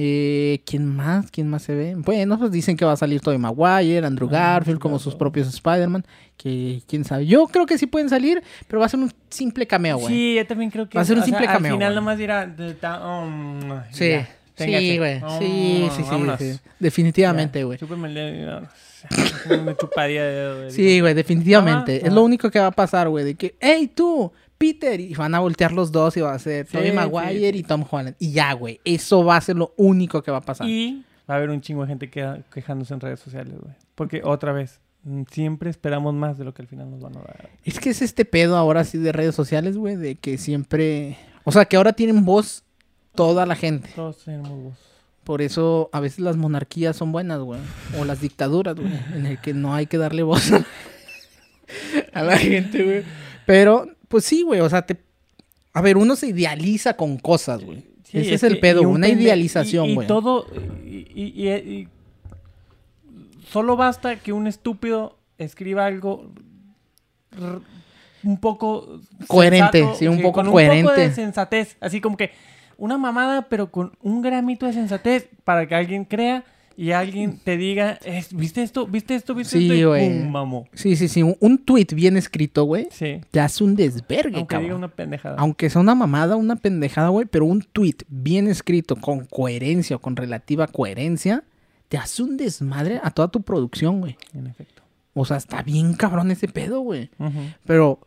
[0.00, 1.28] Eh, ¿Quién más?
[1.32, 1.96] ¿Quién más se ve?
[1.96, 5.48] Bueno, pues dicen que va a salir Tobey Maguire, Andrew Ah, Garfield, como sus propios
[5.48, 6.04] Spider-Man.
[6.36, 7.26] Que quién sabe.
[7.26, 10.14] Yo creo que sí pueden salir, pero va a ser un simple cameo, güey.
[10.14, 10.96] Sí, yo también creo que...
[10.96, 11.94] Va a ser un o sea, simple cameo, Al final güey.
[11.96, 12.46] nomás dirá...
[12.46, 15.20] de ta- um, Sí, ya, sí, güey.
[15.20, 16.04] Um, Sí, sí,
[16.38, 16.60] sí.
[16.78, 17.78] Definitivamente, güey.
[19.50, 20.70] Una chupadilla de dedo, güey.
[20.70, 22.06] Sí, güey, definitivamente.
[22.06, 23.24] Es lo único que va a pasar, güey.
[23.24, 25.00] De que, hey, tú, Peter.
[25.00, 27.58] Y van a voltear los dos y va a ser Tobey sí, Maguire sí.
[27.58, 28.16] y Tom Holland.
[28.18, 28.80] Y ya, güey.
[28.84, 30.68] Eso va a ser lo único que va a pasar.
[30.68, 33.74] Y va a haber un chingo de gente que, quejándose en redes sociales, güey.
[33.94, 37.20] Porque otra vez, mm, siempre esperamos más de lo que al final nos van a
[37.20, 37.50] dar.
[37.64, 41.16] Es que es este pedo ahora sí de redes sociales, güey, de que siempre...
[41.44, 42.64] O sea, que ahora tienen voz
[43.14, 43.90] toda la gente.
[43.94, 44.78] Todos tenemos voz.
[45.24, 47.60] Por eso a veces las monarquías son buenas, güey.
[47.98, 48.92] O las dictaduras, güey.
[49.14, 50.52] En el que no hay que darle voz
[52.12, 53.02] a la gente, güey.
[53.44, 54.60] Pero, pues sí, güey.
[54.60, 54.96] O sea, te...
[55.72, 57.84] A ver, uno se idealiza con cosas, güey.
[58.04, 60.06] Sí, Ese es, el pedo, un una pende- idealización, y- y güey.
[60.08, 60.46] todo.
[60.84, 61.88] Y, y- y- y-
[63.50, 66.30] solo basta que un estúpido escriba algo
[68.24, 70.82] un poco Coherente, sensato, sí, un poco con Un coherente.
[70.82, 72.32] poco de sensatez, así como que
[72.76, 76.44] una mamada, pero con un gramito de sensatez para que alguien crea
[76.80, 78.86] y alguien te diga, "Es- ¿viste esto?
[78.86, 79.34] ¿Viste esto?
[79.34, 79.96] ¿Viste Sí, esto?
[79.98, 80.68] Y pum, vamos.
[80.74, 81.22] Sí, sí, sí.
[81.22, 83.20] Un, tweet bien escrito, güey, Sí.
[83.32, 84.64] te hace un desvergue, Aunque cabrón.
[84.64, 85.34] diga una pendejada.
[85.38, 89.98] Aunque sea una mamada, una pendejada, güey, pero un tweet bien escrito, con coherencia o
[89.98, 91.42] con relativa coherencia,
[91.88, 94.16] te hace un desmadre a toda tu producción, güey.
[94.32, 94.82] En efecto.
[95.14, 97.10] O sea, está bien cabrón ese pedo, güey.
[97.66, 97.98] Pero,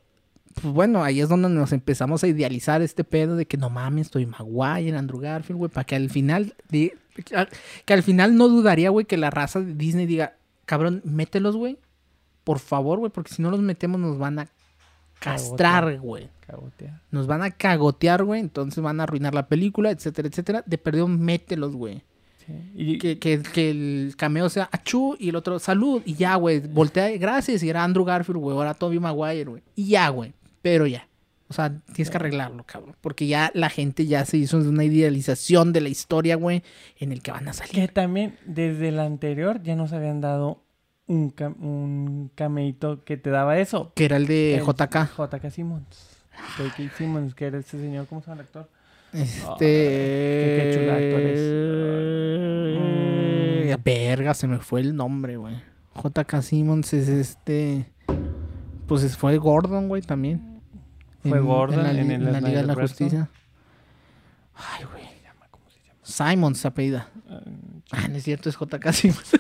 [0.61, 4.07] pues bueno, ahí es donde nos empezamos a idealizar este pedo de que no mames,
[4.07, 6.53] estoy Maguire, Andrew Garfield, güey, para que al final,
[7.85, 10.35] que al final no dudaría, güey, que la raza de Disney diga,
[10.65, 11.77] cabrón, mételos, güey,
[12.43, 14.47] por favor, güey, porque si no los metemos nos van a
[15.19, 16.29] castrar, güey.
[17.11, 18.41] Nos van a cagotear, güey.
[18.41, 20.63] Entonces van a arruinar la película, etcétera, etcétera.
[20.65, 22.03] De perdido, mételos, güey.
[22.45, 22.53] Sí.
[22.75, 26.01] Y, Que, que, que el cameo sea achú y el otro salud.
[26.05, 26.59] Y ya, güey.
[26.59, 27.63] Voltea, gracias.
[27.63, 28.57] Y era Andrew Garfield, güey.
[28.57, 29.63] Ahora Toby Maguire, güey.
[29.75, 30.33] Y ya, güey.
[30.61, 31.07] Pero ya.
[31.51, 32.95] O sea, tienes que arreglarlo, cabrón.
[33.01, 36.63] Porque ya la gente ya se hizo una idealización de la historia, güey.
[36.97, 37.91] En el que van a Que salir.
[37.91, 40.63] también desde el anterior ya nos habían dado
[41.07, 43.91] un, cam- un cameito que te daba eso.
[43.95, 45.09] Que era el de El JK.
[45.17, 46.07] JK Simmons.
[46.57, 46.95] J.K.
[46.97, 48.69] Simmons, que era ese señor, ¿cómo se llama el actor?
[49.11, 49.57] Este.
[49.59, 51.19] qué- qué chula actor
[53.67, 55.55] Eh, Verga, se me fue el nombre, güey.
[56.01, 57.91] JK Simmons es este.
[58.87, 60.50] Pues es- fue Gordon, güey, también.
[61.23, 62.73] Fue Gordon la, en li- el la Liga de la.
[62.75, 63.29] Justicia.
[64.55, 65.03] Ay, güey.
[66.03, 67.07] Simons se apellida.
[67.91, 69.31] Ah, no es cierto, es JK Simmons.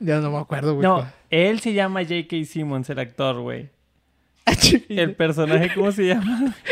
[0.00, 0.86] ya no me acuerdo, güey.
[0.86, 2.44] No, él se llama J.K.
[2.44, 3.70] Simmons, el actor, güey.
[4.46, 4.52] Ah,
[4.88, 6.54] El personaje, ¿cómo se llama?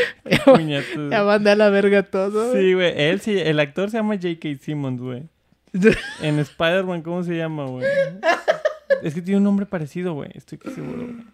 [1.10, 2.52] Ya mandé a la verga todo.
[2.54, 2.92] Sí, güey.
[2.96, 4.48] Él sí, el actor se llama J.K.
[4.60, 5.24] Simmons, güey.
[6.22, 7.86] En Spider-Man, ¿cómo se llama, güey?
[9.02, 10.30] Es que tiene un nombre parecido, güey.
[10.34, 11.24] Estoy casi seguro, güey.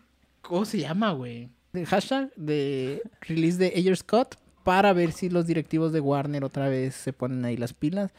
[0.47, 1.49] ¿Cómo se llama, güey?
[1.73, 6.69] El hashtag de release de Ayer Scott para ver si los directivos de Warner otra
[6.69, 8.13] vez se ponen ahí las pilas.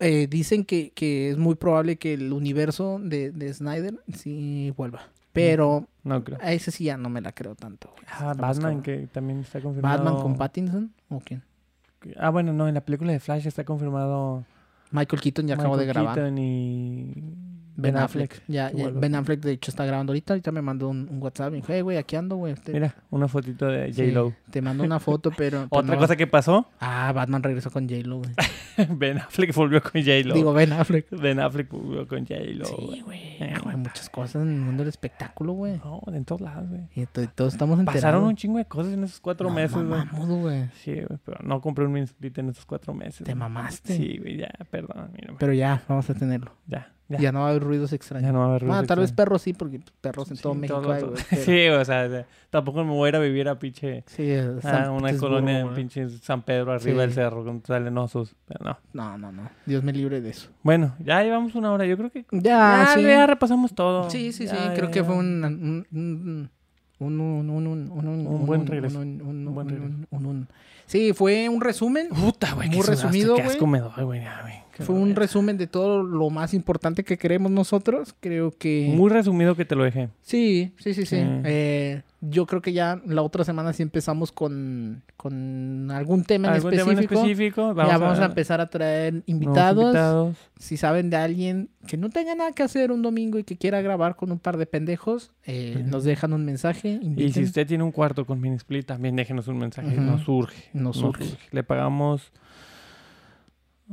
[0.00, 5.08] Eh, dicen que, que es muy probable que el universo de, de Snyder sí vuelva.
[5.32, 6.38] Pero No creo.
[6.40, 7.90] a ese sí ya no me la creo tanto.
[7.92, 8.04] güey.
[8.08, 10.04] Ah, Batman, que también está confirmado.
[10.04, 10.92] ¿Batman con Pattinson?
[11.08, 11.42] ¿O quién?
[12.16, 14.44] Ah, bueno, no, en la película de Flash está confirmado.
[14.90, 16.14] Michael Keaton ya acabo de Michael grabar.
[16.16, 17.14] Keaton y.
[17.76, 18.42] Ben Affleck.
[18.48, 18.70] Ya.
[18.94, 20.32] Ben Affleck, de hecho, está grabando ahorita.
[20.34, 21.50] Ahorita me mandó un, un WhatsApp.
[21.50, 22.54] Me dijo, hey, güey, aquí ando, güey.
[22.54, 24.32] Te- Mira, una fotito de sí, J-Lo.
[24.50, 25.66] te mando una foto, pero...
[25.68, 28.30] pero Otra no- cosa que pasó, Ah, Batman regresó con J-Lo, güey.
[28.96, 30.34] Ben Affleck volvió con J-Lo.
[30.34, 31.08] Digo, Ben Affleck.
[31.10, 32.64] Ben Affleck volvió con J-Lo.
[32.64, 33.20] Sí, güey.
[33.40, 35.78] Eh, muchas cosas en el mundo del espectáculo, güey.
[35.84, 36.88] No, en todos lados, güey.
[36.94, 38.02] Y to- todos estamos enterados.
[38.02, 40.68] Pasaron un chingo de cosas en esos cuatro No, meses, güey.
[40.82, 43.24] Sí, güey, pero no compré un split en esos cuatro meses.
[43.24, 43.96] Te mamaste.
[43.96, 45.10] Sí, güey, ya, perdón.
[45.38, 46.52] Pero ya, vamos a tenerlo.
[46.66, 47.32] Ya, Ya, ya.
[47.32, 48.26] no va a haber ruidos extraños.
[48.26, 50.42] Ya no va a haber Bueno, ruidos tal vez perros sí, porque perros en Sí,
[50.42, 51.24] todo México todos hay, los- güey.
[51.30, 54.04] pero- Sí, o sea, tampoco me voy a ir a vivir a pinche...
[54.06, 57.06] Sí, a San una colonia en pinche San Pedro, arriba Sí.
[57.06, 58.34] del cerro, con salenosos.
[58.46, 58.78] Pero no.
[58.92, 59.48] No, no, no.
[59.66, 60.48] Dios me libre de eso.
[60.62, 61.86] Bueno, ya llevamos una hora.
[61.86, 62.24] Yo creo que...
[62.32, 63.02] Ya, Ya, sí.
[63.02, 64.08] ya repasamos todo.
[64.10, 64.56] Sí, sí, sí.
[64.74, 65.44] Creo que fue un...
[65.44, 66.50] Un, un,
[67.20, 69.00] un, un, un, un, un, Un buen regreso.
[69.00, 69.94] Un, un, Un buen un- regreso.
[70.10, 70.48] un- un-
[70.86, 72.08] Sí, fue un resumen.
[72.10, 72.68] Puta, güey.
[72.68, 74.22] Muy resumido, Qué asco me doy, güey.
[74.74, 78.14] Qué Fue un resumen de todo lo más importante que queremos nosotros.
[78.20, 78.92] Creo que...
[78.94, 80.08] Muy resumido que te lo dejé.
[80.22, 81.16] Sí, sí, sí, sí.
[81.16, 81.22] Sí.
[81.44, 86.54] Eh, yo creo que ya la otra semana sí empezamos con, con algún tema en
[86.54, 87.20] ¿Algún tema en específico.
[87.20, 87.74] específico?
[87.76, 89.84] ya vamos a, empezar a traer invitados.
[89.84, 90.36] invitados.
[90.58, 93.82] Si saben de alguien que no tenga nada que hacer un domingo y que quiera
[93.82, 96.98] grabar con un par de pendejos, eh, nos dejan un mensaje.
[97.02, 99.88] Y si usted tiene un cuarto con mini split, también déjenos un mensaje.
[99.88, 100.00] Ujú.
[100.00, 100.70] Nos surge.
[100.72, 101.26] Nos surge.
[101.50, 102.32] Le pagamos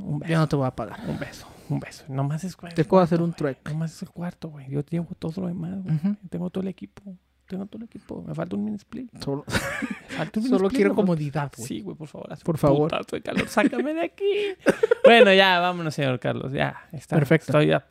[0.04, 0.32] un beso.
[0.32, 1.00] Yo no te voy a pagar.
[1.08, 1.48] Un beso.
[1.70, 2.04] Un beso.
[2.10, 3.72] Nomás es Te puedo hacer un trueque.
[3.72, 4.70] Nomás es el cuarto, güey.
[4.70, 5.98] Yo llevo todo lo demás, güey.
[6.30, 7.16] Tengo todo el equipo.
[7.48, 8.24] Tengo todo el equipo.
[8.26, 9.10] Me falta un mini split.
[9.24, 11.68] Solo, falta un mini solo quiero comodidad, güey.
[11.68, 12.30] Sí, güey, por favor.
[12.44, 12.90] Por favor.
[12.90, 13.48] putazo de calor.
[13.48, 14.34] Sácame de aquí.
[15.04, 16.52] bueno, ya, vámonos, señor Carlos.
[16.52, 17.18] Ya, está.
[17.18, 17.58] Perfecto.
[17.58, 17.86] Estoy ya.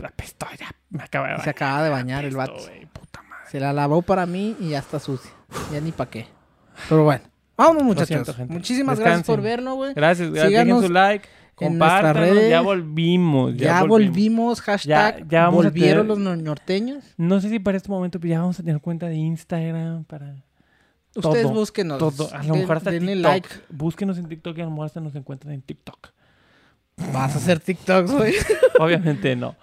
[0.91, 1.49] Me acaba de Se bañar.
[1.49, 2.55] acaba de bañar el vato.
[2.93, 3.51] Puta madre.
[3.51, 5.31] Se la lavó para mí y ya está sucia.
[5.73, 6.27] Ya ni pa' qué.
[6.89, 7.25] Pero bueno.
[7.57, 8.35] Vámonos, muchachos.
[8.35, 8.53] siento.
[8.53, 9.93] Muchísimas gracias por verlo, güey.
[9.93, 10.51] Gracias, gracias.
[10.51, 11.29] Dejen Síganos su like.
[11.69, 12.17] Compártanos.
[12.17, 12.51] redes.
[12.51, 13.57] Ya volvimos.
[13.57, 14.61] Ya, volvimos.
[14.61, 15.29] Hashtag.
[15.29, 17.05] ya vamos volvieron tener- los no- norteños.
[17.17, 20.37] No sé si para este momento, pero ya vamos a tener cuenta de Instagram para
[21.17, 21.99] Ustedes Todo, búsquenos.
[21.99, 22.33] todo.
[22.33, 23.33] A lo mejor hasta denle TikTok.
[23.33, 23.49] like.
[23.71, 26.11] Búsquenos en TikTok y a lo mejor hasta nos encuentran en TikTok.
[27.13, 28.35] Vas a hacer TikToks, güey.
[28.79, 29.57] Obviamente no.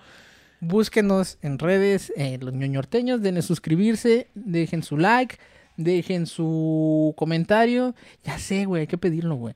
[0.60, 5.38] Búsquenos en redes, eh, los ñoñorteños, denle suscribirse, dejen su like,
[5.78, 7.93] dejen su comentario.
[8.24, 9.54] Ya sé, güey, hay que pedirlo, güey.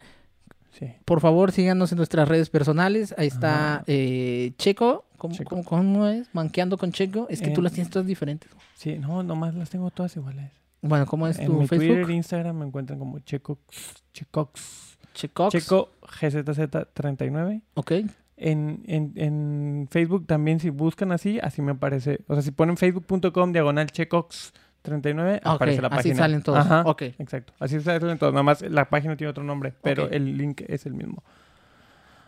[0.72, 0.88] Sí.
[1.05, 3.13] Por favor, síganos en nuestras redes personales.
[3.17, 5.05] Ahí está eh, Checo.
[5.17, 5.49] ¿Cómo, Checo.
[5.49, 6.28] cómo- cómo es?
[6.34, 7.28] Manqueando con Checo.
[7.30, 8.49] Es que tú las tienes todas diferentes.
[8.76, 10.49] Sí, no, nomás las tengo todas iguales.
[10.82, 11.88] Bueno, ¿cómo es en tu mi Facebook?
[11.89, 14.03] Twitter e Instagram me encuentran como Checox.
[14.13, 14.97] Checox.
[15.13, 15.51] Checox.
[15.51, 17.61] Checo GZZ39.
[17.76, 17.91] Ok.
[18.38, 22.22] En, en, en Facebook también, si buscan así, así me aparece.
[22.28, 23.91] O sea, si ponen facebook.com diagonal
[24.84, 26.15] Checox39, Ah, aparece la así página.
[26.15, 26.59] salen todos.
[26.59, 27.01] Ajá, Ok.
[27.19, 27.53] exacto.
[27.59, 28.34] Así salen todos.
[28.34, 31.23] Nada más la página tiene otro nombre, pero el link es el mismo.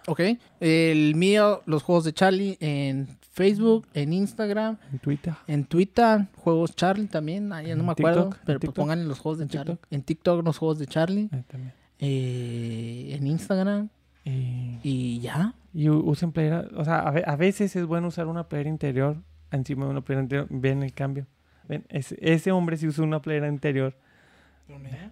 [0.07, 0.19] Ok.
[0.59, 5.33] El mío, los juegos de Charlie en Facebook, en Instagram, En Twitter.
[5.47, 7.51] en Twitter, juegos Charlie también.
[7.53, 8.31] Ah, ya no me acuerdo.
[8.45, 9.73] Pero pues pongan los juegos de Charlie.
[9.75, 9.87] TikTok.
[9.91, 11.29] En TikTok, los juegos de Charlie.
[11.47, 11.73] También.
[11.99, 13.89] eh, en Instagram.
[14.25, 15.53] Y, Y ya.
[15.73, 16.65] y usen playera.
[16.75, 19.17] O sea, a, ve- a veces es bueno usar una playera interior
[19.51, 20.47] encima de una playera interior.
[20.49, 21.27] Ven el cambio.
[21.67, 23.95] Ven, ese, ese hombre sí usa una playera interior.
[24.67, 25.11] Mira,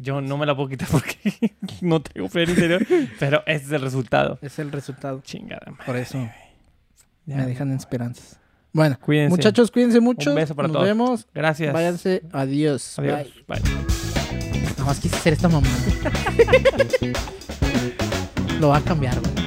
[0.00, 2.86] yo no me la puedo quitar porque no tengo playera interior,
[3.18, 4.38] pero ese es el resultado.
[4.42, 5.20] Es el resultado.
[5.22, 5.84] Chingada madre.
[5.86, 6.28] Por eso
[7.26, 8.38] Ya, me dejan en esperanzas.
[8.72, 9.30] Bueno, Cuídense.
[9.30, 10.30] muchachos, cuídense mucho.
[10.30, 10.86] Un beso para Nos todos.
[10.86, 11.26] vemos.
[11.34, 11.72] Gracias.
[11.72, 12.22] Váyanse.
[12.32, 12.98] Adiós.
[12.98, 13.28] Adiós.
[13.46, 13.60] Bye.
[13.60, 14.62] Bye.
[14.72, 15.68] Nada más quise hacer esta mamá.
[18.60, 19.41] Lo va a cambiar, güey.